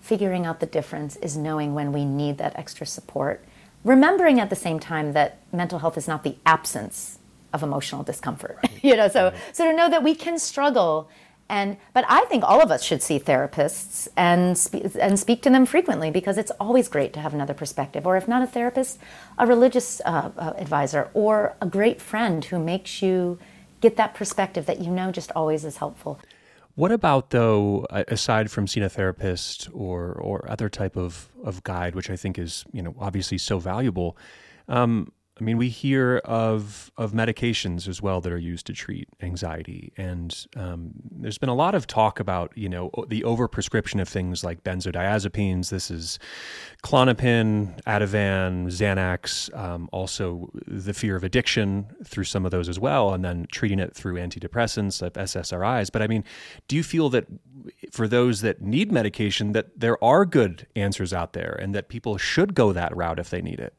figuring 0.00 0.44
out 0.44 0.60
the 0.60 0.66
difference 0.66 1.16
is 1.16 1.36
knowing 1.36 1.74
when 1.74 1.92
we 1.92 2.04
need 2.04 2.38
that 2.38 2.58
extra 2.58 2.86
support 2.86 3.44
remembering 3.84 4.40
at 4.40 4.50
the 4.50 4.56
same 4.56 4.78
time 4.78 5.12
that 5.12 5.38
mental 5.52 5.78
health 5.78 5.96
is 5.96 6.06
not 6.06 6.24
the 6.24 6.36
absence 6.44 7.18
of 7.52 7.62
emotional 7.62 8.02
discomfort 8.02 8.58
right. 8.62 8.78
you 8.84 8.96
know 8.96 9.08
so 9.08 9.26
right. 9.26 9.34
so 9.52 9.70
to 9.70 9.76
know 9.76 9.88
that 9.88 10.02
we 10.02 10.14
can 10.14 10.38
struggle 10.38 11.08
and 11.48 11.76
but 11.92 12.04
i 12.08 12.24
think 12.26 12.42
all 12.44 12.62
of 12.62 12.70
us 12.70 12.82
should 12.82 13.02
see 13.02 13.18
therapists 13.18 14.08
and 14.16 14.56
spe- 14.56 14.96
and 15.00 15.18
speak 15.18 15.42
to 15.42 15.50
them 15.50 15.66
frequently 15.66 16.10
because 16.10 16.38
it's 16.38 16.52
always 16.60 16.88
great 16.88 17.12
to 17.12 17.20
have 17.20 17.34
another 17.34 17.54
perspective 17.54 18.06
or 18.06 18.16
if 18.16 18.26
not 18.26 18.42
a 18.42 18.46
therapist 18.46 18.98
a 19.38 19.46
religious 19.46 20.00
uh, 20.04 20.30
uh, 20.38 20.52
advisor 20.56 21.10
or 21.14 21.56
a 21.60 21.66
great 21.66 22.00
friend 22.00 22.46
who 22.46 22.58
makes 22.58 23.02
you 23.02 23.38
get 23.84 23.96
that 23.96 24.14
perspective 24.14 24.64
that 24.64 24.80
you 24.80 24.90
know 24.90 25.12
just 25.12 25.30
always 25.36 25.62
is 25.62 25.76
helpful. 25.76 26.18
What 26.74 26.90
about 26.90 27.30
though, 27.30 27.86
aside 27.90 28.50
from 28.50 28.66
seeing 28.66 28.84
a 28.84 28.88
therapist 28.88 29.68
or 29.72 30.12
or 30.14 30.50
other 30.50 30.68
type 30.68 30.96
of 30.96 31.28
of 31.44 31.62
guide, 31.62 31.94
which 31.94 32.10
I 32.10 32.16
think 32.16 32.38
is 32.38 32.64
you 32.72 32.82
know 32.82 32.94
obviously 32.98 33.38
so 33.38 33.58
valuable? 33.58 34.16
Um, 34.68 35.12
I 35.40 35.42
mean, 35.42 35.58
we 35.58 35.68
hear 35.68 36.18
of 36.18 36.92
of 36.96 37.10
medications 37.10 37.88
as 37.88 38.00
well 38.00 38.20
that 38.20 38.32
are 38.32 38.38
used 38.38 38.66
to 38.66 38.72
treat 38.72 39.08
anxiety, 39.20 39.92
and 39.96 40.46
um, 40.54 40.92
there's 41.10 41.38
been 41.38 41.48
a 41.48 41.54
lot 41.54 41.74
of 41.74 41.88
talk 41.88 42.20
about 42.20 42.56
you 42.56 42.68
know 42.68 42.92
the 43.08 43.22
overprescription 43.22 44.00
of 44.00 44.08
things 44.08 44.44
like 44.44 44.62
benzodiazepines. 44.62 45.70
This 45.70 45.90
is 45.90 46.20
Klonopin, 46.84 47.82
Ativan, 47.82 48.66
Xanax, 48.66 49.52
um, 49.58 49.88
also 49.92 50.50
the 50.68 50.94
fear 50.94 51.16
of 51.16 51.24
addiction 51.24 51.86
through 52.04 52.24
some 52.24 52.44
of 52.44 52.52
those 52.52 52.68
as 52.68 52.78
well, 52.78 53.12
and 53.12 53.24
then 53.24 53.48
treating 53.50 53.80
it 53.80 53.92
through 53.92 54.14
antidepressants 54.14 55.02
like 55.02 55.14
SSRIs. 55.14 55.90
But 55.90 56.02
I 56.02 56.06
mean, 56.06 56.22
do 56.68 56.76
you 56.76 56.84
feel 56.84 57.08
that 57.10 57.26
for 57.90 58.06
those 58.06 58.40
that 58.42 58.62
need 58.62 58.92
medication, 58.92 59.50
that 59.50 59.80
there 59.80 60.02
are 60.02 60.24
good 60.24 60.68
answers 60.76 61.12
out 61.12 61.32
there, 61.32 61.58
and 61.60 61.74
that 61.74 61.88
people 61.88 62.18
should 62.18 62.54
go 62.54 62.72
that 62.72 62.96
route 62.96 63.18
if 63.18 63.30
they 63.30 63.42
need 63.42 63.58
it? 63.58 63.74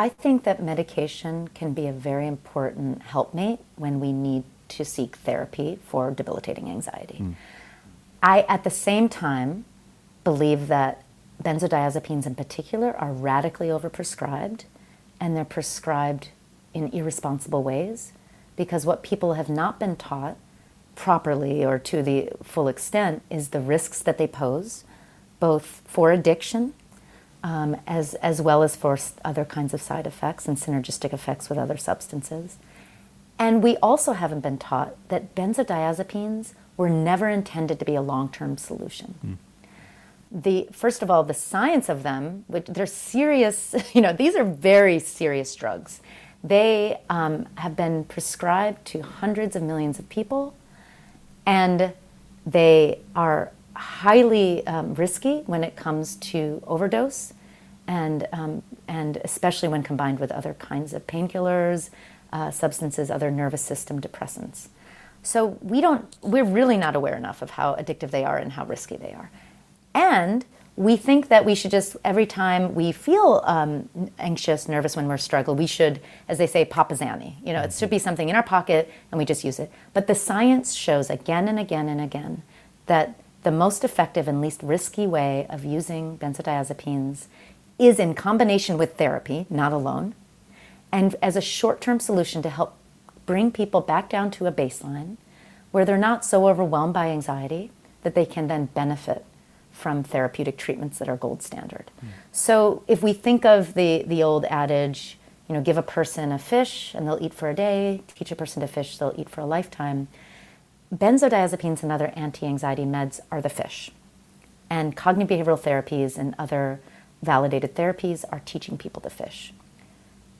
I 0.00 0.08
think 0.08 0.44
that 0.44 0.62
medication 0.62 1.48
can 1.48 1.74
be 1.74 1.86
a 1.86 1.92
very 1.92 2.26
important 2.26 3.02
helpmate 3.02 3.58
when 3.76 4.00
we 4.00 4.14
need 4.14 4.44
to 4.68 4.82
seek 4.82 5.16
therapy 5.16 5.78
for 5.84 6.10
debilitating 6.10 6.70
anxiety. 6.70 7.18
Mm. 7.20 7.34
I, 8.22 8.46
at 8.48 8.64
the 8.64 8.70
same 8.70 9.10
time, 9.10 9.66
believe 10.24 10.68
that 10.68 11.04
benzodiazepines 11.42 12.24
in 12.24 12.34
particular 12.34 12.96
are 12.96 13.12
radically 13.12 13.68
overprescribed 13.68 14.64
and 15.20 15.36
they're 15.36 15.44
prescribed 15.44 16.28
in 16.72 16.88
irresponsible 16.94 17.62
ways 17.62 18.14
because 18.56 18.86
what 18.86 19.02
people 19.02 19.34
have 19.34 19.50
not 19.50 19.78
been 19.78 19.96
taught 19.96 20.38
properly 20.94 21.62
or 21.62 21.78
to 21.78 22.02
the 22.02 22.30
full 22.42 22.68
extent 22.68 23.20
is 23.28 23.50
the 23.50 23.60
risks 23.60 24.00
that 24.00 24.16
they 24.16 24.26
pose, 24.26 24.84
both 25.40 25.82
for 25.84 26.10
addiction 26.10 26.72
um, 27.42 27.76
as, 27.86 28.14
as 28.14 28.40
well 28.42 28.62
as 28.62 28.76
for 28.76 28.98
other 29.24 29.44
kinds 29.44 29.72
of 29.74 29.80
side 29.80 30.06
effects 30.06 30.46
and 30.46 30.56
synergistic 30.56 31.12
effects 31.12 31.48
with 31.48 31.58
other 31.58 31.76
substances. 31.76 32.58
And 33.38 33.62
we 33.62 33.76
also 33.78 34.12
haven't 34.12 34.40
been 34.40 34.58
taught 34.58 34.96
that 35.08 35.34
benzodiazepines 35.34 36.52
were 36.76 36.90
never 36.90 37.28
intended 37.28 37.78
to 37.78 37.84
be 37.84 37.94
a 37.94 38.02
long 38.02 38.28
term 38.28 38.58
solution. 38.58 39.14
Mm. 39.24 39.36
The, 40.32 40.68
first 40.70 41.02
of 41.02 41.10
all, 41.10 41.24
the 41.24 41.34
science 41.34 41.88
of 41.88 42.02
them, 42.02 42.44
which 42.46 42.66
they're 42.66 42.86
serious, 42.86 43.74
you 43.94 44.00
know, 44.00 44.12
these 44.12 44.36
are 44.36 44.44
very 44.44 44.98
serious 44.98 45.54
drugs. 45.54 46.00
They 46.44 47.00
um, 47.10 47.48
have 47.56 47.76
been 47.76 48.04
prescribed 48.04 48.84
to 48.86 49.02
hundreds 49.02 49.56
of 49.56 49.62
millions 49.62 49.98
of 49.98 50.08
people, 50.08 50.54
and 51.44 51.92
they 52.46 53.00
are 53.14 53.52
highly 53.80 54.66
um, 54.66 54.94
risky 54.94 55.38
when 55.46 55.64
it 55.64 55.74
comes 55.74 56.16
to 56.16 56.62
overdose, 56.66 57.32
and 57.86 58.28
um, 58.32 58.62
and 58.86 59.16
especially 59.24 59.68
when 59.68 59.82
combined 59.82 60.20
with 60.20 60.30
other 60.30 60.54
kinds 60.54 60.92
of 60.92 61.06
painkillers, 61.06 61.90
uh, 62.32 62.50
substances, 62.50 63.10
other 63.10 63.30
nervous 63.30 63.62
system 63.62 64.00
depressants. 64.00 64.68
So 65.22 65.58
we 65.60 65.80
don't, 65.80 66.16
we're 66.22 66.44
really 66.44 66.76
not 66.76 66.96
aware 66.96 67.16
enough 67.16 67.42
of 67.42 67.50
how 67.50 67.74
addictive 67.74 68.10
they 68.10 68.24
are 68.24 68.38
and 68.38 68.52
how 68.52 68.64
risky 68.64 68.96
they 68.96 69.12
are, 69.12 69.30
and 69.94 70.44
we 70.76 70.96
think 70.96 71.28
that 71.28 71.44
we 71.44 71.54
should 71.54 71.70
just 71.70 71.96
every 72.04 72.26
time 72.26 72.74
we 72.74 72.92
feel 72.92 73.42
um, 73.44 73.88
anxious, 74.18 74.68
nervous 74.68 74.96
when 74.96 75.08
we're 75.08 75.18
struggling, 75.18 75.58
we 75.58 75.66
should, 75.66 76.00
as 76.28 76.38
they 76.38 76.46
say, 76.46 76.64
pop 76.64 76.92
a 76.92 76.94
Xanny. 76.94 77.34
You 77.44 77.52
know, 77.52 77.62
it 77.62 77.72
should 77.72 77.90
be 77.90 77.98
something 77.98 78.28
in 78.28 78.36
our 78.36 78.42
pocket 78.42 78.90
and 79.10 79.18
we 79.18 79.24
just 79.24 79.44
use 79.44 79.58
it. 79.58 79.70
But 79.92 80.06
the 80.06 80.14
science 80.14 80.74
shows 80.74 81.10
again 81.10 81.48
and 81.48 81.58
again 81.58 81.88
and 81.88 82.00
again 82.00 82.42
that 82.86 83.14
the 83.42 83.50
most 83.50 83.84
effective 83.84 84.28
and 84.28 84.40
least 84.40 84.62
risky 84.62 85.06
way 85.06 85.46
of 85.48 85.64
using 85.64 86.18
benzodiazepines 86.18 87.26
is 87.78 87.98
in 87.98 88.14
combination 88.14 88.76
with 88.76 88.96
therapy, 88.96 89.46
not 89.48 89.72
alone, 89.72 90.14
and 90.92 91.16
as 91.22 91.36
a 91.36 91.40
short 91.40 91.80
term 91.80 91.98
solution 91.98 92.42
to 92.42 92.50
help 92.50 92.76
bring 93.26 93.50
people 93.50 93.80
back 93.80 94.10
down 94.10 94.30
to 94.30 94.46
a 94.46 94.52
baseline 94.52 95.16
where 95.70 95.84
they're 95.84 95.96
not 95.96 96.24
so 96.24 96.48
overwhelmed 96.48 96.92
by 96.92 97.08
anxiety 97.08 97.70
that 98.02 98.14
they 98.14 98.26
can 98.26 98.48
then 98.48 98.66
benefit 98.66 99.24
from 99.70 100.02
therapeutic 100.02 100.58
treatments 100.58 100.98
that 100.98 101.08
are 101.08 101.16
gold 101.16 101.42
standard. 101.42 101.90
Mm. 102.04 102.08
So 102.32 102.82
if 102.88 103.02
we 103.02 103.12
think 103.12 103.44
of 103.44 103.74
the, 103.74 104.02
the 104.06 104.22
old 104.22 104.44
adage, 104.46 105.16
you 105.48 105.54
know, 105.54 105.62
give 105.62 105.78
a 105.78 105.82
person 105.82 106.32
a 106.32 106.38
fish 106.38 106.94
and 106.94 107.06
they'll 107.06 107.22
eat 107.22 107.32
for 107.32 107.48
a 107.48 107.54
day, 107.54 108.02
teach 108.14 108.30
a 108.30 108.36
person 108.36 108.60
to 108.60 108.66
fish, 108.66 108.98
they'll 108.98 109.14
eat 109.16 109.30
for 109.30 109.40
a 109.40 109.46
lifetime 109.46 110.08
Benzodiazepines 110.94 111.82
and 111.82 111.92
other 111.92 112.12
anti 112.16 112.46
anxiety 112.46 112.84
meds 112.84 113.20
are 113.30 113.40
the 113.40 113.48
fish. 113.48 113.90
And 114.68 114.96
cognitive 114.96 115.46
behavioral 115.46 115.60
therapies 115.60 116.16
and 116.18 116.34
other 116.38 116.80
validated 117.22 117.74
therapies 117.74 118.24
are 118.30 118.40
teaching 118.44 118.78
people 118.78 119.02
to 119.02 119.10
fish. 119.10 119.52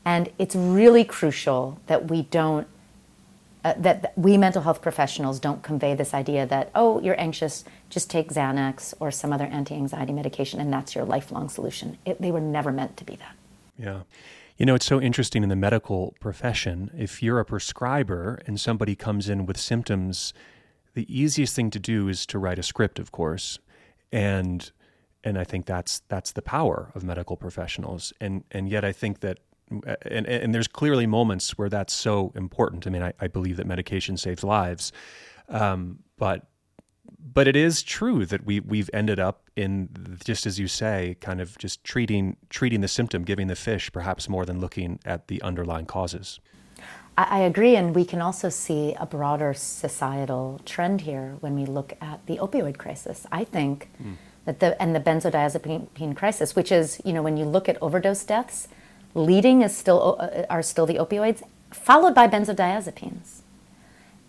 And 0.05 0.31
it's 0.39 0.55
really 0.57 1.05
crucial 1.05 1.79
that 1.87 2.11
we 2.11 2.23
don't, 2.23 2.67
uh, 3.65 3.75
that 3.77 4.13
we 4.17 4.39
mental 4.39 4.63
health 4.63 4.81
professionals 4.81 5.39
don't 5.39 5.63
convey 5.63 5.95
this 5.95 6.15
idea 6.15 6.47
that, 6.47 6.71
oh, 6.75 7.01
you're 7.01 7.21
anxious, 7.21 7.65
just 7.91 8.11
take 8.11 8.33
Xanax 8.33 8.95
or 8.99 9.11
some 9.11 9.33
other 9.33 9.45
anti 9.45 9.75
anxiety 9.75 10.13
medication 10.13 10.59
and 10.61 10.73
that's 10.73 10.95
your 10.95 11.05
lifelong 11.05 11.49
solution. 11.49 11.99
It, 12.05 12.21
they 12.21 12.31
were 12.31 12.41
never 12.41 12.73
meant 12.73 12.97
to 12.97 13.05
be 13.05 13.17
that. 13.17 13.35
Yeah. 13.79 14.01
You 14.61 14.66
know, 14.66 14.75
it's 14.75 14.85
so 14.85 15.01
interesting 15.01 15.42
in 15.42 15.49
the 15.49 15.57
medical 15.57 16.14
profession. 16.20 16.90
If 16.94 17.23
you're 17.23 17.40
a 17.40 17.46
prescriber 17.46 18.42
and 18.44 18.61
somebody 18.61 18.94
comes 18.94 19.27
in 19.27 19.46
with 19.46 19.57
symptoms, 19.57 20.35
the 20.92 21.07
easiest 21.09 21.57
thing 21.57 21.70
to 21.70 21.79
do 21.79 22.09
is 22.09 22.27
to 22.27 22.38
write 22.38 22.59
a 22.59 22.62
script, 22.62 22.99
of 22.99 23.11
course. 23.11 23.59
And 24.12 24.70
and 25.25 25.38
I 25.38 25.44
think 25.44 25.64
that's 25.64 26.03
that's 26.09 26.33
the 26.33 26.42
power 26.42 26.92
of 26.94 27.03
medical 27.03 27.38
professionals. 27.38 28.12
And 28.20 28.44
and 28.51 28.68
yet 28.68 28.85
I 28.85 28.92
think 28.92 29.20
that 29.20 29.38
and, 30.03 30.27
and 30.27 30.55
there's 30.55 30.68
clearly 30.68 31.07
moments 31.07 31.57
where 31.57 31.70
that's 31.70 31.94
so 31.94 32.31
important. 32.35 32.87
I 32.87 32.90
mean, 32.90 33.03
I, 33.03 33.14
I 33.18 33.29
believe 33.29 33.57
that 33.57 33.66
medication 33.66 34.18
saves 34.18 34.44
lives. 34.44 34.92
Um, 35.49 36.01
but 36.18 36.50
but 37.22 37.46
it 37.46 37.56
is 37.56 37.83
true 37.83 38.26
that 38.26 38.44
we 38.44 38.61
we've 38.61 38.90
ended 38.92 39.20
up 39.20 39.50
in 39.56 40.18
just 40.24 40.46
as 40.46 40.59
you 40.59 40.68
say, 40.68 41.16
kind 41.20 41.40
of 41.40 41.56
just 41.59 41.85
treating 41.85 42.37
treating 42.48 42.80
the 42.80 42.88
symptom, 42.88 43.24
giving 43.24 43.46
the 43.46 43.56
fish, 43.56 43.92
perhaps 43.92 44.28
more 44.28 44.44
than 44.44 44.61
looking 44.61 44.98
at 45.04 45.28
the 45.28 45.40
underlying 45.42 45.87
causes. 45.87 46.40
I 47.16 47.40
agree, 47.40 47.76
and 47.76 47.94
we 47.94 48.04
can 48.04 48.22
also 48.22 48.48
see 48.48 48.94
a 48.98 49.04
broader 49.04 49.52
societal 49.52 50.61
trend 50.64 51.02
here 51.02 51.37
when 51.40 51.54
we 51.54 51.66
look 51.66 51.92
at 52.00 52.24
the 52.26 52.38
opioid 52.38 52.78
crisis. 52.78 53.26
I 53.30 53.44
think 53.44 53.90
mm. 54.02 54.14
that 54.46 54.61
the 54.61 54.80
and 54.80 54.94
the 54.94 55.00
benzodiazepine 55.00 56.16
crisis, 56.16 56.56
which 56.56 56.72
is 56.72 57.00
you 57.04 57.12
know 57.12 57.22
when 57.22 57.37
you 57.37 57.44
look 57.44 57.68
at 57.68 57.76
overdose 57.83 58.24
deaths, 58.24 58.68
leading 59.14 59.61
is 59.62 59.76
still 59.76 60.16
uh, 60.18 60.46
are 60.48 60.62
still 60.62 60.87
the 60.87 60.94
opioids, 60.94 61.42
followed 61.70 62.14
by 62.14 62.26
benzodiazepines. 62.26 63.39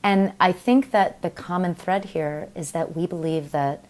And 0.03 0.33
I 0.39 0.51
think 0.51 0.91
that 0.91 1.21
the 1.21 1.29
common 1.29 1.75
thread 1.75 2.05
here 2.05 2.49
is 2.55 2.71
that 2.71 2.95
we 2.95 3.05
believe 3.05 3.51
that 3.51 3.85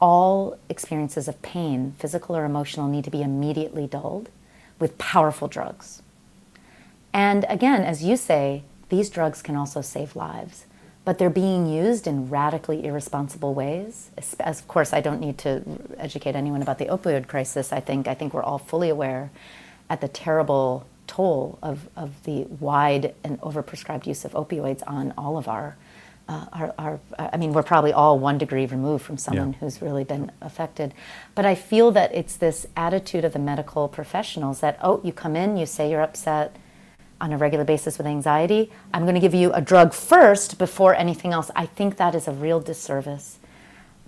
all 0.00 0.58
experiences 0.68 1.28
of 1.28 1.40
pain, 1.42 1.94
physical 1.98 2.36
or 2.36 2.44
emotional, 2.44 2.88
need 2.88 3.04
to 3.04 3.10
be 3.10 3.22
immediately 3.22 3.86
dulled 3.86 4.28
with 4.78 4.98
powerful 4.98 5.48
drugs. 5.48 6.02
And 7.12 7.44
again, 7.48 7.82
as 7.82 8.02
you 8.02 8.16
say, 8.16 8.62
these 8.88 9.10
drugs 9.10 9.42
can 9.42 9.56
also 9.56 9.80
save 9.80 10.16
lives, 10.16 10.64
but 11.04 11.18
they're 11.18 11.30
being 11.30 11.66
used 11.66 12.06
in 12.06 12.28
radically 12.28 12.84
irresponsible 12.84 13.54
ways. 13.54 14.10
As, 14.40 14.60
of 14.60 14.68
course, 14.68 14.92
I 14.92 15.00
don't 15.00 15.20
need 15.20 15.38
to 15.38 15.62
educate 15.98 16.34
anyone 16.34 16.62
about 16.62 16.78
the 16.78 16.86
opioid 16.86 17.26
crisis. 17.26 17.72
I 17.72 17.80
think 17.80 18.08
I 18.08 18.14
think 18.14 18.34
we're 18.34 18.42
all 18.42 18.58
fully 18.58 18.88
aware 18.88 19.30
at 19.88 20.00
the 20.00 20.08
terrible 20.08 20.86
toll 21.10 21.58
of, 21.60 21.88
of 21.96 22.22
the 22.22 22.44
wide 22.60 23.14
and 23.24 23.40
overprescribed 23.40 24.06
use 24.06 24.24
of 24.24 24.32
opioids 24.32 24.82
on 24.86 25.12
all 25.18 25.36
of 25.36 25.48
our, 25.48 25.76
uh, 26.28 26.46
our, 26.52 26.74
our, 26.78 27.00
I 27.18 27.36
mean, 27.36 27.52
we're 27.52 27.64
probably 27.64 27.92
all 27.92 28.16
one 28.16 28.38
degree 28.38 28.64
removed 28.66 29.04
from 29.04 29.18
someone 29.18 29.52
yeah. 29.52 29.58
who's 29.58 29.82
really 29.82 30.04
been 30.04 30.30
affected. 30.40 30.94
But 31.34 31.46
I 31.46 31.56
feel 31.56 31.90
that 31.90 32.14
it's 32.14 32.36
this 32.36 32.66
attitude 32.76 33.24
of 33.24 33.32
the 33.32 33.40
medical 33.40 33.88
professionals 33.88 34.60
that, 34.60 34.78
oh, 34.80 35.00
you 35.02 35.12
come 35.12 35.34
in, 35.34 35.56
you 35.56 35.66
say 35.66 35.90
you're 35.90 36.00
upset 36.00 36.54
on 37.20 37.32
a 37.32 37.36
regular 37.36 37.64
basis 37.64 37.98
with 37.98 38.06
anxiety. 38.06 38.70
I'm 38.94 39.02
going 39.02 39.16
to 39.16 39.20
give 39.20 39.34
you 39.34 39.52
a 39.52 39.60
drug 39.60 39.92
first 39.92 40.58
before 40.58 40.94
anything 40.94 41.32
else. 41.32 41.50
I 41.56 41.66
think 41.66 41.96
that 41.96 42.14
is 42.14 42.28
a 42.28 42.32
real 42.32 42.60
disservice 42.60 43.38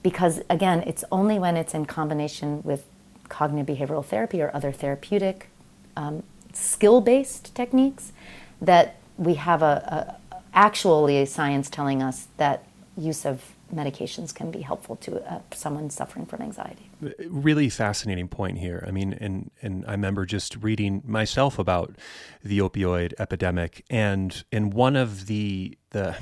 because, 0.04 0.40
again, 0.48 0.84
it's 0.86 1.04
only 1.10 1.38
when 1.38 1.56
it's 1.56 1.74
in 1.74 1.84
combination 1.86 2.62
with 2.62 2.86
cognitive 3.28 3.76
behavioral 3.76 4.04
therapy 4.04 4.40
or 4.40 4.50
other 4.54 4.70
therapeutic 4.70 5.48
um, 5.96 6.22
skill 6.52 7.00
based 7.00 7.54
techniques 7.54 8.12
that 8.60 8.96
we 9.16 9.34
have 9.34 9.62
a, 9.62 10.16
a, 10.30 10.36
actually 10.54 11.24
science 11.26 11.68
telling 11.70 12.02
us 12.02 12.28
that 12.36 12.64
use 12.96 13.24
of 13.24 13.54
medications 13.74 14.34
can 14.34 14.50
be 14.50 14.60
helpful 14.60 14.96
to 14.96 15.20
uh, 15.30 15.40
someone 15.52 15.88
suffering 15.88 16.26
from 16.26 16.42
anxiety. 16.42 16.90
Really 17.26 17.68
fascinating 17.68 18.28
point 18.28 18.58
here. 18.58 18.84
I 18.86 18.90
mean, 18.90 19.14
and 19.14 19.50
and 19.62 19.84
I 19.86 19.92
remember 19.92 20.26
just 20.26 20.56
reading 20.56 21.02
myself 21.06 21.58
about 21.58 21.96
the 22.44 22.58
opioid 22.58 23.14
epidemic, 23.18 23.84
and 23.88 24.44
and 24.52 24.74
one 24.74 24.96
of 24.96 25.26
the 25.26 25.76
the 25.90 26.16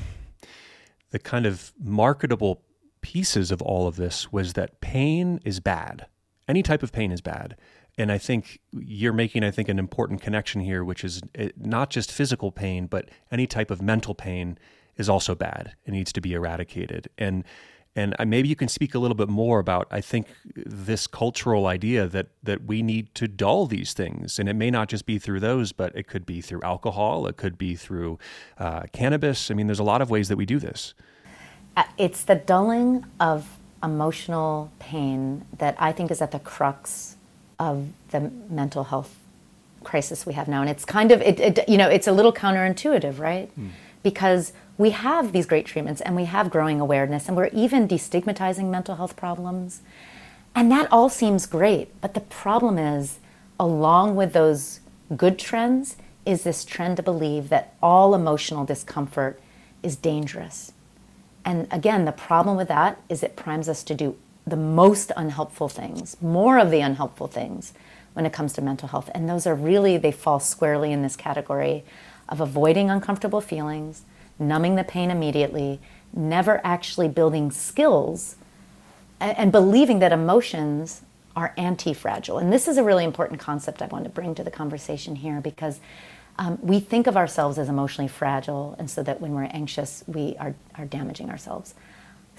the 1.11 1.19
kind 1.19 1.45
of 1.45 1.73
marketable 1.79 2.63
pieces 3.01 3.51
of 3.51 3.61
all 3.63 3.87
of 3.87 3.97
this 3.97 4.33
was 4.33 4.53
that 4.55 4.81
pain 4.81 5.41
is 5.45 5.61
bad. 5.61 6.07
Any 6.47 6.63
type 6.63 6.83
of 6.83 6.93
pain 6.93 7.13
is 7.13 7.21
bad, 7.21 7.57
And 7.99 8.11
I 8.11 8.19
think 8.19 8.61
you're 8.73 9.13
making, 9.13 9.45
I 9.45 9.51
think, 9.51 9.69
an 9.69 9.79
important 9.79 10.23
connection 10.23 10.61
here, 10.61 10.85
which 10.85 11.05
is 11.05 11.23
eh, 11.35 11.51
not 11.57 11.91
just 11.91 12.13
physical 12.13 12.51
pain, 12.51 12.87
but 12.87 13.11
any 13.31 13.47
type 13.47 13.71
of 13.71 13.83
mental 13.83 14.15
pain 14.15 14.59
is 14.97 15.09
also 15.09 15.35
bad. 15.35 15.75
It 15.85 15.93
needs 15.93 16.13
to 16.13 16.21
be 16.21 16.35
eradicated. 16.35 17.09
And 17.19 17.45
and 17.97 18.15
maybe 18.27 18.49
you 18.49 18.55
can 18.55 18.69
speak 18.69 18.95
a 18.95 19.01
little 19.01 19.17
bit 19.17 19.29
more 19.29 19.59
about 19.59 19.89
I 19.91 20.01
think 20.01 20.29
this 20.55 21.09
cultural 21.09 21.67
idea 21.67 22.07
that 22.07 22.29
that 22.43 22.65
we 22.65 22.83
need 22.83 23.15
to 23.17 23.27
dull 23.27 23.67
these 23.67 23.93
things, 23.93 24.39
and 24.39 24.49
it 24.49 24.55
may 24.55 24.71
not 24.71 24.89
just 24.89 25.07
be 25.07 25.19
through 25.19 25.41
those, 25.41 25.73
but 25.73 25.95
it 25.97 26.07
could 26.07 26.25
be 26.25 26.41
through 26.41 26.63
alcohol, 26.63 27.27
it 27.27 27.37
could 27.37 27.59
be 27.59 27.75
through 27.75 28.19
uh, 28.59 28.83
cannabis. 28.93 29.51
I 29.51 29.55
mean, 29.55 29.67
there's 29.67 29.81
a 29.81 29.85
lot 29.85 30.03
of 30.03 30.11
ways 30.11 30.29
that 30.29 30.37
we 30.37 30.47
do 30.47 30.61
this. 30.61 30.95
Uh, 31.77 31.85
it's 31.99 32.23
the 32.23 32.37
dulling 32.37 33.07
of 33.19 33.59
emotional 33.83 34.71
pain 34.79 35.45
that 35.59 35.75
I 35.79 35.93
think 35.93 36.11
is 36.11 36.23
at 36.23 36.31
the 36.31 36.39
crux 36.39 37.17
of 37.61 37.87
the 38.11 38.33
mental 38.49 38.85
health 38.85 39.15
crisis 39.85 40.27
we 40.27 40.33
have 40.33 40.49
now, 40.49 40.63
and 40.63 40.71
it's 40.71 40.85
kind 40.85 41.13
of 41.13 41.21
it, 41.23 41.39
it 41.39 41.69
you 41.69 41.77
know 41.77 41.89
it's 41.89 42.09
a 42.09 42.13
little 42.13 42.33
counterintuitive, 42.33 43.21
right? 43.21 43.49
Mm. 43.57 43.69
Because 44.03 44.53
we 44.79 44.91
have 44.91 45.33
these 45.33 45.45
great 45.45 45.67
treatments 45.67 46.01
and 46.01 46.17
we 46.17 46.25
have 46.25 46.51
growing 46.51 46.81
awareness 46.81 47.29
and 47.29 47.37
we're 47.37 47.49
even 47.49 47.87
destigmatizing 47.87 48.71
mental 48.71 48.97
health 48.97 49.15
problems. 49.15 49.83
And 50.55 50.73
that 50.73 50.91
all 50.91 51.11
seems 51.11 51.45
great. 51.45 52.01
But 52.01 52.15
the 52.15 52.21
problem 52.21 52.79
is, 52.79 53.19
along 53.59 54.17
with 54.17 54.33
those 54.33 54.81
good 55.15 55.39
trends, 55.39 55.97
is 56.25 56.45
this 56.45 56.65
trend 56.65 56.97
to 56.97 57.03
believe 57.03 57.51
that 57.51 57.75
all 57.83 58.15
emotional 58.15 58.65
discomfort 58.65 59.39
is 59.83 59.97
dangerous. 59.97 60.73
And 61.45 61.67
again, 61.71 62.07
the 62.07 62.13
problem 62.13 62.57
with 62.57 62.69
that 62.69 63.01
is 63.11 63.23
it 63.23 63.37
primes 63.37 63.69
us 63.69 63.83
to 63.85 63.95
do 63.95 64.17
the 64.51 64.57
most 64.57 65.13
unhelpful 65.17 65.69
things, 65.69 66.17
more 66.21 66.59
of 66.59 66.71
the 66.71 66.81
unhelpful 66.81 67.29
things 67.29 67.73
when 68.13 68.27
it 68.27 68.33
comes 68.33 68.53
to 68.55 68.63
mental 68.63 68.89
health. 68.89 69.11
And 69.15 69.29
those 69.29 69.47
are 69.47 69.55
really, 69.55 69.97
they 69.97 70.13
fall 70.13 70.41
squarely 70.41 70.93
in 70.93 71.03
this 71.03 71.17
category 71.17 71.85
of 72.29 72.41
avoiding 72.41 72.91
uncomfortable 72.91 73.41
feelings, 73.41 74.03
numbing 74.39 74.77
the 74.77 74.85
pain 74.85 75.11
immediately, 75.11 75.81
never 76.13 76.61
actually 76.65 77.09
building 77.09 77.51
skills, 77.51 78.37
and, 79.21 79.37
and 79.39 79.53
believing 79.53 80.01
that 80.01 80.13
emotions 80.13 81.03
are 81.37 81.55
anti 81.57 81.95
fragile. 81.95 82.39
And 82.39 82.53
this 82.53 82.67
is 82.67 82.77
a 82.77 82.85
really 82.85 83.05
important 83.05 83.41
concept 83.41 83.83
I 83.83 83.87
want 83.87 84.05
to 84.05 84.11
bring 84.11 84.35
to 84.35 84.45
the 84.45 84.51
conversation 84.51 85.17
here 85.17 85.41
because 85.41 85.81
um, 86.39 86.59
we 86.63 86.81
think 86.81 87.07
of 87.07 87.17
ourselves 87.17 87.59
as 87.59 87.69
emotionally 87.69 88.09
fragile, 88.09 88.75
and 88.79 88.91
so 88.91 89.03
that 89.03 89.21
when 89.21 89.35
we're 89.35 89.45
anxious, 89.45 90.03
we 90.07 90.37
are, 90.39 90.55
are 90.77 90.87
damaging 90.87 91.31
ourselves. 91.31 91.75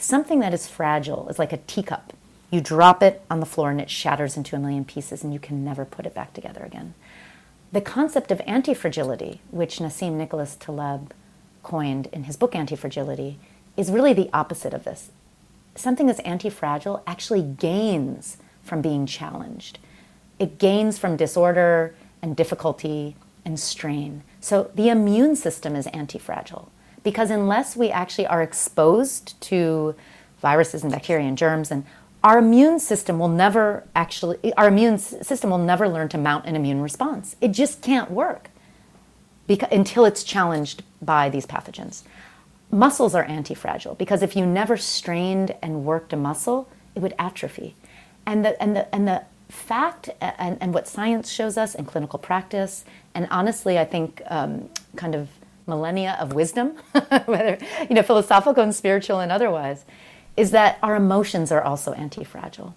Something 0.01 0.39
that 0.39 0.51
is 0.51 0.67
fragile 0.67 1.29
is 1.29 1.37
like 1.37 1.53
a 1.53 1.57
teacup. 1.57 2.13
You 2.49 2.59
drop 2.59 3.03
it 3.03 3.21
on 3.29 3.39
the 3.39 3.45
floor 3.45 3.69
and 3.69 3.79
it 3.79 3.91
shatters 3.91 4.35
into 4.35 4.55
a 4.55 4.59
million 4.59 4.83
pieces, 4.83 5.23
and 5.23 5.31
you 5.31 5.39
can 5.39 5.63
never 5.63 5.85
put 5.85 6.07
it 6.07 6.15
back 6.15 6.33
together 6.33 6.63
again. 6.63 6.95
The 7.71 7.81
concept 7.81 8.31
of 8.31 8.41
anti 8.47 8.73
fragility, 8.73 9.41
which 9.51 9.77
Nassim 9.77 10.13
Nicholas 10.13 10.55
Taleb 10.59 11.13
coined 11.61 12.07
in 12.07 12.23
his 12.23 12.35
book 12.35 12.55
Anti-Fragility 12.55 13.37
is 13.77 13.91
really 13.91 14.13
the 14.13 14.31
opposite 14.33 14.73
of 14.73 14.85
this. 14.85 15.11
Something 15.75 16.07
that's 16.07 16.19
anti-fragile 16.21 17.03
actually 17.05 17.43
gains 17.43 18.37
from 18.63 18.81
being 18.81 19.05
challenged. 19.05 19.77
It 20.39 20.57
gains 20.57 20.97
from 20.97 21.15
disorder 21.15 21.93
and 22.23 22.35
difficulty 22.35 23.15
and 23.45 23.59
strain. 23.59 24.23
So 24.39 24.71
the 24.73 24.89
immune 24.89 25.35
system 25.35 25.75
is 25.75 25.85
anti-fragile 25.87 26.70
because 27.03 27.29
unless 27.29 27.75
we 27.75 27.89
actually 27.89 28.27
are 28.27 28.41
exposed 28.41 29.39
to 29.41 29.95
viruses 30.41 30.83
and 30.83 30.91
bacteria 30.91 31.27
and 31.27 31.37
germs 31.37 31.71
and 31.71 31.85
our 32.23 32.37
immune 32.37 32.79
system 32.79 33.17
will 33.17 33.27
never 33.27 33.83
actually 33.95 34.53
our 34.53 34.67
immune 34.67 34.97
system 34.97 35.49
will 35.49 35.57
never 35.57 35.89
learn 35.89 36.07
to 36.09 36.17
mount 36.17 36.45
an 36.45 36.55
immune 36.55 36.81
response. 36.81 37.35
It 37.41 37.49
just 37.49 37.81
can't 37.81 38.11
work 38.11 38.49
because, 39.47 39.69
until 39.71 40.05
it's 40.05 40.23
challenged 40.23 40.83
by 41.01 41.29
these 41.29 41.45
pathogens. 41.45 42.03
Muscles 42.71 43.13
are 43.15 43.23
anti-fragile 43.23 43.95
because 43.95 44.21
if 44.21 44.35
you 44.35 44.45
never 44.45 44.77
strained 44.77 45.55
and 45.61 45.83
worked 45.83 46.13
a 46.13 46.15
muscle, 46.15 46.69
it 46.95 46.99
would 46.99 47.13
atrophy. 47.19 47.75
And 48.25 48.45
the, 48.45 48.61
and 48.61 48.75
the, 48.75 48.95
and 48.95 49.07
the 49.07 49.23
fact 49.49 50.09
and, 50.21 50.57
and 50.61 50.73
what 50.73 50.87
science 50.87 51.29
shows 51.29 51.57
us 51.57 51.75
in 51.75 51.85
clinical 51.85 52.17
practice, 52.17 52.85
and 53.13 53.27
honestly, 53.29 53.77
I 53.77 53.83
think 53.83 54.21
um, 54.27 54.69
kind 54.95 55.15
of 55.15 55.27
millennia 55.67 56.17
of 56.19 56.33
wisdom, 56.33 56.69
whether 57.25 57.57
you 57.89 57.95
know 57.95 58.03
philosophical 58.03 58.63
and 58.63 58.75
spiritual 58.75 59.19
and 59.19 59.31
otherwise, 59.31 59.85
is 60.37 60.51
that 60.51 60.77
our 60.81 60.95
emotions 60.95 61.51
are 61.51 61.61
also 61.61 61.93
anti-fragile. 61.93 62.73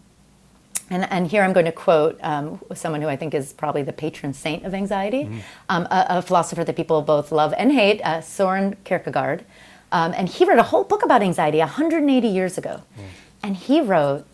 And, 0.91 1.11
and, 1.11 1.27
here 1.27 1.43
I'm 1.43 1.55
going 1.55 1.65
to 1.65 1.73
quote 1.73 2.19
um, 2.23 2.61
someone 2.75 3.01
who 3.01 3.09
I 3.09 3.17
think 3.17 3.33
is 3.33 3.55
probably 3.55 3.83
the 3.83 3.93
patron 3.93 4.35
saint 4.35 4.67
of 4.67 4.75
anxiety, 4.75 5.25
mm-hmm. 5.25 5.39
um, 5.71 5.85
a, 5.85 6.07
a, 6.11 6.23
philosopher 6.23 6.63
that 6.63 6.77
people 6.77 7.01
both 7.01 7.33
love 7.33 7.55
and 7.57 7.73
hate, 7.73 8.03
uh, 8.03 8.21
Soren 8.21 8.77
Kierkegaard. 8.85 9.47
Um, 9.93 10.13
and 10.15 10.29
he 10.29 10.45
wrote 10.45 10.59
a 10.59 10.65
whole 10.65 10.85
book 10.85 11.03
about 11.03 11.23
anxiety 11.23 11.59
180 11.59 12.29
years 12.29 12.59
ago. 12.59 12.83
Mm. 12.99 13.03
And 13.43 13.57
he 13.57 13.81
wrote, 13.81 14.27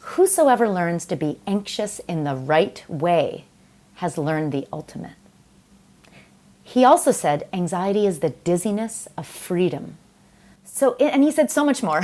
Whosoever 0.00 0.68
learns 0.68 1.04
to 1.06 1.16
be 1.16 1.38
anxious 1.46 1.98
in 2.00 2.24
the 2.24 2.34
right 2.34 2.84
way 2.88 3.44
has 3.96 4.16
learned 4.16 4.52
the 4.52 4.66
ultimate. 4.72 5.17
He 6.68 6.84
also 6.84 7.12
said, 7.12 7.48
Anxiety 7.50 8.06
is 8.06 8.18
the 8.18 8.28
dizziness 8.28 9.08
of 9.16 9.26
freedom. 9.26 9.96
So, 10.64 10.96
and 10.96 11.22
he 11.22 11.32
said 11.32 11.50
so 11.50 11.64
much 11.64 11.82
more. 11.82 12.02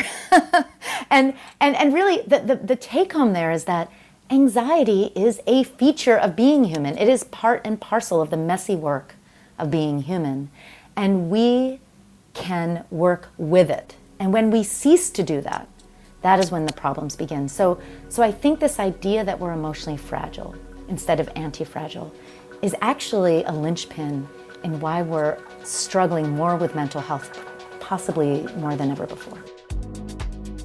and, 1.10 1.34
and, 1.60 1.76
and 1.76 1.92
really, 1.92 2.22
the, 2.22 2.38
the, 2.38 2.56
the 2.56 2.74
take 2.74 3.12
home 3.12 3.34
there 3.34 3.52
is 3.52 3.66
that 3.66 3.90
anxiety 4.30 5.12
is 5.14 5.38
a 5.46 5.64
feature 5.64 6.16
of 6.16 6.34
being 6.34 6.64
human. 6.64 6.96
It 6.96 7.10
is 7.10 7.24
part 7.24 7.60
and 7.62 7.78
parcel 7.78 8.22
of 8.22 8.30
the 8.30 8.38
messy 8.38 8.74
work 8.74 9.16
of 9.58 9.70
being 9.70 10.00
human. 10.00 10.50
And 10.96 11.28
we 11.28 11.80
can 12.32 12.86
work 12.90 13.28
with 13.36 13.68
it. 13.68 13.96
And 14.18 14.32
when 14.32 14.50
we 14.50 14.62
cease 14.62 15.10
to 15.10 15.22
do 15.22 15.42
that, 15.42 15.68
that 16.22 16.40
is 16.40 16.50
when 16.50 16.64
the 16.64 16.72
problems 16.72 17.16
begin. 17.16 17.50
So, 17.50 17.78
so 18.08 18.22
I 18.22 18.32
think 18.32 18.60
this 18.60 18.80
idea 18.80 19.24
that 19.24 19.38
we're 19.38 19.52
emotionally 19.52 19.98
fragile 19.98 20.54
instead 20.88 21.20
of 21.20 21.28
anti 21.36 21.64
fragile 21.64 22.14
is 22.62 22.74
actually 22.80 23.44
a 23.44 23.52
linchpin 23.52 24.26
in 24.64 24.80
why 24.80 25.02
we're 25.02 25.38
struggling 25.62 26.30
more 26.30 26.56
with 26.56 26.74
mental 26.74 27.00
health 27.00 27.40
possibly 27.80 28.42
more 28.56 28.74
than 28.74 28.90
ever 28.90 29.06
before. 29.06 29.38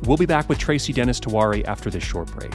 We'll 0.04 0.18
be 0.18 0.26
back 0.26 0.48
with 0.48 0.58
Tracy 0.58 0.94
Dennis 0.94 1.20
Tiwary 1.20 1.66
after 1.68 1.90
this 1.90 2.04
short 2.04 2.32
break. 2.32 2.54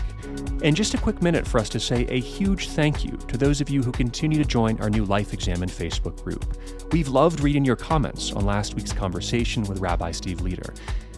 And 0.62 0.74
just 0.74 0.94
a 0.94 0.98
quick 0.98 1.20
minute 1.20 1.46
for 1.46 1.59
us 1.59 1.68
to 1.70 1.78
say 1.78 2.07
a 2.09 2.18
huge 2.18 2.70
thank 2.70 3.04
you 3.04 3.18
to 3.28 3.37
those 3.37 3.61
of 3.61 3.68
you 3.68 3.83
who 3.83 3.92
continue 3.92 4.38
to 4.38 4.48
join 4.48 4.80
our 4.80 4.88
new 4.88 5.04
Life 5.04 5.35
Examined 5.35 5.70
Facebook 5.70 6.24
group. 6.24 6.57
We've 6.90 7.09
loved 7.09 7.40
reading 7.40 7.64
your 7.64 7.76
comments 7.76 8.33
on 8.33 8.46
last 8.46 8.74
week's 8.74 8.94
conversation 8.94 9.64
with 9.64 9.80
Rabbi 9.80 10.11
Steve 10.12 10.38
Leder. 10.38 10.74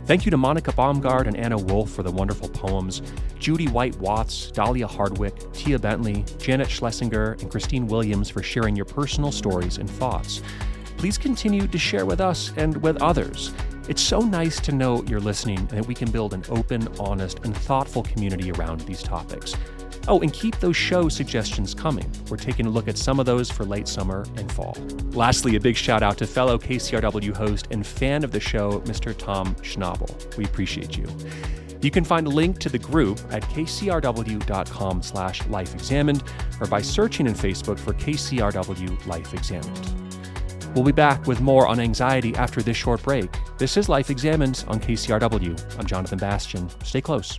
Thank 0.06 0.24
you 0.24 0.30
to 0.30 0.36
Monica 0.36 0.72
Baumgard 0.72 1.26
and 1.26 1.36
Anna 1.36 1.58
Wolf 1.58 1.90
for 1.90 2.02
the 2.02 2.10
wonderful 2.10 2.48
poems, 2.48 3.02
Judy 3.38 3.66
White 3.66 3.96
Watts, 3.96 4.50
Dahlia 4.52 4.86
Hardwick, 4.86 5.52
Tia 5.52 5.78
Bentley, 5.78 6.24
Janet 6.38 6.70
Schlesinger, 6.70 7.32
and 7.40 7.50
Christine 7.50 7.88
Williams 7.88 8.30
for 8.30 8.42
sharing 8.42 8.76
your 8.76 8.84
personal 8.84 9.32
stories 9.32 9.78
and 9.78 9.90
thoughts 9.90 10.42
please 10.96 11.18
continue 11.18 11.66
to 11.66 11.78
share 11.78 12.06
with 12.06 12.20
us 12.20 12.52
and 12.56 12.76
with 12.78 13.00
others. 13.02 13.52
It's 13.88 14.02
so 14.02 14.20
nice 14.20 14.58
to 14.60 14.72
know 14.72 15.04
you're 15.04 15.20
listening 15.20 15.58
and 15.58 15.68
that 15.68 15.86
we 15.86 15.94
can 15.94 16.10
build 16.10 16.34
an 16.34 16.42
open, 16.48 16.88
honest, 16.98 17.44
and 17.44 17.56
thoughtful 17.56 18.02
community 18.02 18.50
around 18.50 18.80
these 18.82 19.02
topics. 19.02 19.54
Oh, 20.08 20.20
and 20.20 20.32
keep 20.32 20.58
those 20.60 20.76
show 20.76 21.08
suggestions 21.08 21.74
coming. 21.74 22.10
We're 22.28 22.36
taking 22.36 22.66
a 22.66 22.70
look 22.70 22.86
at 22.86 22.96
some 22.96 23.18
of 23.18 23.26
those 23.26 23.50
for 23.50 23.64
late 23.64 23.88
summer 23.88 24.24
and 24.36 24.50
fall. 24.52 24.76
Lastly, 25.12 25.56
a 25.56 25.60
big 25.60 25.76
shout 25.76 26.02
out 26.02 26.18
to 26.18 26.26
fellow 26.26 26.58
KCRW 26.58 27.34
host 27.34 27.68
and 27.70 27.84
fan 27.84 28.22
of 28.22 28.30
the 28.30 28.40
show, 28.40 28.80
Mr. 28.80 29.16
Tom 29.16 29.54
Schnabel. 29.56 30.36
We 30.36 30.44
appreciate 30.44 30.96
you. 30.96 31.08
You 31.82 31.90
can 31.90 32.04
find 32.04 32.26
a 32.26 32.30
link 32.30 32.58
to 32.60 32.68
the 32.68 32.78
group 32.78 33.20
at 33.30 33.42
kcrw.com 33.44 35.02
slash 35.02 35.42
lifeexamined 35.42 36.28
or 36.60 36.66
by 36.66 36.80
searching 36.82 37.26
in 37.26 37.34
Facebook 37.34 37.78
for 37.78 37.92
KCRW 37.92 39.06
Life 39.06 39.34
Examined. 39.34 40.06
We'll 40.74 40.84
be 40.84 40.92
back 40.92 41.26
with 41.26 41.40
more 41.40 41.66
on 41.66 41.80
anxiety 41.80 42.34
after 42.34 42.62
this 42.62 42.76
short 42.76 43.02
break. 43.02 43.30
This 43.58 43.76
is 43.76 43.88
Life 43.88 44.10
Examined 44.10 44.64
on 44.68 44.78
KCRW. 44.78 45.78
I'm 45.78 45.86
Jonathan 45.86 46.18
Bastian. 46.18 46.68
Stay 46.84 47.00
close. 47.00 47.38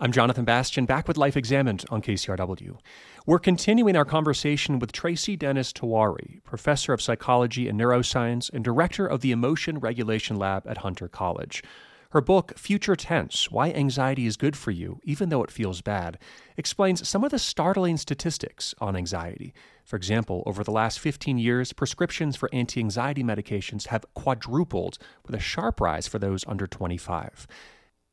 I'm 0.00 0.12
Jonathan 0.12 0.44
Bastian, 0.44 0.86
back 0.86 1.08
with 1.08 1.16
Life 1.16 1.36
Examined 1.36 1.84
on 1.90 2.02
KCRW. 2.02 2.78
We're 3.26 3.40
continuing 3.40 3.96
our 3.96 4.04
conversation 4.04 4.78
with 4.78 4.92
Tracy 4.92 5.36
Dennis 5.36 5.72
Tiwary, 5.72 6.40
professor 6.44 6.92
of 6.92 7.02
psychology 7.02 7.68
and 7.68 7.80
neuroscience 7.80 8.48
and 8.52 8.62
director 8.62 9.08
of 9.08 9.22
the 9.22 9.32
Emotion 9.32 9.80
Regulation 9.80 10.36
Lab 10.36 10.68
at 10.68 10.78
Hunter 10.78 11.08
College. 11.08 11.64
Her 12.10 12.20
book, 12.20 12.56
Future 12.56 12.94
Tense 12.94 13.50
Why 13.50 13.72
Anxiety 13.72 14.26
is 14.26 14.36
Good 14.36 14.56
for 14.56 14.70
You, 14.70 15.00
Even 15.02 15.30
Though 15.30 15.42
It 15.42 15.50
Feels 15.50 15.80
Bad, 15.82 16.20
explains 16.56 17.08
some 17.08 17.24
of 17.24 17.32
the 17.32 17.38
startling 17.40 17.96
statistics 17.96 18.76
on 18.80 18.94
anxiety. 18.94 19.52
For 19.84 19.96
example, 19.96 20.44
over 20.46 20.62
the 20.62 20.70
last 20.70 21.00
15 21.00 21.38
years, 21.38 21.72
prescriptions 21.72 22.36
for 22.36 22.48
anti 22.52 22.78
anxiety 22.78 23.24
medications 23.24 23.88
have 23.88 24.04
quadrupled, 24.14 24.96
with 25.26 25.34
a 25.34 25.40
sharp 25.40 25.80
rise 25.80 26.06
for 26.06 26.20
those 26.20 26.44
under 26.46 26.68
25. 26.68 27.48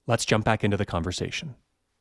Let's 0.07 0.25
jump 0.25 0.45
back 0.45 0.63
into 0.63 0.77
the 0.77 0.85
conversation. 0.85 1.53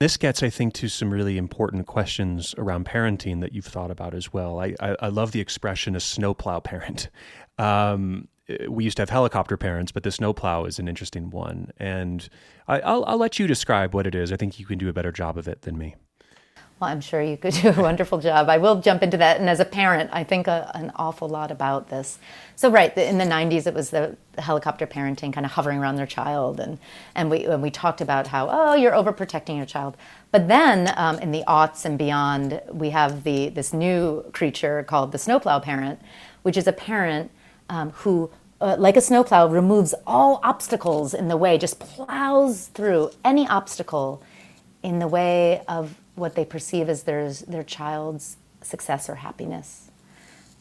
This 0.04 0.18
gets, 0.18 0.42
I 0.42 0.50
think, 0.50 0.74
to 0.74 0.88
some 0.90 1.10
really 1.10 1.38
important 1.38 1.86
questions 1.86 2.54
around 2.58 2.84
parenting 2.84 3.40
that 3.40 3.54
you've 3.54 3.64
thought 3.64 3.90
about 3.90 4.12
as 4.12 4.34
well. 4.34 4.60
I, 4.60 4.74
I, 4.78 4.96
I 5.00 5.08
love 5.08 5.32
the 5.32 5.40
expression 5.40 5.96
a 5.96 6.00
snowplow 6.00 6.60
parent. 6.60 7.08
Um, 7.56 8.26
we 8.68 8.82
used 8.82 8.96
to 8.96 9.02
have 9.02 9.10
helicopter 9.10 9.56
parents, 9.56 9.92
but 9.92 10.02
the 10.02 10.10
snowplow 10.10 10.64
is 10.64 10.80
an 10.80 10.88
interesting 10.88 11.30
one. 11.30 11.70
And 11.76 12.28
I, 12.66 12.78
will 12.80 13.04
I'll 13.06 13.16
let 13.16 13.38
you 13.38 13.46
describe 13.46 13.94
what 13.94 14.08
it 14.08 14.14
is. 14.16 14.32
I 14.32 14.36
think 14.36 14.58
you 14.58 14.66
can 14.66 14.76
do 14.76 14.88
a 14.88 14.92
better 14.92 15.12
job 15.12 15.38
of 15.38 15.46
it 15.46 15.62
than 15.62 15.78
me. 15.78 15.94
Well, 16.84 16.92
I'm 16.92 17.00
sure 17.00 17.22
you 17.22 17.38
could 17.38 17.54
do 17.62 17.70
a 17.70 17.80
wonderful 17.80 18.18
job. 18.18 18.50
I 18.50 18.58
will 18.58 18.82
jump 18.82 19.02
into 19.02 19.16
that. 19.16 19.40
And 19.40 19.48
as 19.48 19.58
a 19.58 19.64
parent, 19.64 20.10
I 20.12 20.22
think 20.22 20.46
a, 20.46 20.70
an 20.74 20.92
awful 20.96 21.30
lot 21.30 21.50
about 21.50 21.88
this. 21.88 22.18
So, 22.56 22.70
right, 22.70 22.94
in 22.98 23.16
the 23.16 23.24
90s, 23.24 23.66
it 23.66 23.72
was 23.72 23.88
the, 23.88 24.18
the, 24.32 24.42
helicopter 24.42 24.86
parenting 24.86 25.32
kind 25.32 25.46
of 25.46 25.52
hovering 25.52 25.78
around 25.78 25.96
their 25.96 26.06
child. 26.06 26.60
And, 26.60 26.78
and, 27.14 27.30
we, 27.30 27.46
and 27.46 27.62
we 27.62 27.70
talked 27.70 28.02
about 28.02 28.26
how, 28.26 28.50
oh, 28.50 28.74
you're 28.74 28.92
overprotecting 28.92 29.56
your 29.56 29.64
child. 29.64 29.96
But 30.30 30.46
then 30.46 30.92
um, 30.98 31.18
in 31.20 31.32
the 31.32 31.42
aughts 31.48 31.86
and 31.86 31.96
beyond, 31.96 32.60
we 32.70 32.90
have 32.90 33.24
the, 33.24 33.48
this 33.48 33.72
new 33.72 34.22
creature 34.34 34.82
called 34.82 35.12
the 35.12 35.18
snowplow 35.18 35.60
parent, 35.60 36.02
which 36.42 36.58
is 36.58 36.66
a 36.66 36.72
parent 36.72 37.30
um, 37.70 37.92
who 37.92 38.30
uh, 38.60 38.76
like 38.78 38.98
a 38.98 39.00
snowplow, 39.00 39.48
removes 39.48 39.94
all 40.06 40.38
obstacles 40.42 41.14
in 41.14 41.28
the 41.28 41.36
way, 41.36 41.56
just 41.56 41.80
plows 41.80 42.66
through 42.68 43.10
any 43.24 43.48
obstacle 43.48 44.22
in 44.82 44.98
the 44.98 45.08
way 45.08 45.62
of 45.66 45.98
what 46.14 46.34
they 46.34 46.44
perceive 46.44 46.88
as 46.88 47.04
their, 47.04 47.32
their 47.32 47.64
child's 47.64 48.36
success 48.62 49.08
or 49.08 49.16
happiness. 49.16 49.90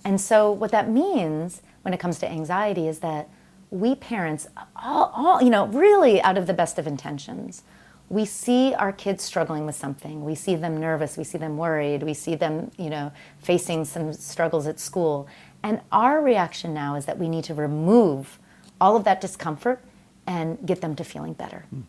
And 0.03 0.19
so, 0.19 0.51
what 0.51 0.71
that 0.71 0.89
means 0.89 1.61
when 1.83 1.93
it 1.93 1.99
comes 1.99 2.19
to 2.19 2.29
anxiety 2.29 2.87
is 2.87 2.99
that 2.99 3.29
we 3.69 3.95
parents, 3.95 4.47
all, 4.75 5.11
all, 5.15 5.41
you 5.41 5.49
know, 5.49 5.67
really 5.67 6.21
out 6.21 6.37
of 6.37 6.45
the 6.45 6.53
best 6.53 6.77
of 6.77 6.85
intentions, 6.85 7.63
we 8.09 8.25
see 8.25 8.73
our 8.75 8.91
kids 8.91 9.23
struggling 9.23 9.65
with 9.65 9.75
something. 9.75 10.23
We 10.23 10.35
see 10.35 10.55
them 10.55 10.79
nervous. 10.79 11.17
We 11.17 11.23
see 11.23 11.37
them 11.37 11.57
worried. 11.57 12.03
We 12.03 12.13
see 12.13 12.35
them, 12.35 12.69
you 12.77 12.89
know, 12.89 13.11
facing 13.39 13.85
some 13.85 14.13
struggles 14.13 14.67
at 14.67 14.79
school. 14.79 15.27
And 15.63 15.81
our 15.91 16.21
reaction 16.21 16.73
now 16.73 16.95
is 16.95 17.05
that 17.05 17.17
we 17.17 17.27
need 17.27 17.45
to 17.45 17.53
remove 17.53 18.37
all 18.79 18.95
of 18.95 19.05
that 19.05 19.21
discomfort 19.21 19.83
and 20.27 20.57
get 20.65 20.81
them 20.81 20.95
to 20.95 21.03
feeling 21.03 21.33
better. 21.33 21.65
Mm. 21.73 21.83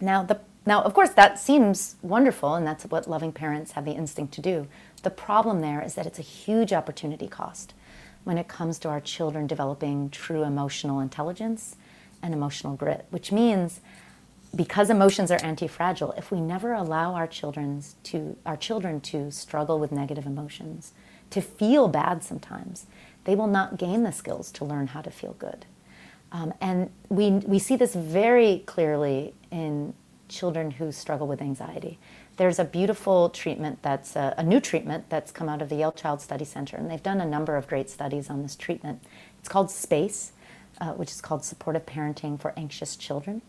Now, 0.00 0.22
the 0.22 0.40
now, 0.68 0.82
of 0.82 0.92
course, 0.92 1.10
that 1.10 1.38
seems 1.38 1.96
wonderful, 2.02 2.54
and 2.54 2.66
that's 2.66 2.84
what 2.84 3.08
loving 3.08 3.32
parents 3.32 3.72
have 3.72 3.84
the 3.86 3.92
instinct 3.92 4.34
to 4.34 4.42
do. 4.42 4.66
The 5.02 5.10
problem 5.10 5.62
there 5.62 5.82
is 5.82 5.94
that 5.94 6.06
it's 6.06 6.18
a 6.18 6.22
huge 6.22 6.72
opportunity 6.74 7.26
cost 7.26 7.72
when 8.24 8.36
it 8.36 8.48
comes 8.48 8.78
to 8.80 8.88
our 8.90 9.00
children 9.00 9.46
developing 9.46 10.10
true 10.10 10.42
emotional 10.42 11.00
intelligence 11.00 11.76
and 12.22 12.34
emotional 12.34 12.76
grit, 12.76 13.06
which 13.08 13.32
means 13.32 13.80
because 14.54 14.90
emotions 14.90 15.30
are 15.30 15.42
anti-fragile, 15.42 16.12
if 16.12 16.30
we 16.30 16.40
never 16.40 16.74
allow 16.74 17.14
our 17.14 17.26
children 17.26 17.82
to 18.02 18.36
our 18.44 18.56
children 18.56 19.00
to 19.00 19.30
struggle 19.30 19.78
with 19.78 19.90
negative 19.90 20.26
emotions, 20.26 20.92
to 21.30 21.40
feel 21.40 21.88
bad 21.88 22.22
sometimes, 22.22 22.86
they 23.24 23.34
will 23.34 23.46
not 23.46 23.78
gain 23.78 24.02
the 24.02 24.12
skills 24.12 24.50
to 24.52 24.64
learn 24.64 24.88
how 24.88 25.00
to 25.00 25.10
feel 25.10 25.34
good. 25.38 25.64
Um, 26.30 26.52
and 26.60 26.90
we, 27.08 27.30
we 27.30 27.58
see 27.58 27.76
this 27.76 27.94
very 27.94 28.62
clearly 28.66 29.32
in 29.50 29.94
children 30.28 30.72
who 30.72 30.92
struggle 30.92 31.26
with 31.26 31.40
anxiety. 31.42 31.98
There's 32.36 32.58
a 32.58 32.64
beautiful 32.64 33.30
treatment 33.30 33.82
that's 33.82 34.14
a, 34.14 34.34
a, 34.38 34.42
new 34.42 34.60
treatment 34.60 35.08
that's 35.08 35.32
come 35.32 35.48
out 35.48 35.60
of 35.60 35.68
the 35.68 35.76
Yale 35.76 35.92
Child 35.92 36.20
Study 36.20 36.44
Center, 36.44 36.76
and 36.76 36.90
they've 36.90 37.02
done 37.02 37.20
a 37.20 37.26
number 37.26 37.56
of 37.56 37.66
great 37.66 37.90
studies 37.90 38.30
on 38.30 38.42
this 38.42 38.54
treatment. 38.54 39.02
It's 39.40 39.48
called 39.48 39.70
SPACE, 39.70 40.32
uh, 40.80 40.92
which 40.92 41.10
is 41.10 41.20
called 41.20 41.44
Supportive 41.44 41.84
Parenting 41.86 42.40
for 42.40 42.52
Anxious 42.56 42.96
Children. 42.96 43.42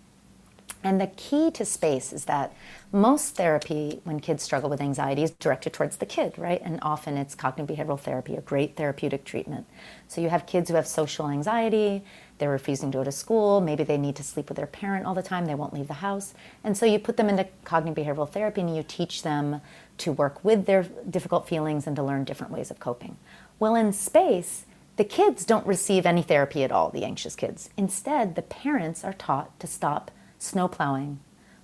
And 0.83 1.01
the 1.01 1.07
key 1.07 1.51
to 1.51 1.65
space 1.65 2.13
is 2.13 2.25
that 2.25 2.53
most 2.91 3.35
therapy, 3.35 3.99
when 4.05 4.21
kids 4.21 4.43
struggle 4.43 4.69
with 4.69 4.79
anxiety, 4.79 5.23
is 5.23 5.31
directed 5.31 5.73
towards 5.73 5.97
the 5.97 6.05
kid, 6.05 6.33
right? 6.37 6.61
And 6.63 6.79
often 6.81 7.17
it's 7.17 7.35
cognitive 7.35 7.75
behavioral 7.75 7.99
therapy, 7.99 8.35
a 8.35 8.41
great 8.41 8.77
therapeutic 8.77 9.25
treatment. 9.25 9.65
So 10.07 10.21
you 10.21 10.29
have 10.29 10.45
kids 10.45 10.69
who 10.69 10.75
have 10.75 10.87
social 10.87 11.27
anxiety, 11.27 12.03
they're 12.39 12.49
refusing 12.49 12.91
to 12.91 12.97
go 12.99 13.03
to 13.03 13.11
school, 13.11 13.61
maybe 13.61 13.83
they 13.83 13.97
need 13.97 14.15
to 14.15 14.23
sleep 14.23 14.49
with 14.49 14.57
their 14.57 14.65
parent 14.65 15.05
all 15.05 15.13
the 15.13 15.21
time, 15.21 15.45
they 15.45 15.55
won't 15.55 15.73
leave 15.73 15.87
the 15.87 15.95
house. 15.95 16.33
And 16.63 16.77
so 16.77 16.85
you 16.85 16.97
put 16.97 17.17
them 17.17 17.29
into 17.29 17.47
cognitive 17.63 18.03
behavioral 18.03 18.29
therapy 18.29 18.61
and 18.61 18.75
you 18.75 18.83
teach 18.83 19.21
them 19.23 19.61
to 19.99 20.11
work 20.11 20.43
with 20.43 20.65
their 20.65 20.83
difficult 20.83 21.47
feelings 21.47 21.85
and 21.85 21.95
to 21.95 22.03
learn 22.03 22.23
different 22.23 22.51
ways 22.51 22.71
of 22.71 22.79
coping. 22.79 23.17
Well, 23.59 23.75
in 23.75 23.93
space, 23.93 24.65
the 24.95 25.03
kids 25.03 25.45
don't 25.45 25.67
receive 25.67 26.05
any 26.05 26.21
therapy 26.21 26.63
at 26.63 26.71
all, 26.71 26.89
the 26.89 27.05
anxious 27.05 27.35
kids. 27.35 27.69
Instead, 27.77 28.35
the 28.35 28.41
parents 28.41 29.03
are 29.03 29.13
taught 29.13 29.57
to 29.59 29.67
stop 29.67 30.11
snowplowing 30.39 31.19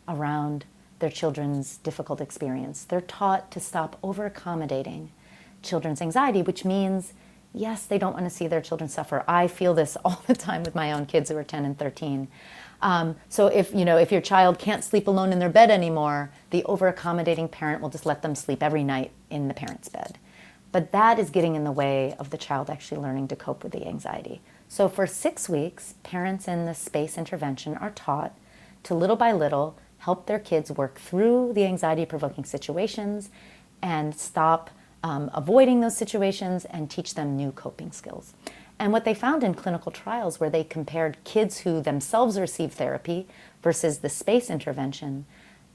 around 0.08 0.66
their 1.00 1.10
children's 1.10 1.78
difficult 1.78 2.22
experience. 2.22 2.86
They're 2.86 3.02
taught 3.02 3.52
to 3.52 3.60
stop 3.60 3.98
over 4.02 4.26
accommodating 4.26 5.12
children's 5.62 6.02
anxiety, 6.02 6.42
which 6.42 6.64
means, 6.64 7.14
yes, 7.56 7.86
they 7.86 7.98
don't 7.98 8.14
want 8.14 8.26
to 8.26 8.30
see 8.30 8.48
their 8.48 8.62
children 8.62 8.90
suffer. 8.90 9.24
I 9.28 9.48
feel 9.48 9.74
this 9.74 9.98
all 10.06 10.24
the 10.28 10.36
time 10.36 10.64
with 10.64 10.76
my 10.76 10.92
own 10.92 11.06
kids 11.06 11.30
who 11.30 11.38
are 11.38 11.44
10 11.44 11.66
and 11.66 11.78
13. 11.78 12.28
Um, 12.82 13.16
so 13.30 13.48
if 13.48 13.74
you 13.74 13.86
know 13.86 13.98
if 13.98 14.12
your 14.12 14.22
child 14.22 14.60
can't 14.60 14.84
sleep 14.84 15.08
alone 15.08 15.32
in 15.32 15.40
their 15.40 15.50
bed 15.50 15.72
anymore, 15.72 16.32
the 16.50 16.64
over 16.66 16.88
accommodating 16.88 17.48
parent 17.48 17.82
will 17.82 17.90
just 17.90 18.06
let 18.06 18.22
them 18.22 18.36
sleep 18.36 18.62
every 18.62 18.84
night 18.84 19.12
in 19.30 19.48
the 19.48 19.54
parent's 19.54 19.90
bed. 19.90 20.20
But 20.72 20.92
that 20.92 21.18
is 21.18 21.30
getting 21.30 21.56
in 21.56 21.64
the 21.64 21.72
way 21.72 22.14
of 22.20 22.32
the 22.32 22.38
child 22.38 22.70
actually 22.70 23.00
learning 23.00 23.30
to 23.30 23.36
cope 23.36 23.64
with 23.64 23.72
the 23.72 23.88
anxiety. 23.88 24.42
So 24.68 24.90
for 24.90 25.08
six 25.08 25.48
weeks, 25.48 25.96
parents 26.04 26.50
in 26.50 26.66
the 26.66 26.74
space 26.74 27.18
intervention 27.18 27.76
are 27.78 27.92
taught 27.92 28.38
to 28.84 28.94
little 28.94 29.16
by 29.16 29.32
little 29.32 29.78
help 30.00 30.26
their 30.28 30.38
kids 30.38 30.72
work 30.72 31.00
through 31.00 31.54
the 31.54 31.64
anxiety 31.64 32.06
provoking 32.06 32.44
situations 32.44 33.30
and 33.82 34.14
stop 34.16 34.70
um, 35.06 35.30
avoiding 35.36 35.82
those 35.82 35.96
situations 35.96 36.66
and 36.66 36.90
teach 36.90 37.14
them 37.14 37.38
new 37.38 37.52
coping 37.52 37.92
skills. 37.92 38.34
And 38.80 38.92
what 38.92 39.06
they 39.06 39.14
found 39.14 39.44
in 39.44 39.54
clinical 39.54 39.92
trials, 39.92 40.40
where 40.40 40.50
they 40.50 40.64
compared 40.64 41.24
kids 41.24 41.60
who 41.60 41.80
themselves 41.80 42.40
received 42.40 42.74
therapy 42.74 43.28
versus 43.62 44.00
the 44.00 44.10
space 44.10 44.50
intervention, 44.50 45.28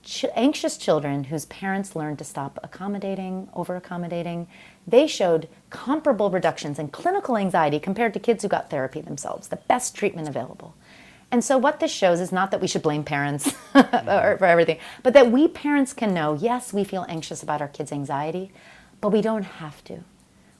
ch- 0.03 0.27
anxious 0.35 0.77
children 0.77 1.25
whose 1.25 1.47
parents 1.47 1.95
learned 1.95 2.19
to 2.19 2.25
stop 2.25 2.59
accommodating, 2.65 3.49
over 3.55 3.77
accommodating, 3.77 4.49
they 4.85 5.07
showed 5.07 5.49
comparable 5.71 6.31
reductions 6.31 6.81
in 6.81 6.89
clinical 6.89 7.37
anxiety 7.37 7.79
compared 7.79 8.13
to 8.15 8.19
kids 8.19 8.43
who 8.43 8.49
got 8.49 8.69
therapy 8.69 9.01
themselves, 9.01 9.47
the 9.47 9.57
best 9.69 9.95
treatment 9.95 10.29
available. 10.29 10.75
And 11.31 11.45
so, 11.45 11.57
what 11.57 11.79
this 11.79 11.93
shows 11.93 12.19
is 12.19 12.33
not 12.33 12.51
that 12.51 12.61
we 12.61 12.67
should 12.67 12.83
blame 12.83 13.05
parents 13.05 13.53
for 13.73 14.45
everything, 14.45 14.79
but 15.05 15.13
that 15.13 15.31
we 15.31 15.47
parents 15.47 15.93
can 15.93 16.13
know 16.13 16.35
yes, 16.35 16.73
we 16.73 16.83
feel 16.83 17.07
anxious 17.09 17.45
about 17.45 17.63
our 17.63 17.69
kids' 17.69 17.93
anxiety, 17.93 18.51
but 19.01 19.11
we 19.11 19.23
don't 19.23 19.45
have 19.45 19.83
to. 19.85 20.01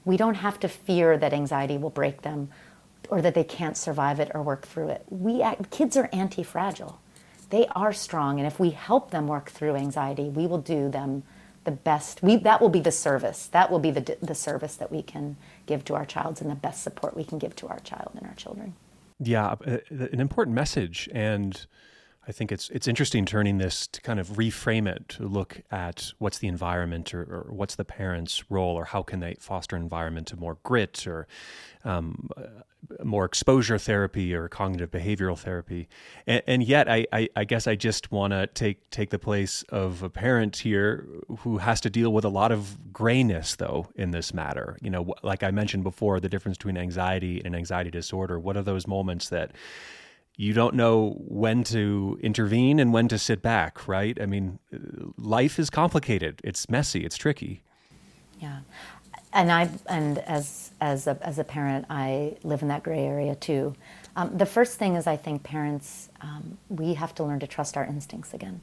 We 0.05 0.17
don't 0.17 0.35
have 0.35 0.59
to 0.61 0.69
fear 0.69 1.19
that 1.19 1.33
anxiety 1.33 1.77
will 1.77 1.91
break 1.91 2.23
them 2.23 2.51
or 3.09 3.21
that 3.23 3.35
they 3.35 3.45
can't 3.45 3.77
survive 3.77 4.21
it 4.21 4.31
or 4.35 4.43
work 4.43 4.67
through 4.67 4.89
it. 4.89 5.05
We, 5.11 5.45
kids 5.71 5.97
are 5.97 6.09
anti 6.13 6.43
fragile, 6.43 7.01
they 7.51 7.67
are 7.69 7.93
strong, 7.93 8.39
and 8.39 8.47
if 8.47 8.61
we 8.61 8.71
help 8.71 9.11
them 9.11 9.27
work 9.27 9.51
through 9.51 9.77
anxiety, 9.77 10.29
we 10.29 10.47
will 10.47 10.61
do 10.61 10.89
them 10.89 11.25
the 11.65 11.71
best. 11.73 12.23
We, 12.23 12.37
that 12.37 12.61
will 12.61 12.69
be 12.69 12.81
the 12.81 12.93
service. 12.93 13.47
That 13.49 13.71
will 13.71 13.81
be 13.81 13.91
the, 13.91 14.17
the 14.23 14.35
service 14.35 14.77
that 14.77 14.91
we 14.91 15.03
can 15.03 15.37
give 15.67 15.85
to 15.87 15.95
our 15.95 16.07
child 16.07 16.41
and 16.41 16.51
the 16.51 16.55
best 16.55 16.83
support 16.83 17.17
we 17.17 17.25
can 17.25 17.39
give 17.39 17.55
to 17.57 17.69
our 17.69 17.81
child 17.81 18.13
and 18.17 18.27
our 18.27 18.35
children. 18.35 18.75
Yeah, 19.19 19.57
uh, 19.67 19.79
an 19.91 20.21
important 20.21 20.55
message, 20.55 21.09
and 21.13 21.67
I 22.31 22.33
think 22.33 22.53
it's 22.53 22.71
it's 22.71 22.87
interesting 22.87 23.27
turning 23.27 23.59
this 23.59 23.89
to 23.89 24.01
kind 24.01 24.21
of 24.21 24.29
reframe 24.29 24.87
it 24.87 25.09
to 25.09 25.25
look 25.25 25.63
at 25.73 26.13
what's 26.19 26.39
the 26.39 26.47
environment 26.47 27.13
or, 27.13 27.23
or 27.23 27.47
what's 27.51 27.75
the 27.75 27.85
parents' 27.85 28.45
role 28.49 28.77
or 28.77 28.85
how 28.85 29.03
can 29.03 29.19
they 29.19 29.35
foster 29.41 29.75
an 29.75 29.83
environment 29.83 30.33
of 30.33 30.39
more 30.39 30.57
grit 30.63 31.09
or 31.09 31.27
um, 31.85 32.31
more 33.03 33.25
exposure 33.25 33.79
therapy 33.79 34.33
or 34.33 34.49
cognitive 34.49 34.93
behavioral 34.93 35.37
therapy. 35.37 35.89
And, 36.25 36.41
and 36.47 36.63
yet, 36.63 36.89
I, 36.89 37.05
I, 37.13 37.29
I, 37.35 37.43
guess 37.43 37.67
I 37.67 37.75
just 37.75 38.13
want 38.13 38.33
to 38.33 38.47
take 38.47 38.89
take 38.91 39.11
the 39.11 39.19
place 39.19 39.65
of 39.71 40.05
a 40.05 40.09
parent 40.09 40.59
here 40.59 41.09
who 41.41 41.59
has 41.59 41.81
to 41.81 41.91
deal 41.91 42.13
with 42.13 42.25
a 42.25 42.29
lot 42.29 42.53
of 42.53 42.93
grayness, 42.93 43.57
though, 43.57 43.89
in 43.97 44.13
this 44.13 44.33
matter. 44.33 44.79
You 44.81 44.91
know, 44.91 45.15
like 45.25 45.43
I 45.43 45.51
mentioned 45.51 45.83
before, 45.83 46.21
the 46.21 46.29
difference 46.29 46.59
between 46.59 46.79
anxiety 46.79 47.43
and 47.45 47.57
anxiety 47.57 47.91
disorder. 47.91 48.39
What 48.39 48.57
are 48.57 48.63
those 48.63 48.87
moments 48.87 49.31
that 49.31 49.51
you 50.37 50.53
don't 50.53 50.75
know 50.75 51.17
when 51.19 51.65
to 51.65 52.19
intervene 52.23 52.79
and 52.81 52.93
when 52.93 53.09
to 53.09 53.19
sit 53.19 53.43
back, 53.43 53.87
right? 53.87 54.21
I 54.21 54.27
mean, 54.27 54.59
life 55.19 55.59
is 55.59 55.69
complicated. 55.69 56.41
It's 56.43 56.69
messy. 56.69 57.05
It's 57.05 57.17
tricky. 57.17 57.63
Yeah, 58.41 58.61
and 59.33 59.53
I 59.53 59.69
and 59.87 60.19
as 60.19 60.71
as 60.81 61.07
a, 61.07 61.19
as 61.23 61.39
a 61.39 61.45
parent, 61.45 61.87
I 61.91 62.37
live 62.43 62.63
in 62.63 62.69
that 62.69 62.83
gray 62.83 63.05
area 63.05 63.35
too. 63.35 63.75
Um, 64.17 64.37
the 64.37 64.47
first 64.47 64.79
thing 64.79 64.97
is, 64.97 65.07
I 65.07 65.17
think 65.17 65.43
parents 65.43 66.09
um, 66.21 66.59
we 66.69 66.95
have 66.95 67.15
to 67.17 67.25
learn 67.25 67.41
to 67.41 67.47
trust 67.47 67.77
our 67.77 67.85
instincts 67.85 68.35
again, 68.35 68.61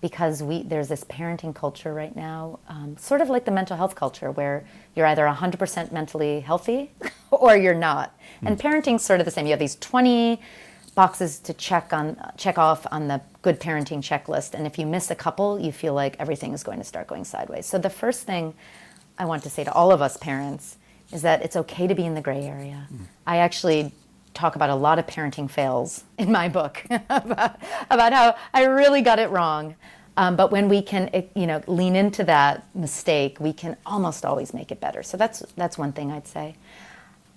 because 0.00 0.42
we 0.42 0.62
there's 0.62 0.88
this 0.88 1.04
parenting 1.04 1.54
culture 1.54 1.92
right 1.92 2.14
now, 2.14 2.60
um, 2.68 2.96
sort 2.96 3.20
of 3.20 3.28
like 3.28 3.44
the 3.44 3.50
mental 3.50 3.76
health 3.76 3.94
culture, 3.94 4.30
where 4.30 4.64
you're 4.94 5.06
either 5.06 5.24
100% 5.24 5.92
mentally 5.92 6.40
healthy 6.40 6.92
or 7.30 7.56
you're 7.56 7.74
not. 7.74 8.16
Mm. 8.42 8.48
And 8.48 8.60
parenting's 8.60 9.02
sort 9.02 9.20
of 9.20 9.26
the 9.26 9.32
same. 9.32 9.46
You 9.46 9.52
have 9.52 9.58
these 9.58 9.76
20 9.76 10.40
boxes 10.94 11.38
to 11.40 11.52
check 11.54 11.92
on 11.92 12.16
check 12.36 12.58
off 12.58 12.86
on 12.90 13.08
the 13.08 13.20
good 13.42 13.60
parenting 13.60 13.98
checklist 13.98 14.54
and 14.54 14.66
if 14.66 14.78
you 14.78 14.86
miss 14.86 15.10
a 15.10 15.14
couple 15.14 15.58
you 15.58 15.72
feel 15.72 15.94
like 15.94 16.16
everything 16.18 16.52
is 16.52 16.62
going 16.62 16.78
to 16.78 16.84
start 16.84 17.06
going 17.06 17.24
sideways. 17.24 17.66
So 17.66 17.78
the 17.78 17.90
first 17.90 18.22
thing 18.22 18.54
i 19.18 19.24
want 19.24 19.42
to 19.42 19.50
say 19.50 19.64
to 19.64 19.72
all 19.72 19.92
of 19.92 20.00
us 20.00 20.16
parents 20.16 20.76
is 21.12 21.22
that 21.22 21.42
it's 21.42 21.56
okay 21.56 21.86
to 21.86 21.94
be 21.94 22.04
in 22.04 22.14
the 22.14 22.20
gray 22.20 22.44
area. 22.44 22.88
Mm. 22.92 23.06
i 23.26 23.38
actually 23.38 23.92
talk 24.34 24.56
about 24.56 24.70
a 24.70 24.74
lot 24.74 24.98
of 24.98 25.06
parenting 25.06 25.50
fails 25.50 26.04
in 26.18 26.30
my 26.30 26.48
book 26.48 26.82
about, 26.90 27.60
about 27.90 28.12
how 28.12 28.36
i 28.52 28.64
really 28.64 29.02
got 29.02 29.18
it 29.18 29.30
wrong. 29.30 29.74
Um, 30.16 30.36
but 30.36 30.52
when 30.52 30.68
we 30.68 30.80
can 30.80 31.10
you 31.34 31.46
know 31.46 31.60
lean 31.66 31.96
into 31.96 32.22
that 32.24 32.64
mistake 32.74 33.38
we 33.40 33.52
can 33.52 33.76
almost 33.84 34.24
always 34.24 34.54
make 34.54 34.70
it 34.70 34.80
better. 34.80 35.02
So 35.02 35.16
that's 35.16 35.40
that's 35.56 35.76
one 35.76 35.92
thing 35.92 36.12
i'd 36.12 36.28
say 36.28 36.54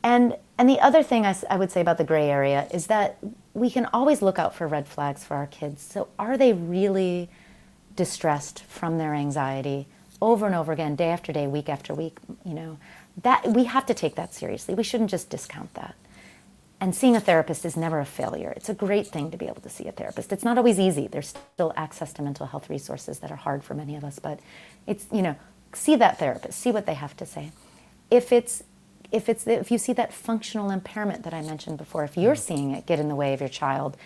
and 0.07 0.37
and 0.57 0.69
the 0.69 0.79
other 0.79 1.03
thing 1.03 1.25
I, 1.25 1.35
I 1.49 1.57
would 1.57 1.69
say 1.69 1.81
about 1.81 1.97
the 1.97 2.05
gray 2.05 2.29
area 2.29 2.65
is 2.71 2.87
that 2.87 3.17
we 3.53 3.69
can 3.69 3.85
always 3.93 4.21
look 4.21 4.39
out 4.39 4.55
for 4.55 4.65
red 4.65 4.87
flags 4.87 5.25
for 5.25 5.35
our 5.35 5.47
kids. 5.47 5.81
So, 5.81 6.07
are 6.17 6.37
they 6.37 6.53
really 6.53 7.29
distressed 7.95 8.63
from 8.63 8.97
their 8.97 9.13
anxiety 9.13 9.85
over 10.21 10.45
and 10.45 10.55
over 10.55 10.71
again, 10.71 10.95
day 10.95 11.09
after 11.09 11.33
day, 11.33 11.45
week 11.45 11.67
after 11.67 11.93
week? 11.93 12.19
You 12.45 12.53
know, 12.53 12.77
that 13.21 13.45
we 13.47 13.65
have 13.65 13.85
to 13.87 13.93
take 13.93 14.15
that 14.15 14.33
seriously. 14.33 14.73
We 14.75 14.83
shouldn't 14.83 15.11
just 15.11 15.29
discount 15.29 15.73
that. 15.73 15.95
And 16.79 16.95
seeing 16.95 17.15
a 17.15 17.19
therapist 17.19 17.65
is 17.65 17.75
never 17.75 17.99
a 17.99 18.05
failure. 18.05 18.53
It's 18.55 18.69
a 18.69 18.73
great 18.73 19.07
thing 19.07 19.29
to 19.31 19.37
be 19.37 19.47
able 19.47 19.61
to 19.61 19.69
see 19.69 19.87
a 19.87 19.91
therapist. 19.91 20.31
It's 20.31 20.43
not 20.43 20.57
always 20.57 20.79
easy. 20.79 21.07
There's 21.07 21.29
still 21.53 21.73
access 21.75 22.13
to 22.13 22.21
mental 22.21 22.45
health 22.45 22.69
resources 22.69 23.19
that 23.19 23.31
are 23.31 23.35
hard 23.35 23.63
for 23.63 23.73
many 23.73 23.95
of 23.97 24.05
us, 24.05 24.19
but 24.19 24.39
it's, 24.85 25.05
you 25.11 25.21
know, 25.21 25.35
see 25.73 25.95
that 25.97 26.17
therapist, 26.17 26.59
see 26.59 26.71
what 26.71 26.85
they 26.85 26.93
have 26.93 27.17
to 27.17 27.25
say. 27.25 27.51
If 28.09 28.31
it's 28.31 28.63
if 29.11 29.29
it's 29.29 29.47
if 29.47 29.71
you 29.71 29.77
see 29.77 29.93
that 29.93 30.13
functional 30.13 30.69
impairment 30.69 31.23
that 31.23 31.33
I 31.33 31.41
mentioned 31.41 31.77
before, 31.77 32.03
if 32.03 32.17
you're 32.17 32.35
seeing 32.35 32.71
it 32.71 32.85
get 32.85 32.99
in 32.99 33.09
the 33.09 33.15
way 33.15 33.33
of 33.33 33.39
your 33.39 33.49
child 33.49 33.97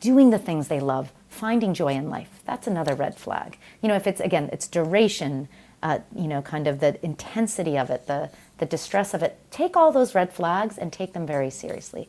doing 0.00 0.30
the 0.30 0.38
things 0.38 0.68
they 0.68 0.80
love, 0.80 1.10
finding 1.28 1.72
joy 1.72 1.94
in 1.94 2.10
life, 2.10 2.40
that's 2.44 2.66
another 2.66 2.94
red 2.94 3.16
flag. 3.16 3.58
You 3.80 3.88
know, 3.88 3.96
if 3.96 4.06
it's 4.06 4.20
again, 4.20 4.50
it's 4.52 4.68
duration, 4.68 5.48
uh, 5.82 6.00
you 6.14 6.28
know, 6.28 6.42
kind 6.42 6.66
of 6.66 6.80
the 6.80 7.02
intensity 7.04 7.78
of 7.78 7.90
it, 7.90 8.06
the 8.06 8.30
the 8.58 8.66
distress 8.66 9.14
of 9.14 9.22
it. 9.22 9.38
Take 9.50 9.76
all 9.76 9.92
those 9.92 10.14
red 10.14 10.32
flags 10.32 10.76
and 10.78 10.92
take 10.92 11.12
them 11.12 11.26
very 11.26 11.50
seriously. 11.50 12.08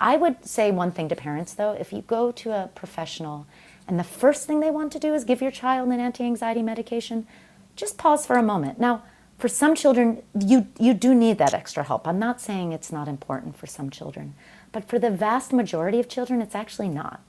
I 0.00 0.16
would 0.16 0.44
say 0.46 0.70
one 0.70 0.92
thing 0.92 1.08
to 1.08 1.16
parents 1.16 1.54
though: 1.54 1.72
if 1.72 1.92
you 1.92 2.02
go 2.02 2.32
to 2.32 2.52
a 2.52 2.70
professional 2.74 3.46
and 3.86 3.98
the 3.98 4.04
first 4.04 4.46
thing 4.46 4.60
they 4.60 4.70
want 4.70 4.92
to 4.92 4.98
do 4.98 5.14
is 5.14 5.24
give 5.24 5.40
your 5.40 5.50
child 5.50 5.88
an 5.88 6.00
anti-anxiety 6.00 6.62
medication, 6.62 7.26
just 7.74 7.96
pause 7.96 8.26
for 8.26 8.36
a 8.36 8.42
moment. 8.42 8.78
Now 8.78 9.02
for 9.38 9.48
some 9.48 9.74
children, 9.74 10.22
you, 10.38 10.66
you 10.78 10.94
do 10.94 11.14
need 11.14 11.38
that 11.38 11.54
extra 11.54 11.84
help. 11.84 12.08
I'm 12.08 12.18
not 12.18 12.40
saying 12.40 12.72
it's 12.72 12.90
not 12.90 13.06
important 13.06 13.56
for 13.56 13.66
some 13.66 13.88
children, 13.88 14.34
but 14.72 14.84
for 14.84 14.98
the 14.98 15.10
vast 15.10 15.52
majority 15.52 16.00
of 16.00 16.08
children, 16.08 16.42
it's 16.42 16.56
actually 16.56 16.88
not. 16.88 17.20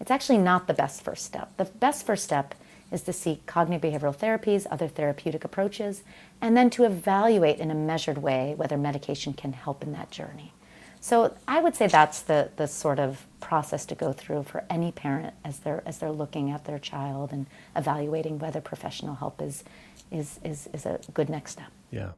It's 0.00 0.10
actually 0.10 0.38
not 0.38 0.66
the 0.66 0.74
best 0.74 1.02
first 1.02 1.24
step. 1.24 1.56
The 1.56 1.64
best 1.66 2.04
first 2.04 2.24
step 2.24 2.54
is 2.90 3.02
to 3.02 3.12
seek 3.12 3.46
cognitive 3.46 3.88
behavioral 3.88 4.16
therapies, 4.16 4.66
other 4.70 4.88
therapeutic 4.88 5.44
approaches, 5.44 6.02
and 6.40 6.56
then 6.56 6.70
to 6.70 6.84
evaluate 6.84 7.58
in 7.58 7.70
a 7.70 7.74
measured 7.74 8.18
way 8.18 8.54
whether 8.56 8.76
medication 8.76 9.32
can 9.32 9.52
help 9.52 9.82
in 9.82 9.92
that 9.92 10.10
journey. 10.10 10.52
So 11.00 11.36
I 11.46 11.60
would 11.60 11.76
say 11.76 11.86
that's 11.86 12.22
the, 12.22 12.50
the 12.56 12.66
sort 12.66 12.98
of 12.98 13.26
process 13.38 13.84
to 13.86 13.94
go 13.94 14.12
through 14.12 14.44
for 14.44 14.64
any 14.70 14.90
parent 14.90 15.34
as 15.44 15.58
they're, 15.58 15.82
as 15.84 15.98
they're 15.98 16.10
looking 16.10 16.50
at 16.50 16.64
their 16.64 16.78
child 16.78 17.30
and 17.30 17.46
evaluating 17.76 18.38
whether 18.38 18.60
professional 18.60 19.16
help 19.16 19.42
is, 19.42 19.64
is, 20.10 20.40
is, 20.44 20.68
is 20.72 20.86
a 20.86 20.98
good 21.12 21.28
next 21.28 21.52
step. 21.52 21.70
Yeah. 21.90 22.12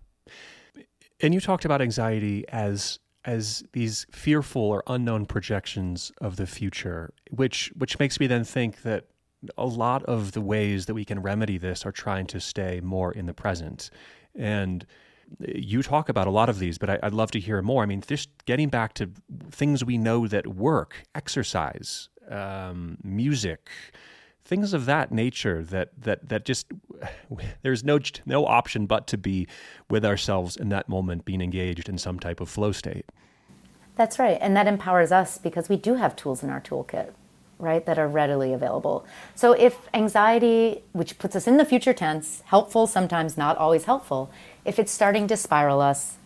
And 1.21 1.33
you 1.33 1.41
talked 1.41 1.65
about 1.65 1.81
anxiety 1.81 2.45
as 2.49 2.99
as 3.25 3.65
these 3.73 4.07
fearful 4.13 4.63
or 4.63 4.85
unknown 4.87 5.27
projections 5.27 6.13
of 6.21 6.37
the 6.37 6.47
future, 6.47 7.13
which 7.31 7.73
which 7.77 7.99
makes 7.99 8.21
me 8.21 8.27
then 8.27 8.45
think 8.45 8.83
that 8.83 9.07
a 9.59 9.67
lot 9.67 10.03
of 10.05 10.33
the 10.33 10.41
ways 10.41 10.87
that 10.87 10.95
we 10.95 11.05
can 11.05 11.21
remedy 11.21 11.59
this 11.59 11.85
are 11.85 11.93
trying 11.93 12.27
to 12.27 12.41
stay 12.41 12.81
more 12.81 13.13
in 13.13 13.27
the 13.27 13.35
present. 13.35 13.91
And 14.35 14.87
you 15.41 15.83
talk 15.83 16.09
about 16.09 16.27
a 16.27 16.31
lot 16.31 16.49
of 16.49 16.59
these, 16.59 16.79
but 16.79 16.89
I, 16.89 16.99
would 17.03 17.15
love 17.15 17.31
to 17.33 17.41
hear 17.41 17.61
more. 17.63 17.83
I 17.83 17.87
mean, 17.87 18.03
just 18.07 18.31
getting 18.45 18.69
back 18.69 18.95
to 18.95 19.11
things 19.51 19.85
we 19.85 19.99
know 19.99 20.29
that 20.29 20.47
work, 20.47 21.03
exercise, 21.15 22.09
um, 22.31 22.99
music, 23.03 23.69
things 24.47 24.73
of 24.73 24.87
that 24.87 25.11
nature 25.13 25.63
that 25.65 25.91
that 26.01 26.29
that 26.29 26.45
just 26.45 26.67
there's 27.63 27.85
no 27.85 27.99
no 28.25 28.47
option 28.47 28.87
but 28.87 29.07
to 29.09 29.19
be 29.19 29.47
with 29.91 30.05
ourselves 30.05 30.57
in 30.57 30.69
that 30.71 30.89
moment 30.89 31.25
being 31.25 31.41
engaged 31.41 31.89
in 31.89 31.99
some 31.99 32.19
type 32.19 32.41
of 32.41 32.49
flow 32.49 32.73
state. 32.73 33.07
That's 33.97 34.19
right 34.19 34.39
and 34.41 34.57
that 34.57 34.67
empowers 34.67 35.13
us 35.13 35.39
because 35.39 35.69
we 35.69 35.77
do 35.77 35.95
have 35.95 36.17
tools 36.17 36.43
in 36.43 36.51
our 36.51 36.61
toolkit 36.61 37.13
right 37.59 37.87
that 37.87 37.99
are 37.99 38.09
readily 38.09 38.53
available. 38.53 39.07
So 39.35 39.53
if 39.53 39.77
anxiety 39.95 40.83
which 40.93 41.19
puts 41.19 41.35
us 41.35 41.47
in 41.47 41.57
the 41.57 41.65
future 41.65 41.93
tense 41.93 42.43
helpful 42.47 42.87
sometimes 42.87 43.37
not 43.37 43.57
always 43.59 43.85
helpful 43.85 44.31
if 44.65 44.79
it's 44.79 44.93
starting 44.93 45.27
to 45.29 45.37
spiral 45.37 45.81
us 45.81 46.17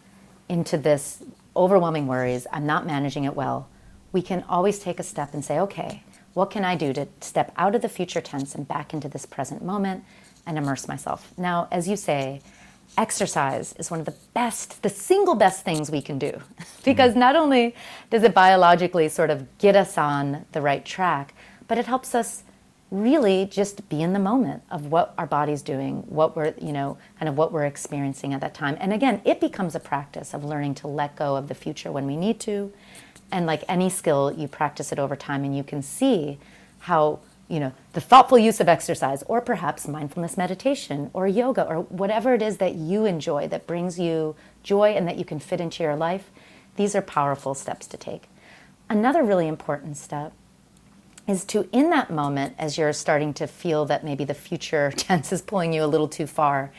into 0.48 0.76
this 0.76 1.22
overwhelming 1.56 2.06
worries 2.06 2.46
i'm 2.52 2.66
not 2.66 2.86
managing 2.86 3.24
it 3.24 3.34
well 3.34 3.68
we 4.12 4.22
can 4.22 4.44
always 4.48 4.78
take 4.78 4.98
a 4.98 5.02
step 5.02 5.32
and 5.32 5.44
say 5.44 5.58
okay 5.58 6.02
what 6.34 6.50
can 6.50 6.64
I 6.64 6.76
do 6.76 6.92
to 6.92 7.08
step 7.20 7.52
out 7.56 7.74
of 7.74 7.82
the 7.82 7.88
future 7.88 8.20
tense 8.20 8.54
and 8.54 8.66
back 8.66 8.94
into 8.94 9.08
this 9.08 9.26
present 9.26 9.64
moment 9.64 10.04
and 10.46 10.56
immerse 10.56 10.86
myself? 10.88 11.32
Now, 11.36 11.68
as 11.70 11.88
you 11.88 11.96
say, 11.96 12.40
exercise 12.96 13.74
is 13.78 13.90
one 13.90 14.00
of 14.00 14.06
the 14.06 14.14
best, 14.34 14.82
the 14.82 14.88
single 14.88 15.34
best 15.34 15.64
things 15.64 15.90
we 15.90 16.02
can 16.02 16.18
do. 16.18 16.40
because 16.84 17.12
mm-hmm. 17.12 17.20
not 17.20 17.36
only 17.36 17.74
does 18.10 18.22
it 18.22 18.34
biologically 18.34 19.08
sort 19.08 19.30
of 19.30 19.46
get 19.58 19.76
us 19.76 19.98
on 19.98 20.44
the 20.52 20.60
right 20.60 20.84
track, 20.84 21.34
but 21.68 21.78
it 21.78 21.86
helps 21.86 22.14
us 22.14 22.42
really 22.90 23.46
just 23.46 23.88
be 23.88 24.02
in 24.02 24.12
the 24.12 24.18
moment 24.18 24.62
of 24.70 24.86
what 24.86 25.14
our 25.16 25.26
body's 25.26 25.62
doing, 25.62 26.02
what 26.08 26.34
we're, 26.34 26.52
you 26.60 26.72
know, 26.72 26.98
kind 27.18 27.28
of 27.28 27.36
what 27.36 27.52
we're 27.52 27.64
experiencing 27.64 28.34
at 28.34 28.40
that 28.40 28.52
time. 28.52 28.76
And 28.80 28.92
again, 28.92 29.20
it 29.24 29.40
becomes 29.40 29.76
a 29.76 29.80
practice 29.80 30.34
of 30.34 30.44
learning 30.44 30.74
to 30.76 30.88
let 30.88 31.14
go 31.14 31.36
of 31.36 31.46
the 31.46 31.54
future 31.54 31.92
when 31.92 32.06
we 32.06 32.16
need 32.16 32.40
to 32.40 32.72
and 33.32 33.46
like 33.46 33.64
any 33.68 33.90
skill 33.90 34.32
you 34.36 34.48
practice 34.48 34.92
it 34.92 34.98
over 34.98 35.16
time 35.16 35.44
and 35.44 35.56
you 35.56 35.64
can 35.64 35.82
see 35.82 36.38
how 36.80 37.18
you 37.48 37.60
know 37.60 37.72
the 37.92 38.00
thoughtful 38.00 38.38
use 38.38 38.60
of 38.60 38.68
exercise 38.68 39.22
or 39.26 39.40
perhaps 39.40 39.88
mindfulness 39.88 40.36
meditation 40.36 41.10
or 41.12 41.26
yoga 41.26 41.66
or 41.66 41.82
whatever 41.82 42.34
it 42.34 42.42
is 42.42 42.58
that 42.58 42.74
you 42.74 43.04
enjoy 43.04 43.48
that 43.48 43.66
brings 43.66 43.98
you 43.98 44.36
joy 44.62 44.90
and 44.90 45.08
that 45.08 45.18
you 45.18 45.24
can 45.24 45.38
fit 45.38 45.60
into 45.60 45.82
your 45.82 45.96
life 45.96 46.30
these 46.76 46.94
are 46.94 47.02
powerful 47.02 47.54
steps 47.54 47.86
to 47.88 47.96
take. 47.96 48.24
Another 48.88 49.22
really 49.22 49.46
important 49.46 49.96
step 49.96 50.32
is 51.26 51.44
to 51.44 51.68
in 51.72 51.90
that 51.90 52.10
moment 52.10 52.54
as 52.58 52.78
you're 52.78 52.92
starting 52.92 53.34
to 53.34 53.46
feel 53.46 53.84
that 53.84 54.02
maybe 54.02 54.24
the 54.24 54.34
future 54.34 54.90
tense 54.96 55.32
is 55.32 55.42
pulling 55.42 55.72
you 55.72 55.84
a 55.84 55.86
little 55.86 56.08
too 56.08 56.26
far 56.26 56.72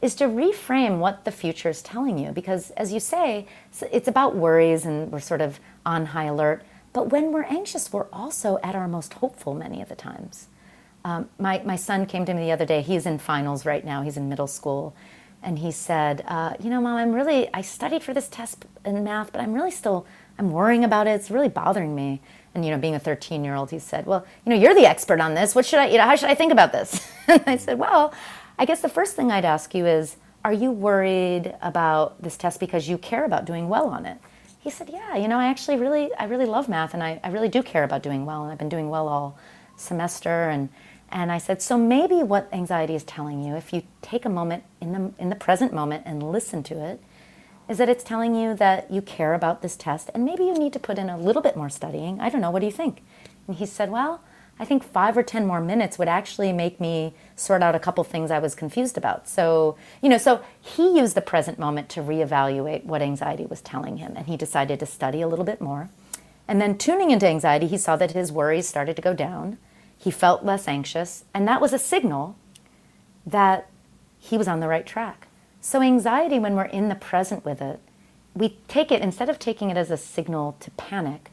is 0.00 0.14
to 0.14 0.26
reframe 0.26 0.98
what 0.98 1.24
the 1.24 1.32
future 1.32 1.68
is 1.68 1.82
telling 1.82 2.16
you. 2.16 2.30
Because 2.30 2.70
as 2.72 2.92
you 2.92 3.00
say 3.00 3.46
it's 3.90 4.06
about 4.06 4.36
worries 4.36 4.84
and 4.84 5.10
we're 5.10 5.18
sort 5.18 5.40
of 5.40 5.58
on 5.88 6.06
high 6.06 6.24
alert. 6.24 6.62
But 6.92 7.08
when 7.08 7.32
we're 7.32 7.44
anxious, 7.44 7.92
we're 7.92 8.06
also 8.12 8.58
at 8.62 8.76
our 8.76 8.86
most 8.86 9.14
hopeful 9.14 9.54
many 9.54 9.80
of 9.80 9.88
the 9.88 9.96
times. 9.96 10.48
Um, 11.04 11.30
my, 11.38 11.62
my 11.64 11.76
son 11.76 12.04
came 12.04 12.26
to 12.26 12.34
me 12.34 12.44
the 12.44 12.52
other 12.52 12.66
day. 12.66 12.82
He's 12.82 13.06
in 13.06 13.18
finals 13.18 13.64
right 13.64 13.84
now, 13.84 14.02
he's 14.02 14.16
in 14.16 14.28
middle 14.28 14.46
school. 14.46 14.94
And 15.42 15.60
he 15.60 15.70
said, 15.70 16.24
uh, 16.26 16.54
You 16.60 16.68
know, 16.68 16.80
mom, 16.80 16.96
I'm 16.96 17.12
really, 17.12 17.48
I 17.54 17.62
studied 17.62 18.02
for 18.02 18.12
this 18.12 18.28
test 18.28 18.66
in 18.84 19.02
math, 19.02 19.32
but 19.32 19.40
I'm 19.40 19.54
really 19.54 19.70
still, 19.70 20.04
I'm 20.38 20.50
worrying 20.50 20.84
about 20.84 21.06
it. 21.06 21.12
It's 21.12 21.30
really 21.30 21.48
bothering 21.48 21.94
me. 21.94 22.20
And, 22.54 22.64
you 22.64 22.72
know, 22.72 22.78
being 22.78 22.96
a 22.96 22.98
13 22.98 23.44
year 23.44 23.54
old, 23.54 23.70
he 23.70 23.78
said, 23.78 24.04
Well, 24.04 24.26
you 24.44 24.50
know, 24.50 24.56
you're 24.56 24.74
the 24.74 24.86
expert 24.86 25.20
on 25.20 25.34
this. 25.34 25.54
What 25.54 25.64
should 25.64 25.78
I, 25.78 25.86
you 25.86 25.96
know, 25.96 26.04
how 26.04 26.16
should 26.16 26.28
I 26.28 26.34
think 26.34 26.52
about 26.52 26.72
this? 26.72 27.08
and 27.28 27.42
I 27.46 27.56
said, 27.56 27.78
Well, 27.78 28.12
I 28.58 28.64
guess 28.64 28.80
the 28.80 28.88
first 28.88 29.14
thing 29.16 29.30
I'd 29.30 29.44
ask 29.44 29.74
you 29.74 29.86
is, 29.86 30.16
are 30.44 30.52
you 30.52 30.70
worried 30.70 31.54
about 31.62 32.20
this 32.20 32.36
test 32.36 32.58
because 32.60 32.88
you 32.88 32.98
care 32.98 33.24
about 33.24 33.44
doing 33.44 33.68
well 33.68 33.86
on 33.88 34.04
it? 34.06 34.18
He 34.68 34.74
said, 34.74 34.90
"Yeah, 34.90 35.16
you 35.16 35.28
know, 35.28 35.38
I 35.38 35.46
actually 35.46 35.78
really, 35.78 36.14
I 36.16 36.24
really 36.24 36.44
love 36.44 36.68
math, 36.68 36.92
and 36.92 37.02
I, 37.02 37.18
I 37.24 37.30
really 37.30 37.48
do 37.48 37.62
care 37.62 37.84
about 37.84 38.02
doing 38.02 38.26
well, 38.26 38.42
and 38.42 38.52
I've 38.52 38.58
been 38.58 38.68
doing 38.68 38.90
well 38.90 39.08
all 39.08 39.38
semester." 39.76 40.50
And 40.50 40.68
and 41.10 41.32
I 41.32 41.38
said, 41.38 41.62
"So 41.62 41.78
maybe 41.78 42.16
what 42.16 42.52
anxiety 42.52 42.94
is 42.94 43.02
telling 43.04 43.42
you, 43.42 43.56
if 43.56 43.72
you 43.72 43.82
take 44.02 44.26
a 44.26 44.28
moment 44.28 44.64
in 44.82 44.92
the 44.92 45.12
in 45.18 45.30
the 45.30 45.36
present 45.36 45.72
moment 45.72 46.02
and 46.04 46.22
listen 46.22 46.62
to 46.64 46.84
it, 46.84 47.00
is 47.68 47.78
that 47.78 47.88
it's 47.88 48.04
telling 48.04 48.34
you 48.34 48.54
that 48.56 48.90
you 48.90 49.00
care 49.00 49.32
about 49.32 49.62
this 49.62 49.74
test 49.74 50.10
and 50.12 50.24
maybe 50.24 50.44
you 50.44 50.54
need 50.54 50.74
to 50.74 50.78
put 50.78 50.98
in 50.98 51.08
a 51.08 51.16
little 51.16 51.42
bit 51.42 51.56
more 51.56 51.70
studying. 51.70 52.20
I 52.20 52.28
don't 52.28 52.40
know, 52.42 52.50
what 52.50 52.60
do 52.60 52.66
you 52.66 52.72
think? 52.72 53.02
And 53.46 53.56
he 53.56 53.64
said, 53.66 53.90
Well, 53.90 54.20
I 54.60 54.64
think 54.64 54.82
five 54.82 55.16
or 55.16 55.22
10 55.22 55.46
more 55.46 55.60
minutes 55.60 55.98
would 55.98 56.08
actually 56.08 56.52
make 56.52 56.80
me 56.80 57.14
sort 57.36 57.62
out 57.62 57.74
a 57.74 57.78
couple 57.78 58.02
things 58.04 58.30
I 58.30 58.38
was 58.38 58.54
confused 58.54 58.98
about. 58.98 59.28
So, 59.28 59.76
you 60.02 60.08
know, 60.08 60.18
so 60.18 60.42
he 60.60 60.98
used 60.98 61.14
the 61.14 61.20
present 61.20 61.58
moment 61.58 61.88
to 61.90 62.00
reevaluate 62.00 62.84
what 62.84 63.02
anxiety 63.02 63.46
was 63.46 63.60
telling 63.60 63.98
him 63.98 64.14
and 64.16 64.26
he 64.26 64.36
decided 64.36 64.80
to 64.80 64.86
study 64.86 65.20
a 65.20 65.28
little 65.28 65.44
bit 65.44 65.60
more. 65.60 65.90
And 66.48 66.60
then 66.60 66.78
tuning 66.78 67.10
into 67.10 67.28
anxiety, 67.28 67.66
he 67.66 67.76
saw 67.76 67.96
that 67.96 68.12
his 68.12 68.32
worries 68.32 68.66
started 68.66 68.96
to 68.96 69.02
go 69.02 69.12
down. 69.12 69.58
He 69.98 70.10
felt 70.10 70.44
less 70.44 70.66
anxious, 70.66 71.24
and 71.34 71.46
that 71.46 71.60
was 71.60 71.74
a 71.74 71.78
signal 71.78 72.36
that 73.26 73.68
he 74.18 74.38
was 74.38 74.48
on 74.48 74.60
the 74.60 74.68
right 74.68 74.86
track. 74.86 75.28
So, 75.60 75.82
anxiety, 75.82 76.38
when 76.38 76.54
we're 76.54 76.64
in 76.64 76.88
the 76.88 76.94
present 76.94 77.44
with 77.44 77.60
it, 77.60 77.80
we 78.34 78.56
take 78.68 78.90
it, 78.90 79.02
instead 79.02 79.28
of 79.28 79.38
taking 79.38 79.70
it 79.70 79.76
as 79.76 79.90
a 79.90 79.96
signal 79.96 80.56
to 80.60 80.70
panic, 80.72 81.30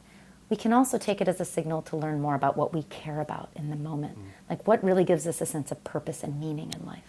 we 0.49 0.55
can 0.55 0.73
also 0.73 0.97
take 0.97 1.21
it 1.21 1.27
as 1.27 1.41
a 1.41 1.45
signal 1.45 1.81
to 1.83 1.97
learn 1.97 2.21
more 2.21 2.35
about 2.35 2.55
what 2.55 2.73
we 2.73 2.83
care 2.83 3.19
about 3.21 3.49
in 3.55 3.69
the 3.69 3.75
moment. 3.75 4.17
Mm. 4.17 4.23
Like 4.49 4.67
what 4.67 4.83
really 4.83 5.03
gives 5.03 5.25
us 5.25 5.41
a 5.41 5.45
sense 5.45 5.71
of 5.71 5.83
purpose 5.83 6.23
and 6.23 6.39
meaning 6.39 6.71
in 6.73 6.85
life. 6.85 7.03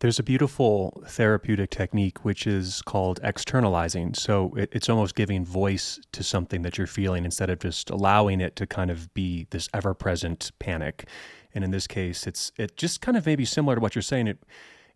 There's 0.00 0.18
a 0.18 0.22
beautiful 0.22 1.02
therapeutic 1.06 1.70
technique 1.70 2.24
which 2.24 2.46
is 2.46 2.80
called 2.80 3.20
externalizing. 3.22 4.14
So 4.14 4.54
it, 4.56 4.70
it's 4.72 4.88
almost 4.88 5.14
giving 5.14 5.44
voice 5.44 6.00
to 6.12 6.22
something 6.22 6.62
that 6.62 6.78
you're 6.78 6.86
feeling 6.86 7.24
instead 7.26 7.50
of 7.50 7.58
just 7.58 7.90
allowing 7.90 8.40
it 8.40 8.56
to 8.56 8.66
kind 8.66 8.90
of 8.90 9.12
be 9.12 9.46
this 9.50 9.68
ever 9.74 9.92
present 9.92 10.52
panic. 10.58 11.06
And 11.54 11.64
in 11.64 11.70
this 11.70 11.86
case, 11.86 12.26
it's 12.26 12.50
it 12.56 12.78
just 12.78 13.02
kind 13.02 13.16
of 13.16 13.26
maybe 13.26 13.44
similar 13.44 13.74
to 13.74 13.80
what 13.80 13.94
you're 13.94 14.00
saying. 14.00 14.28
It 14.28 14.38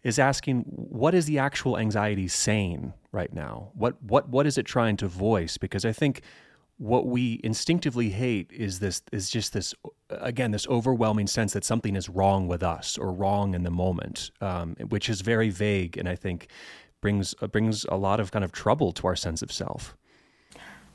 is 0.04 0.18
asking 0.18 0.60
what 0.68 1.14
is 1.14 1.26
the 1.26 1.38
actual 1.38 1.76
anxiety 1.76 2.28
saying 2.28 2.94
right 3.12 3.32
now? 3.32 3.72
What 3.74 4.02
what 4.02 4.30
what 4.30 4.46
is 4.46 4.56
it 4.56 4.64
trying 4.64 4.96
to 4.98 5.08
voice? 5.08 5.58
Because 5.58 5.84
I 5.84 5.92
think 5.92 6.22
what 6.78 7.06
we 7.06 7.40
instinctively 7.44 8.10
hate 8.10 8.50
is 8.52 8.80
this 8.80 9.00
is 9.12 9.30
just 9.30 9.52
this 9.52 9.74
again 10.10 10.50
this 10.50 10.66
overwhelming 10.66 11.26
sense 11.26 11.52
that 11.52 11.64
something 11.64 11.94
is 11.94 12.08
wrong 12.08 12.48
with 12.48 12.64
us 12.64 12.98
or 12.98 13.12
wrong 13.12 13.54
in 13.54 13.62
the 13.62 13.70
moment 13.70 14.32
um, 14.40 14.74
which 14.88 15.08
is 15.08 15.20
very 15.20 15.50
vague 15.50 15.96
and 15.96 16.08
i 16.08 16.16
think 16.16 16.48
brings 17.04 17.34
uh, 17.42 17.46
brings 17.46 17.84
a 17.90 17.96
lot 17.96 18.18
of 18.18 18.32
kind 18.32 18.44
of 18.44 18.50
trouble 18.50 18.90
to 18.90 19.06
our 19.06 19.14
sense 19.14 19.42
of 19.42 19.52
self. 19.52 19.94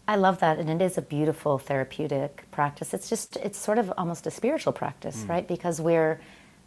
I 0.07 0.15
love 0.15 0.39
that 0.39 0.57
and 0.57 0.67
it 0.67 0.83
is 0.83 0.97
a 0.97 1.03
beautiful 1.03 1.59
therapeutic 1.59 2.45
practice. 2.49 2.95
It's 2.95 3.07
just 3.07 3.37
it's 3.37 3.59
sort 3.59 3.77
of 3.77 3.93
almost 3.95 4.25
a 4.25 4.31
spiritual 4.31 4.73
practice 4.73 5.17
mm. 5.17 5.29
right? 5.29 5.47
Because 5.47 5.79
we're 5.79 6.19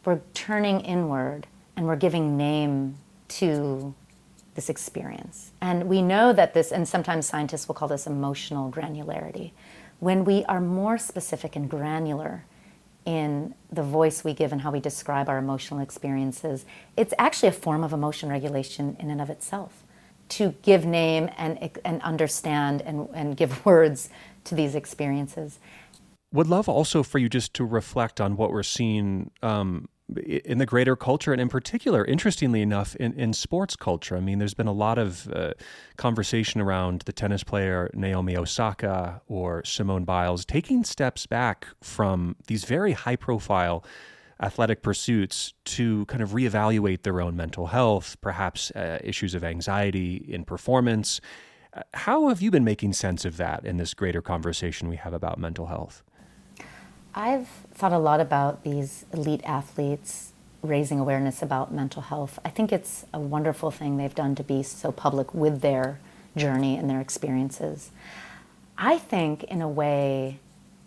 we're 0.04 0.20
turning 0.32 0.80
inward 0.80 1.48
and 1.76 1.86
we're 1.88 2.02
giving 2.06 2.36
name 2.36 2.94
to 3.40 3.94
this 4.54 4.68
experience. 4.68 5.52
And 5.60 5.88
we 5.88 6.02
know 6.02 6.32
that 6.32 6.54
this, 6.54 6.72
and 6.72 6.86
sometimes 6.86 7.26
scientists 7.26 7.68
will 7.68 7.74
call 7.74 7.88
this 7.88 8.06
emotional 8.06 8.70
granularity. 8.70 9.52
When 9.98 10.24
we 10.24 10.44
are 10.44 10.60
more 10.60 10.98
specific 10.98 11.56
and 11.56 11.70
granular 11.70 12.44
in 13.04 13.54
the 13.70 13.82
voice 13.82 14.22
we 14.22 14.34
give 14.34 14.52
and 14.52 14.60
how 14.60 14.70
we 14.70 14.80
describe 14.80 15.28
our 15.28 15.38
emotional 15.38 15.80
experiences, 15.80 16.64
it's 16.96 17.14
actually 17.18 17.48
a 17.48 17.52
form 17.52 17.82
of 17.82 17.92
emotion 17.92 18.28
regulation 18.28 18.96
in 18.98 19.10
and 19.10 19.20
of 19.20 19.30
itself. 19.30 19.84
To 20.30 20.54
give 20.62 20.84
name 20.84 21.30
and, 21.36 21.70
and 21.84 22.02
understand 22.02 22.82
and, 22.82 23.08
and 23.14 23.36
give 23.36 23.64
words 23.66 24.08
to 24.44 24.54
these 24.54 24.74
experiences. 24.74 25.58
Would 26.32 26.46
love 26.46 26.68
also 26.68 27.02
for 27.02 27.18
you 27.18 27.28
just 27.28 27.52
to 27.54 27.64
reflect 27.64 28.20
on 28.20 28.36
what 28.36 28.52
we're 28.52 28.62
seeing 28.62 29.30
um, 29.42 29.88
in 30.18 30.58
the 30.58 30.66
greater 30.66 30.96
culture, 30.96 31.32
and 31.32 31.40
in 31.40 31.48
particular, 31.48 32.04
interestingly 32.04 32.62
enough, 32.62 32.96
in, 32.96 33.12
in 33.14 33.32
sports 33.32 33.76
culture. 33.76 34.16
I 34.16 34.20
mean, 34.20 34.38
there's 34.38 34.54
been 34.54 34.66
a 34.66 34.72
lot 34.72 34.98
of 34.98 35.30
uh, 35.32 35.52
conversation 35.96 36.60
around 36.60 37.02
the 37.02 37.12
tennis 37.12 37.44
player 37.44 37.90
Naomi 37.94 38.36
Osaka 38.36 39.22
or 39.28 39.64
Simone 39.64 40.04
Biles 40.04 40.44
taking 40.44 40.84
steps 40.84 41.26
back 41.26 41.66
from 41.80 42.36
these 42.46 42.64
very 42.64 42.92
high 42.92 43.16
profile 43.16 43.84
athletic 44.42 44.82
pursuits 44.82 45.54
to 45.64 46.04
kind 46.06 46.22
of 46.22 46.30
reevaluate 46.30 47.02
their 47.02 47.20
own 47.20 47.36
mental 47.36 47.68
health, 47.68 48.20
perhaps 48.20 48.70
uh, 48.72 48.98
issues 49.02 49.34
of 49.34 49.44
anxiety 49.44 50.16
in 50.16 50.44
performance. 50.44 51.20
Uh, 51.74 51.82
how 51.94 52.28
have 52.28 52.42
you 52.42 52.50
been 52.50 52.64
making 52.64 52.92
sense 52.92 53.24
of 53.24 53.36
that 53.36 53.64
in 53.64 53.76
this 53.76 53.94
greater 53.94 54.20
conversation 54.20 54.88
we 54.88 54.96
have 54.96 55.14
about 55.14 55.38
mental 55.38 55.66
health? 55.66 56.02
I've 57.14 57.48
thought 57.74 57.92
a 57.92 57.98
lot 57.98 58.20
about 58.20 58.64
these 58.64 59.04
elite 59.12 59.42
athletes 59.44 60.32
raising 60.62 60.98
awareness 60.98 61.42
about 61.42 61.72
mental 61.72 62.02
health. 62.02 62.38
I 62.44 62.48
think 62.48 62.72
it's 62.72 63.04
a 63.12 63.18
wonderful 63.18 63.70
thing 63.70 63.96
they've 63.96 64.14
done 64.14 64.34
to 64.36 64.44
be 64.44 64.62
so 64.62 64.92
public 64.92 65.34
with 65.34 65.60
their 65.60 65.98
journey 66.36 66.76
and 66.76 66.88
their 66.88 67.00
experiences. 67.00 67.90
I 68.78 68.98
think, 68.98 69.44
in 69.44 69.60
a 69.60 69.68
way, 69.68 70.38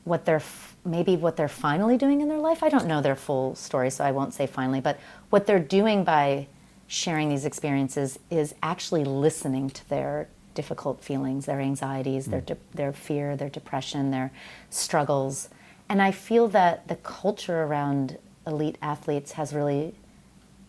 what 0.04 0.26
they're 0.26 0.42
maybe 0.84 1.16
what 1.16 1.36
they're 1.36 1.48
finally 1.48 1.98
doing 1.98 2.22
in 2.22 2.30
their 2.30 2.40
life. 2.40 2.62
I 2.62 2.70
don't 2.70 2.86
know 2.86 3.02
their 3.02 3.16
full 3.16 3.56
story, 3.56 3.90
so 3.90 4.04
I 4.04 4.12
won't 4.12 4.34
say 4.34 4.46
finally, 4.46 4.80
but 4.80 5.00
what 5.32 5.48
they're 5.48 5.60
doing 5.60 6.04
by 6.04 6.48
sharing 6.88 7.30
these 7.30 7.44
experiences 7.44 8.20
is 8.30 8.54
actually 8.62 9.04
listening 9.04 9.70
to 9.72 9.90
their 9.90 10.28
difficult 10.54 11.02
feelings, 11.02 11.48
their 11.48 11.60
anxieties, 11.60 12.28
mm. 12.28 12.32
their 12.32 12.42
de- 12.42 12.58
their 12.74 12.94
fear, 12.94 13.36
their 13.36 13.50
depression, 13.50 14.12
their 14.12 14.32
struggles 14.70 15.50
and 15.90 16.02
I 16.02 16.12
feel 16.12 16.48
that 16.50 16.88
the 16.88 16.96
culture 16.96 17.64
around 17.64 18.18
elite 18.48 18.78
athletes 18.82 19.34
has 19.34 19.54
really 19.54 19.96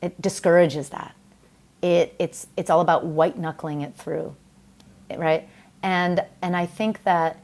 it 0.03 0.21
discourages 0.21 0.91
that. 0.91 1.14
It, 1.83 2.14
it's 2.19 2.47
it's 2.57 2.71
all 2.71 2.81
about 2.81 3.05
white 3.05 3.39
knuckling 3.39 3.83
it 3.83 3.95
through, 3.95 4.35
right? 5.14 5.49
And 5.83 6.25
and 6.43 6.57
I 6.57 6.67
think 6.67 7.03
that 7.05 7.39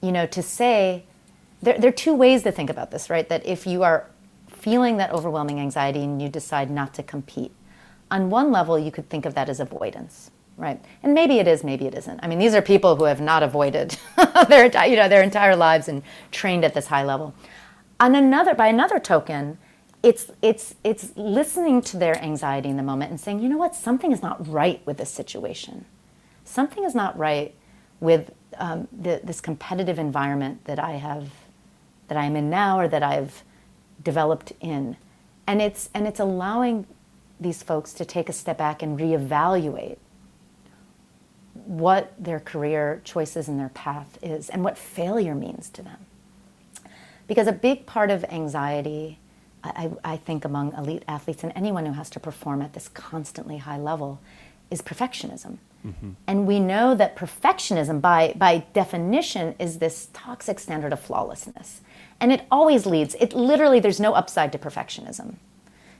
you 0.00 0.12
know 0.12 0.26
to 0.26 0.42
say 0.42 1.04
there, 1.62 1.78
there 1.78 1.88
are 1.88 1.92
two 1.92 2.14
ways 2.14 2.42
to 2.42 2.52
think 2.52 2.70
about 2.70 2.90
this, 2.90 3.08
right? 3.08 3.28
That 3.28 3.44
if 3.46 3.66
you 3.66 3.82
are 3.82 4.08
feeling 4.48 4.96
that 4.98 5.10
overwhelming 5.12 5.60
anxiety 5.60 6.02
and 6.02 6.20
you 6.20 6.28
decide 6.28 6.70
not 6.70 6.94
to 6.94 7.02
compete, 7.02 7.52
on 8.10 8.30
one 8.30 8.52
level 8.52 8.78
you 8.78 8.90
could 8.90 9.08
think 9.08 9.24
of 9.26 9.34
that 9.34 9.48
as 9.48 9.60
avoidance, 9.60 10.30
right? 10.62 10.82
And 11.02 11.12
maybe 11.12 11.40
it 11.40 11.48
is, 11.48 11.64
maybe 11.64 11.86
it 11.86 11.94
isn't. 11.94 12.20
I 12.22 12.28
mean, 12.28 12.38
these 12.38 12.54
are 12.54 12.62
people 12.62 12.94
who 12.94 13.04
have 13.04 13.20
not 13.20 13.42
avoided 13.42 13.98
their, 14.48 14.64
you 14.86 14.96
know, 14.96 15.08
their 15.08 15.22
entire 15.22 15.56
lives 15.56 15.88
and 15.88 16.02
trained 16.30 16.64
at 16.64 16.72
this 16.72 16.86
high 16.86 17.04
level. 17.04 17.34
On 17.98 18.14
another, 18.14 18.54
by 18.54 18.68
another 18.68 19.00
token, 19.00 19.58
it's, 20.04 20.30
it's, 20.40 20.76
it's 20.84 21.12
listening 21.16 21.82
to 21.82 21.96
their 21.96 22.16
anxiety 22.22 22.68
in 22.68 22.76
the 22.76 22.82
moment 22.82 23.10
and 23.10 23.20
saying, 23.20 23.40
you 23.40 23.48
know 23.48 23.58
what, 23.58 23.74
something 23.74 24.12
is 24.12 24.22
not 24.22 24.46
right 24.48 24.80
with 24.86 24.98
this 24.98 25.10
situation. 25.10 25.84
Something 26.44 26.84
is 26.84 26.94
not 26.94 27.18
right 27.18 27.54
with 28.00 28.32
um, 28.58 28.86
the, 28.92 29.20
this 29.22 29.40
competitive 29.40 29.98
environment 29.98 30.64
that 30.66 30.78
I 30.78 30.92
have, 30.92 31.30
that 32.06 32.16
I'm 32.16 32.36
in 32.36 32.50
now 32.50 32.78
or 32.78 32.86
that 32.86 33.02
I've 33.02 33.42
developed 34.02 34.52
in. 34.60 34.96
And 35.46 35.60
it's, 35.60 35.90
and 35.92 36.06
it's 36.06 36.20
allowing 36.20 36.86
these 37.40 37.64
folks 37.64 37.92
to 37.94 38.04
take 38.04 38.28
a 38.28 38.32
step 38.32 38.58
back 38.58 38.80
and 38.80 38.98
reevaluate 38.98 39.98
what 41.72 42.12
their 42.18 42.38
career 42.38 43.00
choices 43.02 43.48
and 43.48 43.58
their 43.58 43.70
path 43.70 44.18
is 44.22 44.50
and 44.50 44.62
what 44.62 44.76
failure 44.76 45.34
means 45.34 45.70
to 45.70 45.80
them. 45.80 45.96
Because 47.26 47.46
a 47.46 47.52
big 47.52 47.86
part 47.86 48.10
of 48.10 48.24
anxiety, 48.24 49.18
I, 49.64 49.90
I, 50.04 50.16
think, 50.18 50.44
among 50.44 50.74
elite 50.74 51.02
athletes 51.08 51.42
and 51.42 51.50
anyone 51.56 51.86
who 51.86 51.92
has 51.92 52.10
to 52.10 52.20
perform 52.20 52.60
at 52.60 52.74
this 52.74 52.88
constantly 52.88 53.56
high 53.56 53.78
level, 53.78 54.20
is 54.70 54.82
perfectionism. 54.82 55.56
Mm-hmm. 55.86 56.10
And 56.26 56.46
we 56.46 56.60
know 56.60 56.94
that 56.94 57.16
perfectionism, 57.16 58.02
by, 58.02 58.34
by 58.36 58.64
definition, 58.74 59.54
is 59.58 59.78
this 59.78 60.10
toxic 60.12 60.58
standard 60.58 60.92
of 60.92 61.00
flawlessness. 61.00 61.80
And 62.20 62.32
it 62.32 62.44
always 62.50 62.84
leads, 62.84 63.14
it 63.14 63.32
literally, 63.32 63.80
there's 63.80 63.98
no 63.98 64.12
upside 64.12 64.52
to 64.52 64.58
perfectionism 64.58 65.36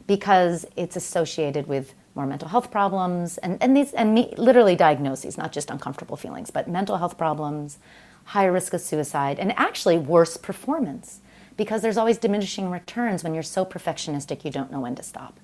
because 0.07 0.66
it's 0.77 0.97
associated 0.97 1.66
with 1.66 1.95
more 2.15 2.27
mental 2.27 2.49
health 2.49 2.71
problems 2.71 3.39
and, 3.39 3.63
and 3.63 3.77
these 3.77 3.93
and 3.95 4.15
me, 4.15 4.35
literally 4.37 4.77
diagnoses, 4.77 5.39
not 5.39 5.53
just 5.53 5.71
uncomfortable 5.71 6.17
feelings, 6.17 6.51
but 6.51 6.69
mental 6.69 6.99
health 6.99 7.17
problems, 7.17 7.79
higher 8.25 8.53
risk 8.53 8.75
of 8.75 8.81
suicide, 8.81 9.39
and 9.39 9.53
actually 9.59 9.99
worse 9.99 10.37
performance 10.37 11.21
because 11.57 11.83
there's 11.83 11.97
always 11.97 12.19
diminishing 12.19 12.71
returns 12.71 13.23
when 13.23 13.35
you're 13.35 13.43
so 13.43 13.65
perfectionistic 13.65 14.45
you 14.45 14.51
don't 14.51 14.71
know 14.71 14.81
when 14.81 14.95
to 14.95 15.03
stop. 15.03 15.39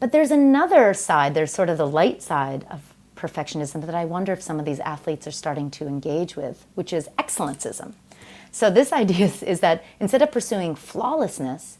But 0.00 0.12
there's 0.12 0.30
another 0.30 0.94
side, 0.94 1.34
there's 1.34 1.52
sort 1.52 1.68
of 1.68 1.78
the 1.78 1.86
light 1.86 2.22
side 2.22 2.66
of 2.70 2.94
perfectionism 3.16 3.84
that 3.84 3.94
I 3.94 4.04
wonder 4.04 4.32
if 4.32 4.42
some 4.42 4.60
of 4.60 4.64
these 4.64 4.78
athletes 4.80 5.26
are 5.26 5.32
starting 5.32 5.70
to 5.72 5.88
engage 5.88 6.36
with, 6.36 6.66
which 6.74 6.92
is 6.92 7.08
excellencism. 7.18 7.94
So, 8.52 8.70
this 8.70 8.92
idea 9.02 9.26
is, 9.26 9.42
is 9.42 9.60
that 9.60 9.84
instead 9.98 10.22
of 10.22 10.30
pursuing 10.30 10.74
flawlessness, 10.76 11.78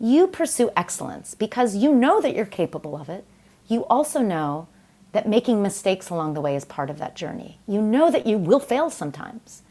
you 0.00 0.26
pursue 0.26 0.70
excellence 0.76 1.34
because 1.34 1.76
you 1.76 1.94
know 1.94 2.20
that 2.20 2.34
you're 2.34 2.46
capable 2.46 2.96
of 2.96 3.08
it 3.08 3.24
you 3.70 3.86
also 3.86 4.20
know 4.20 4.68
that 5.12 5.28
making 5.28 5.62
mistakes 5.62 6.10
along 6.10 6.34
the 6.34 6.40
way 6.40 6.54
is 6.54 6.64
part 6.64 6.90
of 6.90 6.98
that 6.98 7.16
journey. 7.16 7.58
You 7.66 7.82
know 7.82 8.10
that 8.10 8.26
you 8.26 8.38
will 8.38 8.60
fail 8.60 8.90
sometimes. 8.90 9.62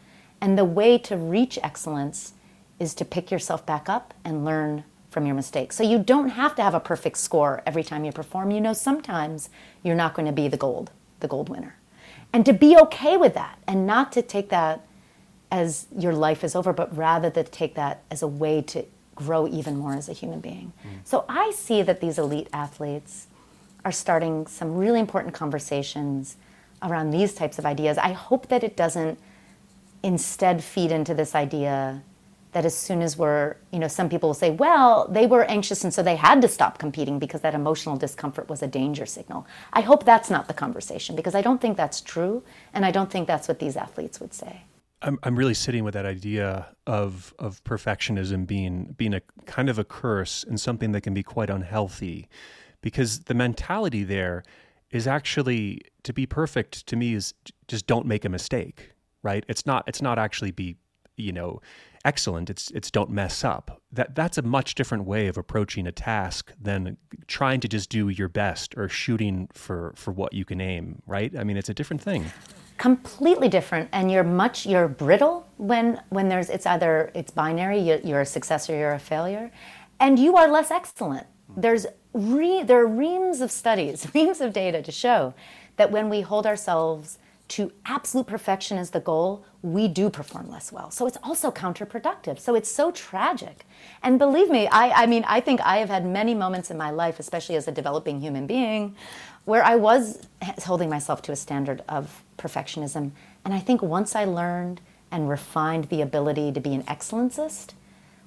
And 0.42 0.58
the 0.58 0.66
way 0.66 0.98
to 1.00 1.18
reach 1.18 1.60
excellence 1.62 2.34
is 2.80 2.94
to 2.96 3.06
pick 3.06 3.30
yourself 3.32 3.66
back 3.66 3.90
up 3.90 4.14
and 4.24 4.46
learn 4.46 4.84
from 5.10 5.26
your 5.26 5.36
mistakes. 5.36 5.76
So 5.76 5.84
you 5.84 6.00
don't 6.00 6.30
have 6.30 6.56
to 6.56 6.62
have 6.62 6.74
a 6.74 6.80
perfect 6.80 7.18
score 7.18 7.62
every 7.66 7.84
time 7.84 8.06
you 8.06 8.12
perform. 8.12 8.52
You 8.52 8.62
know 8.62 8.74
sometimes 8.74 9.50
you're 9.84 9.96
not 9.96 10.14
going 10.14 10.28
to 10.28 10.32
be 10.32 10.48
the 10.48 10.58
gold, 10.58 10.92
the 11.20 11.28
gold 11.28 11.50
winner. 11.50 11.76
And 12.32 12.46
to 12.46 12.54
be 12.54 12.78
okay 12.78 13.18
with 13.18 13.34
that 13.34 13.58
and 13.68 13.88
not 13.88 14.12
to 14.14 14.22
take 14.22 14.50
that 14.50 14.86
as 15.52 15.88
your 15.98 16.14
life 16.14 16.44
is 16.44 16.56
over, 16.56 16.72
but 16.74 16.96
rather 16.96 17.32
to 17.32 17.44
take 17.44 17.76
that 17.76 18.04
as 18.12 18.22
a 18.22 18.28
way 18.28 18.62
to 18.62 18.86
grow 19.16 19.48
even 19.48 19.78
more 19.78 19.94
as 19.94 20.08
a 20.08 20.14
human 20.14 20.40
being. 20.40 20.72
Mm. 20.86 20.90
So 21.04 21.26
I 21.28 21.52
see 21.52 21.82
that 21.82 22.02
these 22.02 22.20
elite 22.20 22.48
athletes 22.54 23.28
are 23.86 23.92
starting 23.92 24.48
some 24.48 24.76
really 24.76 25.00
important 25.00 25.34
conversations 25.34 26.38
around 26.82 27.12
these 27.12 27.34
types 27.34 27.60
of 27.60 27.66
ideas. 27.66 27.98
I 27.98 28.14
hope 28.14 28.48
that 28.48 28.64
it 28.64 28.76
doesn't 28.76 29.20
instead 30.04 30.64
feed 30.64 30.92
into 30.92 31.14
this 31.14 31.36
idea 31.36 32.04
that 32.52 32.66
as 32.66 32.76
soon 32.76 33.02
as 33.02 33.16
we're, 33.16 33.56
you 33.72 33.78
know, 33.78 33.88
some 33.88 34.10
people 34.10 34.30
will 34.30 34.34
say, 34.34 34.50
well, 34.50 35.08
they 35.08 35.28
were 35.28 35.44
anxious 35.44 35.84
and 35.84 35.94
so 35.94 36.02
they 36.02 36.16
had 36.16 36.42
to 36.42 36.48
stop 36.48 36.80
competing 36.80 37.20
because 37.20 37.42
that 37.42 37.54
emotional 37.54 37.96
discomfort 37.96 38.50
was 38.50 38.64
a 38.64 38.68
danger 38.68 39.06
signal. 39.06 39.46
I 39.72 39.82
hope 39.82 40.04
that's 40.04 40.30
not 40.32 40.48
the 40.48 40.54
conversation 40.54 41.16
because 41.16 41.36
I 41.36 41.42
don't 41.42 41.62
think 41.62 41.78
that's 41.78 42.02
true 42.02 42.44
and 42.74 42.86
I 42.86 42.92
don't 42.92 43.12
think 43.12 43.28
that's 43.28 43.48
what 43.48 43.60
these 43.60 43.78
athletes 43.78 44.20
would 44.20 44.34
say. 44.34 44.64
I'm 45.02 45.18
I'm 45.24 45.38
really 45.38 45.54
sitting 45.54 45.86
with 45.86 45.94
that 45.94 46.06
idea 46.06 46.68
of 46.86 47.34
of 47.40 47.64
perfectionism 47.64 48.46
being 48.46 48.96
being 48.98 49.14
a 49.14 49.22
kind 49.46 49.70
of 49.70 49.80
a 49.80 49.86
curse 49.86 50.44
and 50.44 50.60
something 50.60 50.92
that 50.92 51.02
can 51.02 51.14
be 51.14 51.24
quite 51.24 51.50
unhealthy 51.50 52.28
because 52.82 53.22
the 53.22 53.34
mentality 53.34 54.04
there 54.04 54.44
is 54.92 55.08
actually 55.08 55.82
to 56.04 56.14
be 56.14 56.26
perfect 56.26 56.88
to 56.88 56.96
me 56.96 57.14
is 57.14 57.34
just 57.68 57.86
don't 57.88 58.06
make 58.06 58.26
a 58.26 58.30
mistake, 58.30 58.92
right? 59.24 59.44
It's 59.48 59.66
not 59.66 59.84
it's 59.88 60.02
not 60.02 60.18
actually 60.18 60.52
be, 60.52 60.78
you 61.16 61.32
know, 61.32 61.62
excellent. 62.06 62.50
It's 62.50 62.72
it's 62.72 62.90
don't 62.90 63.10
mess 63.10 63.44
up. 63.44 63.82
That 63.92 64.16
that's 64.16 64.38
a 64.38 64.42
much 64.42 64.76
different 64.76 65.06
way 65.06 65.28
of 65.28 65.38
approaching 65.38 65.88
a 65.88 65.92
task 65.92 66.54
than 66.60 66.98
trying 67.28 67.60
to 67.62 67.68
just 67.68 67.90
do 67.90 68.10
your 68.10 68.30
best 68.30 68.76
or 68.78 68.90
shooting 68.90 69.50
for 69.54 69.94
for 69.96 70.12
what 70.12 70.34
you 70.34 70.46
can 70.46 70.62
aim, 70.62 71.02
right? 71.06 71.38
I 71.38 71.44
mean, 71.44 71.58
it's 71.58 71.70
a 71.70 71.74
different 71.74 72.02
thing. 72.02 72.26
Completely 72.78 73.50
different, 73.50 73.90
and 73.92 74.10
you're 74.10 74.24
much 74.24 74.66
you're 74.66 74.88
brittle 74.88 75.48
when 75.58 76.02
when 76.10 76.30
there's 76.30 76.50
it's 76.50 76.66
either 76.66 77.12
it's 77.14 77.32
binary. 77.32 77.80
You're 78.04 78.22
a 78.22 78.26
success 78.26 78.70
or 78.70 78.78
you're 78.78 78.94
a 78.94 79.00
failure, 79.00 79.52
and 80.00 80.18
you 80.18 80.38
are 80.38 80.48
less 80.48 80.72
excellent. 80.72 81.28
There's 81.58 81.86
re, 82.14 82.64
there 82.64 82.80
are 82.80 82.88
reams 82.88 83.42
of 83.42 83.52
studies, 83.52 84.08
reams 84.14 84.42
of 84.42 84.54
data 84.54 84.82
to 84.82 84.92
show 84.92 85.34
that 85.78 85.92
when 85.92 86.10
we 86.10 86.22
hold 86.22 86.46
ourselves 86.46 87.20
to 87.50 87.72
absolute 87.86 88.28
perfection 88.28 88.78
as 88.78 88.92
the 88.92 89.00
goal, 89.00 89.44
we 89.64 89.88
do 89.88 90.10
perform 90.10 90.50
less 90.50 90.72
well. 90.72 90.92
So 90.92 91.08
it's 91.08 91.18
also 91.24 91.52
counterproductive. 91.52 92.40
So 92.40 92.54
it's 92.54 92.72
so 92.72 92.92
tragic. 92.92 93.66
And 94.04 94.20
believe 94.20 94.50
me, 94.50 94.68
I, 94.68 95.04
I 95.04 95.06
mean, 95.08 95.26
I 95.28 95.42
think 95.42 95.60
I 95.62 95.78
have 95.78 95.90
had 95.90 96.06
many 96.06 96.36
moments 96.36 96.70
in 96.70 96.78
my 96.78 96.92
life, 96.92 97.20
especially 97.20 97.56
as 97.56 97.68
a 97.68 97.72
developing 97.72 98.22
human 98.22 98.46
being, 98.46 98.96
where 99.46 99.64
I 99.64 99.78
was 99.78 100.28
holding 100.64 100.90
myself 100.90 101.24
to 101.24 101.32
a 101.32 101.36
standard 101.36 101.84
of 101.90 102.24
perfectionism. 102.38 103.12
And 103.44 103.54
I 103.54 103.60
think 103.60 103.82
once 103.82 104.16
I 104.16 104.26
learned 104.26 104.80
and 105.12 105.28
refined 105.28 105.86
the 105.86 106.02
ability 106.02 106.52
to 106.52 106.60
be 106.60 106.76
an 106.76 106.84
excellencist, 106.84 107.74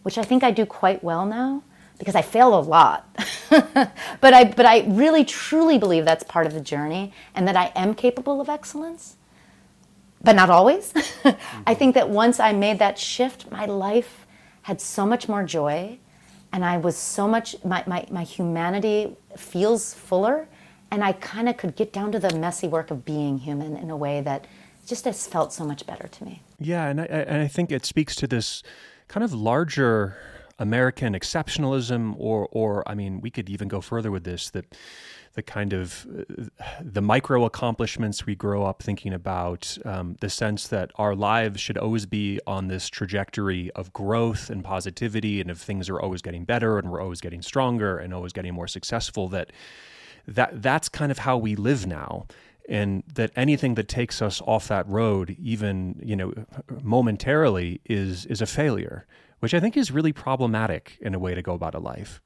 which 0.02 0.18
I 0.18 0.22
think 0.22 0.42
I 0.42 0.50
do 0.50 0.66
quite 0.66 1.04
well 1.04 1.24
now, 1.24 1.62
because 2.02 2.16
I 2.16 2.22
fail 2.22 2.58
a 2.58 2.60
lot. 2.60 3.08
but 3.48 4.34
I 4.34 4.44
but 4.56 4.66
I 4.66 4.80
really 4.88 5.24
truly 5.24 5.78
believe 5.78 6.04
that's 6.04 6.24
part 6.24 6.48
of 6.48 6.52
the 6.52 6.60
journey 6.60 7.12
and 7.32 7.46
that 7.46 7.54
I 7.56 7.70
am 7.76 7.94
capable 7.94 8.40
of 8.40 8.48
excellence. 8.48 9.16
But 10.20 10.34
not 10.34 10.50
always. 10.50 10.92
I 11.66 11.74
think 11.74 11.94
that 11.94 12.08
once 12.08 12.40
I 12.40 12.52
made 12.52 12.80
that 12.80 12.98
shift, 12.98 13.52
my 13.52 13.66
life 13.66 14.26
had 14.62 14.80
so 14.80 15.06
much 15.06 15.28
more 15.28 15.44
joy 15.44 15.98
and 16.52 16.64
I 16.64 16.76
was 16.76 16.96
so 16.96 17.28
much 17.28 17.54
my, 17.64 17.84
my, 17.86 18.04
my 18.10 18.24
humanity 18.24 19.16
feels 19.36 19.94
fuller 19.94 20.48
and 20.90 21.04
I 21.04 21.12
kind 21.12 21.48
of 21.48 21.56
could 21.56 21.76
get 21.76 21.92
down 21.92 22.10
to 22.12 22.18
the 22.18 22.36
messy 22.36 22.66
work 22.66 22.90
of 22.90 23.04
being 23.04 23.38
human 23.38 23.76
in 23.76 23.90
a 23.90 23.96
way 23.96 24.20
that 24.22 24.46
just 24.86 25.04
has 25.04 25.28
felt 25.28 25.52
so 25.52 25.64
much 25.64 25.86
better 25.86 26.08
to 26.08 26.24
me. 26.24 26.42
Yeah, 26.58 26.86
and 26.86 27.00
I, 27.00 27.04
and 27.04 27.42
I 27.42 27.46
think 27.46 27.70
it 27.70 27.86
speaks 27.86 28.16
to 28.16 28.26
this 28.26 28.64
kind 29.06 29.22
of 29.22 29.32
larger 29.32 30.16
American 30.58 31.14
exceptionalism, 31.14 32.14
or, 32.18 32.48
or 32.52 32.88
I 32.88 32.94
mean, 32.94 33.20
we 33.20 33.30
could 33.30 33.48
even 33.48 33.68
go 33.68 33.80
further 33.80 34.10
with 34.10 34.24
this 34.24 34.50
that 34.50 34.74
the 35.34 35.42
kind 35.42 35.72
of 35.72 36.06
the 36.80 37.00
micro 37.00 37.44
accomplishments 37.44 38.26
we 38.26 38.34
grow 38.34 38.64
up 38.64 38.82
thinking 38.82 39.14
about, 39.14 39.78
um, 39.84 40.16
the 40.20 40.28
sense 40.28 40.68
that 40.68 40.90
our 40.96 41.14
lives 41.14 41.60
should 41.60 41.78
always 41.78 42.04
be 42.04 42.38
on 42.46 42.68
this 42.68 42.88
trajectory 42.88 43.70
of 43.72 43.92
growth 43.92 44.50
and 44.50 44.62
positivity, 44.62 45.40
and 45.40 45.50
if 45.50 45.58
things 45.58 45.88
are 45.88 46.00
always 46.00 46.20
getting 46.20 46.44
better 46.44 46.78
and 46.78 46.90
we're 46.90 47.00
always 47.00 47.20
getting 47.20 47.40
stronger 47.40 47.96
and 47.98 48.12
always 48.12 48.32
getting 48.32 48.52
more 48.52 48.68
successful, 48.68 49.28
that 49.28 49.52
that 50.28 50.62
that's 50.62 50.88
kind 50.88 51.10
of 51.10 51.18
how 51.18 51.36
we 51.38 51.56
live 51.56 51.86
now. 51.86 52.26
And 52.68 53.02
that 53.14 53.32
anything 53.34 53.74
that 53.74 53.88
takes 53.88 54.22
us 54.22 54.40
off 54.42 54.68
that 54.68 54.86
road 54.86 55.34
even 55.40 55.98
you 56.02 56.14
know 56.14 56.32
momentarily 56.82 57.80
is 57.86 58.24
is 58.26 58.40
a 58.40 58.46
failure 58.46 59.06
which 59.42 59.54
I 59.54 59.58
think 59.58 59.76
is 59.76 59.90
really 59.90 60.12
problematic 60.12 60.96
in 61.00 61.16
a 61.16 61.18
way 61.18 61.34
to 61.34 61.42
go 61.42 61.52
about 61.52 61.74
a 61.74 61.80
life. 61.80 62.20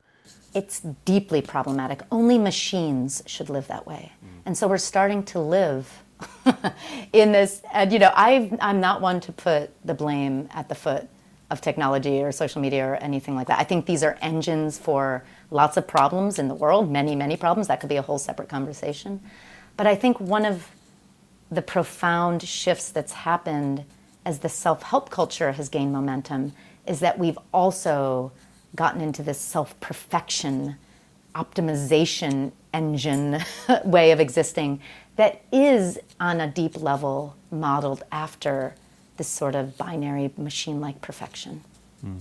It's 0.52 0.80
deeply 1.06 1.40
problematic. 1.40 2.02
Only 2.12 2.36
machines 2.36 3.22
should 3.24 3.48
live 3.48 3.68
that 3.68 3.86
way. 3.86 4.12
Mm. 4.22 4.28
And 4.44 4.58
so 4.58 4.68
we're 4.68 4.76
starting 4.76 5.22
to 5.32 5.40
live 5.40 6.02
in 7.14 7.32
this. 7.32 7.62
And, 7.72 7.90
you 7.90 7.98
know, 7.98 8.12
i 8.14 8.50
I'm 8.60 8.80
not 8.80 9.00
one 9.00 9.20
to 9.20 9.32
put 9.32 9.70
the 9.82 9.94
blame 9.94 10.50
at 10.52 10.68
the 10.68 10.74
foot 10.74 11.08
of 11.50 11.62
technology 11.62 12.22
or 12.22 12.32
social 12.32 12.60
media 12.60 12.86
or 12.86 12.96
anything 12.96 13.34
like 13.34 13.46
that. 13.46 13.58
I 13.58 13.64
think 13.64 13.86
these 13.86 14.02
are 14.02 14.18
engines 14.20 14.78
for 14.78 15.24
lots 15.50 15.78
of 15.78 15.86
problems 15.86 16.38
in 16.38 16.48
the 16.48 16.54
world, 16.54 16.90
many, 16.90 17.16
many 17.16 17.38
problems. 17.38 17.68
That 17.68 17.80
could 17.80 17.88
be 17.88 17.96
a 17.96 18.02
whole 18.02 18.18
separate 18.18 18.50
conversation. 18.50 19.22
But 19.78 19.86
I 19.86 19.94
think 19.94 20.20
one 20.20 20.44
of 20.44 20.68
the 21.50 21.62
profound 21.62 22.42
shifts 22.42 22.90
that's 22.90 23.12
happened 23.12 23.84
as 24.26 24.40
the 24.40 24.50
self 24.50 24.82
help 24.82 25.08
culture 25.08 25.52
has 25.52 25.70
gained 25.70 25.94
momentum 25.94 26.52
is 26.86 27.00
that 27.00 27.18
we've 27.18 27.38
also 27.52 28.32
gotten 28.74 29.00
into 29.00 29.22
this 29.22 29.38
self 29.38 29.78
perfection 29.80 30.76
optimization 31.34 32.52
engine 32.72 33.38
way 33.84 34.10
of 34.10 34.20
existing 34.20 34.80
that 35.16 35.42
is 35.52 35.98
on 36.20 36.40
a 36.40 36.46
deep 36.46 36.80
level 36.80 37.36
modeled 37.50 38.02
after 38.12 38.74
this 39.16 39.28
sort 39.28 39.54
of 39.54 39.76
binary 39.78 40.30
machine 40.36 40.80
like 40.80 41.00
perfection. 41.00 41.62
Mm. 42.04 42.20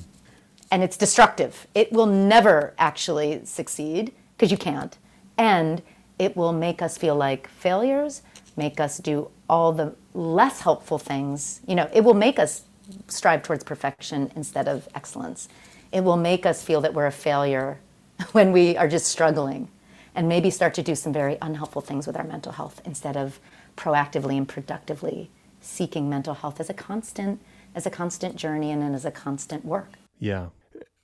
And 0.71 0.83
it's 0.83 0.97
destructive. 0.97 1.67
It 1.75 1.91
will 1.91 2.05
never 2.05 2.73
actually 2.77 3.41
succeed 3.45 4.13
because 4.35 4.51
you 4.51 4.57
can't. 4.57 4.97
And 5.37 5.81
it 6.17 6.35
will 6.35 6.53
make 6.53 6.81
us 6.81 6.97
feel 6.97 7.15
like 7.15 7.47
failures, 7.49 8.21
make 8.55 8.79
us 8.79 8.97
do 8.97 9.29
all 9.49 9.73
the 9.73 9.93
less 10.13 10.61
helpful 10.61 10.97
things. 10.97 11.59
You 11.67 11.75
know, 11.75 11.89
it 11.93 12.03
will 12.03 12.13
make 12.13 12.39
us 12.39 12.63
strive 13.07 13.43
towards 13.43 13.63
perfection 13.63 14.31
instead 14.35 14.67
of 14.67 14.87
excellence. 14.95 15.47
It 15.91 16.03
will 16.03 16.17
make 16.17 16.45
us 16.45 16.63
feel 16.63 16.81
that 16.81 16.93
we're 16.93 17.05
a 17.05 17.11
failure 17.11 17.79
when 18.31 18.51
we 18.51 18.77
are 18.77 18.87
just 18.87 19.07
struggling 19.07 19.69
and 20.15 20.29
maybe 20.29 20.49
start 20.49 20.73
to 20.75 20.81
do 20.81 20.95
some 20.95 21.11
very 21.11 21.37
unhelpful 21.41 21.81
things 21.81 22.07
with 22.07 22.15
our 22.15 22.23
mental 22.23 22.53
health 22.53 22.81
instead 22.85 23.17
of 23.17 23.39
proactively 23.75 24.37
and 24.37 24.47
productively 24.47 25.29
seeking 25.59 26.09
mental 26.09 26.33
health 26.33 26.59
as 26.59 26.69
a 26.69 26.73
constant 26.73 27.41
as 27.73 27.85
a 27.85 27.89
constant 27.89 28.37
journey 28.37 28.71
and 28.71 28.95
as 28.95 29.03
a 29.03 29.11
constant 29.11 29.65
work. 29.65 29.95
Yeah. 30.17 30.47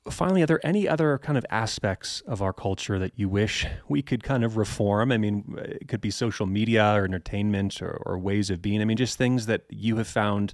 Finally, 0.10 0.42
are 0.42 0.48
there 0.48 0.66
any 0.66 0.88
other 0.88 1.18
kind 1.20 1.38
of 1.38 1.46
aspects 1.50 2.22
of 2.22 2.42
our 2.42 2.54
culture 2.54 2.98
that 2.98 3.12
you 3.18 3.28
wish 3.28 3.68
we 3.90 4.02
could 4.02 4.24
kind 4.24 4.44
of 4.44 4.56
reform? 4.58 5.12
I 5.12 5.18
mean, 5.18 5.44
it 5.60 5.90
could 5.90 6.02
be 6.02 6.10
social 6.10 6.46
media 6.46 6.94
or 6.96 7.04
entertainment 7.04 7.82
or, 7.82 8.02
or 8.06 8.18
ways 8.18 8.50
of 8.50 8.62
being. 8.62 8.82
I 8.82 8.86
mean, 8.86 8.98
just 8.98 9.18
things 9.18 9.46
that 9.48 9.66
you 9.70 9.98
have 9.98 10.08
found 10.08 10.54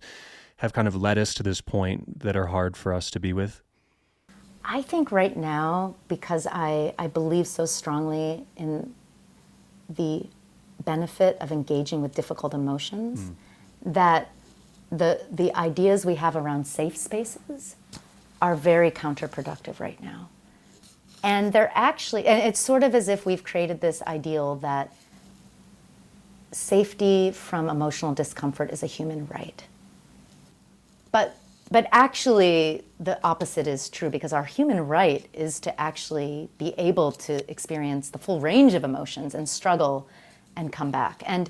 have 0.58 0.74
kind 0.74 0.88
of 0.88 0.95
led 0.95 1.18
us 1.18 1.34
to 1.36 1.43
this 1.43 1.62
point 1.62 2.20
that 2.20 2.36
are 2.36 2.47
hard 2.47 2.76
for 2.76 2.93
us 2.93 3.10
to 3.12 3.20
be 3.20 3.34
with? 3.34 3.62
I 4.66 4.82
think 4.82 5.12
right 5.12 5.36
now, 5.36 5.95
because 6.08 6.45
I, 6.51 6.93
I 6.99 7.08
believe 7.08 7.47
so 7.47 7.66
strongly 7.66 8.45
in 8.58 8.93
the 9.89 10.26
benefit 10.84 11.38
of 11.39 11.51
engaging 11.51 12.01
with 12.01 12.14
difficult 12.14 12.53
emotions, 12.53 13.20
mm. 13.22 13.36
that 13.93 14.32
the, 14.91 15.22
the 15.32 15.55
ideas 15.55 16.05
we 16.05 16.16
have 16.16 16.36
around 16.36 16.66
safe 16.66 16.97
spaces 16.97 17.76
are 18.41 18.55
very 18.55 18.91
counterproductive 18.91 19.80
right 19.80 20.01
now. 20.01 20.30
And 21.24 21.53
they're 21.53 21.72
actually, 21.74 22.26
and 22.26 22.43
it's 22.43 22.60
sort 22.60 22.84
of 22.84 22.93
as 22.93 23.08
if 23.08 23.26
we've 23.26 23.43
created 23.43 23.82
this 23.82 24.01
ideal 24.03 24.55
that 24.58 24.93
safety 26.51 27.32
from 27.32 27.70
emotional 27.70 28.14
discomfort 28.14 28.72
is 28.72 28.84
a 28.84 28.88
human 28.88 29.28
right. 29.28 29.64
But 31.12 31.36
but 31.70 31.88
actually 31.91 32.84
the 32.99 33.22
opposite 33.26 33.68
is 33.68 33.89
true 33.89 34.10
because 34.10 34.32
our 34.32 34.45
human 34.45 34.88
right 34.88 35.26
is 35.34 35.60
to 35.62 35.82
actually 35.82 36.49
be 36.58 36.74
able 36.78 37.12
to 37.12 37.49
experience 37.51 38.10
the 38.10 38.18
full 38.18 38.39
range 38.39 38.74
of 38.74 38.84
emotions 38.84 39.36
and 39.36 39.47
struggle 39.47 40.08
and 40.55 40.72
come 40.72 40.91
back. 40.91 41.22
And 41.26 41.49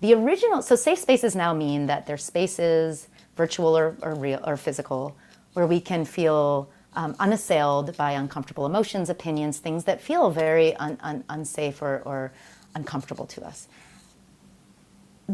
the 0.00 0.14
original 0.14 0.62
so 0.62 0.76
safe 0.76 0.98
spaces 0.98 1.36
now 1.36 1.52
mean 1.52 1.86
that 1.86 2.06
they're 2.06 2.16
spaces, 2.16 3.08
virtual 3.36 3.76
or, 3.76 3.96
or 4.00 4.14
real 4.14 4.40
or 4.46 4.56
physical, 4.56 5.14
where 5.52 5.66
we 5.66 5.80
can 5.80 6.06
feel 6.06 6.70
um, 6.94 7.14
unassailed 7.20 7.96
by 7.98 8.12
uncomfortable 8.12 8.64
emotions, 8.64 9.10
opinions, 9.10 9.58
things 9.58 9.84
that 9.84 10.00
feel 10.00 10.30
very 10.30 10.74
un, 10.76 10.98
un, 11.02 11.22
unsafe 11.28 11.82
or, 11.82 12.02
or 12.06 12.32
uncomfortable 12.74 13.26
to 13.26 13.44
us 13.44 13.68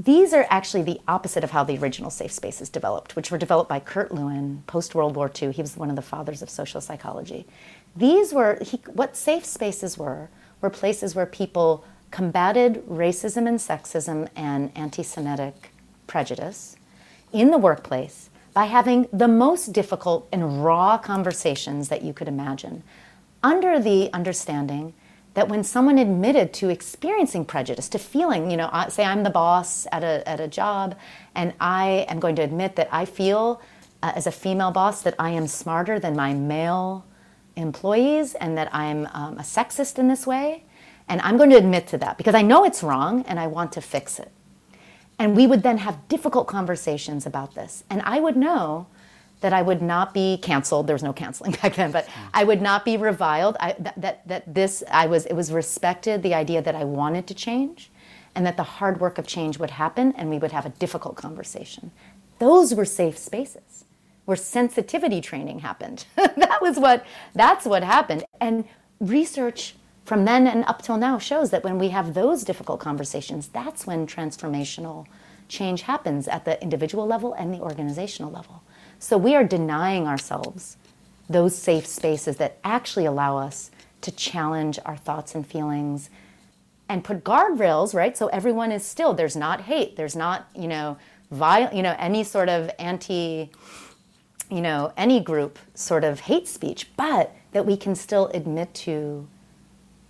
these 0.05 0.35
are 0.35 0.47
actually 0.51 0.83
the 0.83 1.01
opposite 1.09 1.43
of 1.43 1.53
how 1.53 1.65
the 1.65 1.79
original 1.79 2.11
safe 2.11 2.31
spaces 2.31 2.69
developed, 2.69 3.17
which 3.17 3.31
were 3.31 3.39
developed 3.39 3.71
by 3.71 3.81
Kurt 3.81 4.13
Lewin 4.13 4.63
post 4.67 4.95
World 4.95 5.17
War 5.17 5.31
II. 5.41 5.53
He 5.53 5.63
was 5.63 5.77
one 5.77 5.89
of 5.89 5.97
the 5.97 6.03
fathers 6.03 6.43
of 6.43 6.51
social 6.51 6.83
psychology. 6.83 7.47
These 7.97 8.35
were 8.35 8.59
he, 8.61 8.77
what 8.93 9.17
safe 9.17 9.47
spaces 9.47 9.97
were 9.97 10.29
were 10.61 10.69
places 10.69 11.15
where 11.15 11.25
people 11.25 11.83
combated 12.11 12.87
racism 12.87 13.49
and 13.49 13.59
sexism 13.59 14.29
and 14.37 14.71
anti-Semitic 14.77 15.71
prejudice 16.07 16.77
in 17.33 17.51
the 17.51 17.59
workplace 17.59 18.29
by 18.53 18.67
having 18.67 19.09
the 19.13 19.29
most 19.29 19.73
difficult 19.73 20.29
and 20.31 20.63
raw 20.63 20.99
conversations 20.99 21.89
that 21.89 22.03
you 22.03 22.13
could 22.13 22.29
imagine, 22.29 22.83
under 23.43 23.79
the 23.79 24.13
understanding 24.13 24.93
that 25.37 25.51
when 25.51 25.63
someone 25.63 25.99
admitted 25.99 26.55
to 26.55 26.71
experiencing 26.71 27.45
prejudice, 27.45 27.91
to 27.91 27.99
feeling, 27.99 28.51
you 28.51 28.57
know, 28.57 28.71
say 28.89 29.05
I'm 29.05 29.23
the 29.23 29.29
boss 29.29 29.87
at 29.93 30.03
a, 30.03 30.27
at 30.27 30.41
a 30.41 30.49
job, 30.49 30.97
and 31.35 31.53
I 31.61 32.07
am 32.09 32.21
going 32.21 32.37
to 32.37 32.43
admit 32.43 32.77
that 32.77 32.89
I 32.91 33.05
feel 33.05 33.61
uh, 34.03 34.13
as 34.17 34.27
a 34.27 34.33
female 34.33 34.71
boss 34.71 35.03
that 35.03 35.15
I 35.19 35.31
am 35.31 35.47
smarter 35.47 36.01
than 36.01 36.17
my 36.17 36.33
male 36.33 37.05
employees 37.55 38.35
and 38.35 38.57
that 38.57 38.75
I'm 38.75 39.07
um, 39.13 39.37
a 39.37 39.43
sexist 39.43 39.99
in 39.99 40.09
this 40.09 40.27
way. 40.27 40.65
And 41.07 41.21
I'm 41.21 41.37
going 41.37 41.51
to 41.51 41.57
admit 41.57 41.87
to 41.89 41.99
that 41.99 42.17
because 42.17 42.35
I 42.35 42.41
know 42.41 42.65
it's 42.65 42.83
wrong 42.83 43.23
and 43.29 43.39
I 43.39 43.47
want 43.47 43.73
to 43.73 43.83
fix 43.83 44.19
it. 44.19 44.33
And 45.19 45.37
we 45.37 45.47
would 45.47 45.63
then 45.63 45.79
have 45.79 46.09
difficult 46.09 46.47
conversations 46.47 47.27
about 47.27 47.55
this. 47.55 47.85
And 47.91 48.01
I 48.07 48.21
would 48.21 48.37
know 48.39 48.87
that 49.41 49.53
I 49.53 49.63
would 49.63 49.83
not 49.83 50.15
be 50.15 50.39
canceled. 50.39 50.87
There 50.87 50.95
was 50.95 51.03
no 51.03 51.13
canceling 51.13 51.53
back 51.63 51.75
then, 51.75 51.93
but 51.93 52.09
I 52.33 52.45
would 52.45 52.63
not 52.63 52.85
be 52.85 52.97
reviled. 52.97 53.57
I, 53.61 53.75
that, 53.79 54.01
that, 54.01 54.29
that 54.29 54.55
this, 54.55 54.83
I 54.91 55.07
was, 55.07 55.27
it 55.27 55.35
was 55.35 55.53
respected, 55.53 56.23
the 56.23 56.35
idea 56.35 56.63
that 56.63 56.75
I 56.75 56.85
wanted 56.85 57.27
to 57.29 57.35
change 57.35 57.91
and 58.35 58.45
that 58.47 58.57
the 58.57 58.63
hard 58.63 59.01
work 59.01 59.19
of 59.19 59.27
change 59.27 59.59
would 59.59 59.71
happen 59.71 60.13
and 60.17 60.31
we 60.31 60.39
would 60.39 60.53
have 60.53 60.67
a 60.67 60.71
difficult 60.71 61.17
conversation. 61.17 61.91
Those 62.39 62.75
were 62.75 62.85
safe 62.85 63.17
spaces 63.17 63.85
where 64.27 64.37
sensitivity 64.37 65.21
training 65.21 65.61
happened. 65.61 66.05
that 66.17 66.59
was 66.61 66.79
what, 66.79 67.05
that's 67.35 67.65
what 67.65 67.83
happened. 67.83 68.25
And 68.41 68.65
research 69.01 69.75
from 70.05 70.25
then 70.25 70.47
and 70.47 70.65
up 70.65 70.83
till 70.83 70.97
now 70.97 71.19
shows 71.19 71.51
that 71.51 71.65
when 71.65 71.79
we 71.79 71.89
have 71.89 72.15
those 72.15 72.45
difficult 72.45 72.81
conversations, 72.81 73.49
that's 73.49 73.87
when 73.87 74.07
transformational 74.07 75.07
change 75.49 75.83
happens 75.83 76.29
at 76.29 76.45
the 76.45 76.61
individual 76.63 77.07
level 77.07 77.33
and 77.35 77.55
the 77.55 77.61
organizational 77.61 78.31
level. 78.31 78.63
So 78.99 79.19
we 79.19 79.35
are 79.35 79.45
denying 79.45 80.07
ourselves 80.07 80.77
those 81.29 81.57
safe 81.57 81.87
spaces 81.87 82.37
that 82.37 82.59
actually 82.65 83.05
allow 83.05 83.39
us 83.39 83.71
to 84.03 84.11
challenge 84.11 84.79
our 84.85 84.97
thoughts 84.97 85.35
and 85.35 85.47
feelings 85.47 86.11
and 86.89 87.03
put 87.03 87.25
guardrails, 87.25 87.95
right? 87.95 88.17
So 88.17 88.29
everyone 88.29 88.71
is 88.71 88.85
still, 88.85 89.13
there's 89.13 89.37
not 89.37 89.63
hate, 89.63 89.97
there's 89.97 90.15
not, 90.15 90.49
you 90.55 90.69
know, 90.69 90.97
viol- 91.31 91.75
you 91.75 91.83
know, 91.83 91.97
any 91.99 92.23
sort 92.23 92.49
of 92.49 92.71
anti, 92.79 93.51
you 94.51 94.61
know, 94.61 94.93
any 94.97 95.21
group 95.21 95.59
sort 95.75 96.05
of 96.05 96.21
hate 96.21 96.47
speech, 96.47 96.91
but 96.97 97.35
that 97.53 97.67
we 97.67 97.77
can 97.77 97.95
still 97.97 98.29
admit 98.29 98.73
to 98.75 99.27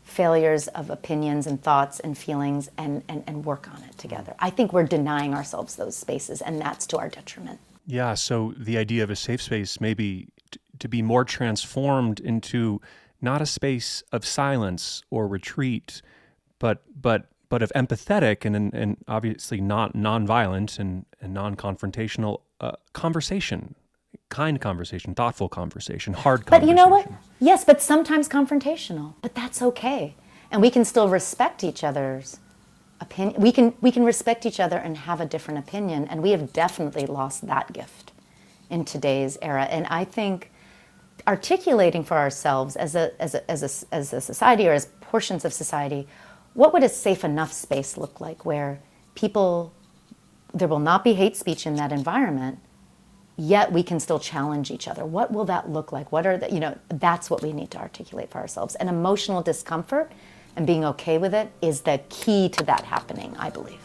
failures 0.05 0.69
of 0.69 0.91
opinions 0.91 1.47
and 1.47 1.63
thoughts 1.63 2.01
and 2.01 2.17
feelings 2.17 2.71
and, 2.77 3.03
and, 3.09 3.25
and 3.27 3.45
work 3.45 3.69
on 3.75 3.83
it 3.83 3.97
together. 3.99 4.35
I 4.39 4.51
think 4.51 4.73
we're 4.73 4.85
denying 4.85 5.35
ourselves 5.35 5.77
those 5.77 5.97
spaces, 5.97 6.41
and 6.41 6.61
that's 6.61 6.87
to 6.89 6.99
our 6.99 7.09
detriment. 7.09 7.61
Yeah. 7.87 8.15
So 8.15 8.53
the 8.57 8.77
idea 8.77 9.03
of 9.05 9.11
a 9.11 9.17
safe 9.17 9.41
space 9.41 9.81
maybe 9.81 10.29
t- 10.51 10.61
to 10.81 10.89
be 10.89 11.03
more 11.03 11.25
transformed 11.25 12.21
into 12.21 12.81
not 13.21 13.41
a 13.41 13.47
space 13.47 14.03
of 14.13 14.27
silence 14.27 15.03
or 15.11 15.27
retreat, 15.29 16.03
but 16.59 16.83
but 17.01 17.27
but 17.49 17.63
of 17.63 17.73
empathetic 17.75 18.45
and 18.45 18.75
and, 18.75 18.97
obviously 19.09 19.61
not 19.61 19.95
nonviolent 19.95 20.79
and, 20.79 21.07
and 21.21 21.33
non-confrontational 21.33 22.41
uh, 22.61 22.73
conversation, 22.93 23.75
kind 24.29 24.61
conversation, 24.61 25.15
thoughtful 25.15 25.49
conversation, 25.49 26.13
hard 26.13 26.41
but 26.41 26.51
conversation. 26.51 26.77
But 26.77 26.83
you 26.83 26.85
know 26.85 26.89
what? 26.89 27.11
Yes, 27.39 27.65
but 27.65 27.81
sometimes 27.81 28.29
confrontational. 28.29 29.15
But 29.23 29.35
that's 29.35 29.63
okay, 29.63 30.17
and 30.51 30.61
we 30.61 30.71
can 30.71 30.85
still 30.85 31.09
respect 31.09 31.63
each 31.63 31.85
other's 31.85 32.41
opinion 33.01 33.41
we 33.41 33.53
can 33.53 33.75
we 33.81 33.91
can 33.91 34.05
respect 34.05 34.47
each 34.47 34.61
other 34.61 34.77
and 34.77 34.97
have 34.97 35.21
a 35.21 35.27
different 35.27 35.59
opinion 35.59 36.07
and 36.07 36.23
we 36.23 36.31
have 36.31 36.53
definitely 36.53 37.07
lost 37.07 37.47
that 37.47 37.73
gift 37.73 38.13
in 38.71 38.85
today's 38.85 39.39
era. 39.43 39.65
And 39.65 39.87
i 39.89 40.05
think 40.05 40.51
articulating 41.27 42.05
for 42.05 42.17
ourselves 42.17 42.77
as 42.77 42.95
a 42.95 43.21
as 43.21 43.35
a 43.35 43.51
as 43.51 43.63
a, 43.63 43.95
as 43.95 44.13
a 44.13 44.21
society 44.21 44.69
or 44.69 44.73
as 44.73 44.87
portions 45.01 45.45
of 45.45 45.53
society 45.53 46.07
what 46.55 46.73
would 46.73 46.83
a 46.83 46.89
safe 46.89 47.23
enough 47.25 47.53
space 47.53 47.97
look 47.97 48.21
like 48.21 48.47
where 48.47 48.81
people 49.15 49.73
there 50.55 50.69
will 50.69 50.79
not 50.79 51.05
be 51.05 51.15
hate 51.15 51.37
speech 51.37 51.67
in 51.67 51.77
that 51.77 51.93
environment 51.93 52.59
yet 53.37 53.71
we 53.73 53.83
can 53.83 54.01
still 54.01 54.19
challenge 54.19 54.71
each 54.71 54.89
other? 54.89 55.05
What 55.05 55.31
will 55.31 55.45
that 55.45 55.69
look 55.69 55.93
like? 55.93 56.11
What 56.11 56.27
are 56.27 56.39
the 56.39 56.51
you 56.53 56.61
know 56.61 56.77
that's 56.89 57.31
what 57.31 57.43
we 57.43 57.53
need 57.53 57.71
to 57.73 57.79
articulate 57.79 58.31
for 58.31 58.39
ourselves. 58.39 58.75
And 58.77 58.89
emotional 58.89 59.43
discomfort 59.43 60.11
and 60.57 60.67
being 60.67 60.85
okay 60.85 61.19
with 61.19 61.35
it 61.35 61.51
is 61.63 61.83
the 61.83 62.01
key 62.09 62.49
to 62.51 62.65
that 62.65 62.85
happening, 62.85 63.37
I 63.39 63.51
believe. 63.51 63.81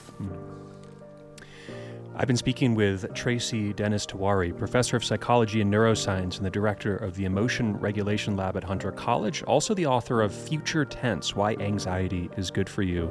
I've 2.16 2.28
been 2.28 2.38
speaking 2.38 2.76
with 2.76 3.12
Tracy 3.14 3.74
Dennis 3.74 4.06
Tiwary, 4.06 4.56
professor 4.56 4.98
of 4.98 5.04
psychology 5.04 5.62
and 5.62 5.74
neuroscience 5.74 6.38
and 6.38 6.46
the 6.46 6.52
director 6.52 6.96
of 6.96 7.16
the 7.16 7.26
Emotion 7.26 7.78
Regulation 7.78 8.36
Lab 8.36 8.58
at 8.58 8.64
Hunter 8.64 8.92
College, 8.92 9.44
also 9.44 9.74
the 9.74 9.86
author 9.86 10.22
of 10.22 10.34
Future 10.34 10.86
Tense 10.86 11.36
Why 11.36 11.54
Anxiety 11.56 12.30
is 12.38 12.52
Good 12.52 12.70
for 12.70 12.84
You. 12.84 13.10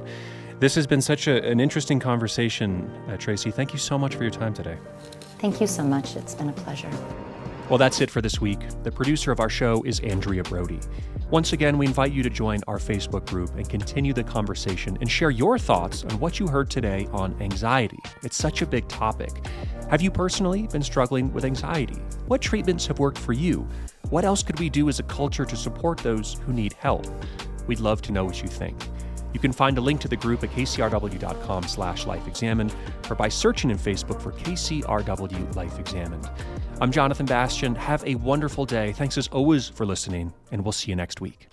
This 0.61 0.75
has 0.75 0.87
been 0.87 1.01
such 1.01 1.27
a, 1.27 1.43
an 1.45 1.59
interesting 1.61 1.99
conversation, 1.99 2.89
uh, 3.09 3.17
Tracy. 3.17 3.51
Thank 3.51 3.73
you 3.73 3.79
so 3.79 3.99
much 3.99 4.15
for 4.15 4.23
your 4.23 4.31
time 4.31 4.53
today. 4.53 4.77
Thank 5.39 5.61
you 5.61 5.67
so 5.67 5.83
much. 5.83 6.17
It's 6.17 6.35
been 6.35 6.51
a 6.51 6.53
pleasure. 6.53 6.91
Well, 7.71 7.79
that's 7.79 8.01
it 8.01 8.11
for 8.11 8.21
this 8.21 8.41
week. 8.41 8.59
The 8.83 8.91
producer 8.91 9.31
of 9.31 9.39
our 9.39 9.49
show 9.49 9.81
is 9.85 10.01
Andrea 10.01 10.43
Brody. 10.43 10.81
Once 11.31 11.53
again, 11.53 11.79
we 11.79 11.87
invite 11.87 12.11
you 12.11 12.21
to 12.25 12.29
join 12.29 12.59
our 12.67 12.79
Facebook 12.79 13.29
group 13.29 13.55
and 13.55 13.69
continue 13.69 14.13
the 14.13 14.25
conversation 14.25 14.99
and 15.01 15.09
share 15.09 15.31
your 15.31 15.57
thoughts 15.57 16.03
on 16.03 16.19
what 16.19 16.41
you 16.41 16.49
heard 16.49 16.69
today 16.69 17.07
on 17.13 17.41
anxiety. 17.41 18.01
It's 18.25 18.37
such 18.37 18.61
a 18.61 18.67
big 18.67 18.89
topic. 18.89 19.47
Have 19.89 20.03
you 20.03 20.11
personally 20.11 20.67
been 20.67 20.83
struggling 20.83 21.33
with 21.33 21.45
anxiety? 21.45 22.03
What 22.27 22.41
treatments 22.41 22.89
have 22.89 22.99
worked 22.99 23.19
for 23.19 23.35
you? 23.35 23.69
What 24.09 24.25
else 24.25 24.43
could 24.43 24.59
we 24.59 24.69
do 24.69 24.89
as 24.89 24.99
a 24.99 25.05
culture 25.05 25.45
to 25.45 25.55
support 25.55 25.99
those 25.99 26.41
who 26.45 26.53
need 26.53 26.73
help? 26.73 27.07
We'd 27.69 27.79
love 27.79 28.03
to 28.03 28.11
know 28.11 28.25
what 28.25 28.43
you 28.43 28.49
think. 28.49 28.77
You 29.33 29.39
can 29.39 29.53
find 29.53 29.79
a 29.79 29.81
link 29.81 30.01
to 30.01 30.09
the 30.09 30.17
group 30.17 30.43
at 30.43 30.51
kcrw.com 30.51 31.63
slash 31.63 32.05
lifeexamined 32.05 32.75
or 33.09 33.15
by 33.15 33.29
searching 33.29 33.71
in 33.71 33.79
Facebook 33.79 34.21
for 34.21 34.33
KCRW 34.33 35.55
Life 35.55 35.79
Examined. 35.79 36.29
I'm 36.81 36.91
Jonathan 36.91 37.27
Bastian. 37.27 37.75
Have 37.75 38.03
a 38.07 38.15
wonderful 38.15 38.65
day. 38.65 38.93
Thanks 38.93 39.19
as 39.19 39.29
always 39.29 39.69
for 39.69 39.85
listening, 39.85 40.33
and 40.51 40.65
we'll 40.65 40.73
see 40.73 40.91
you 40.91 40.97
next 40.97 41.21
week. 41.21 41.49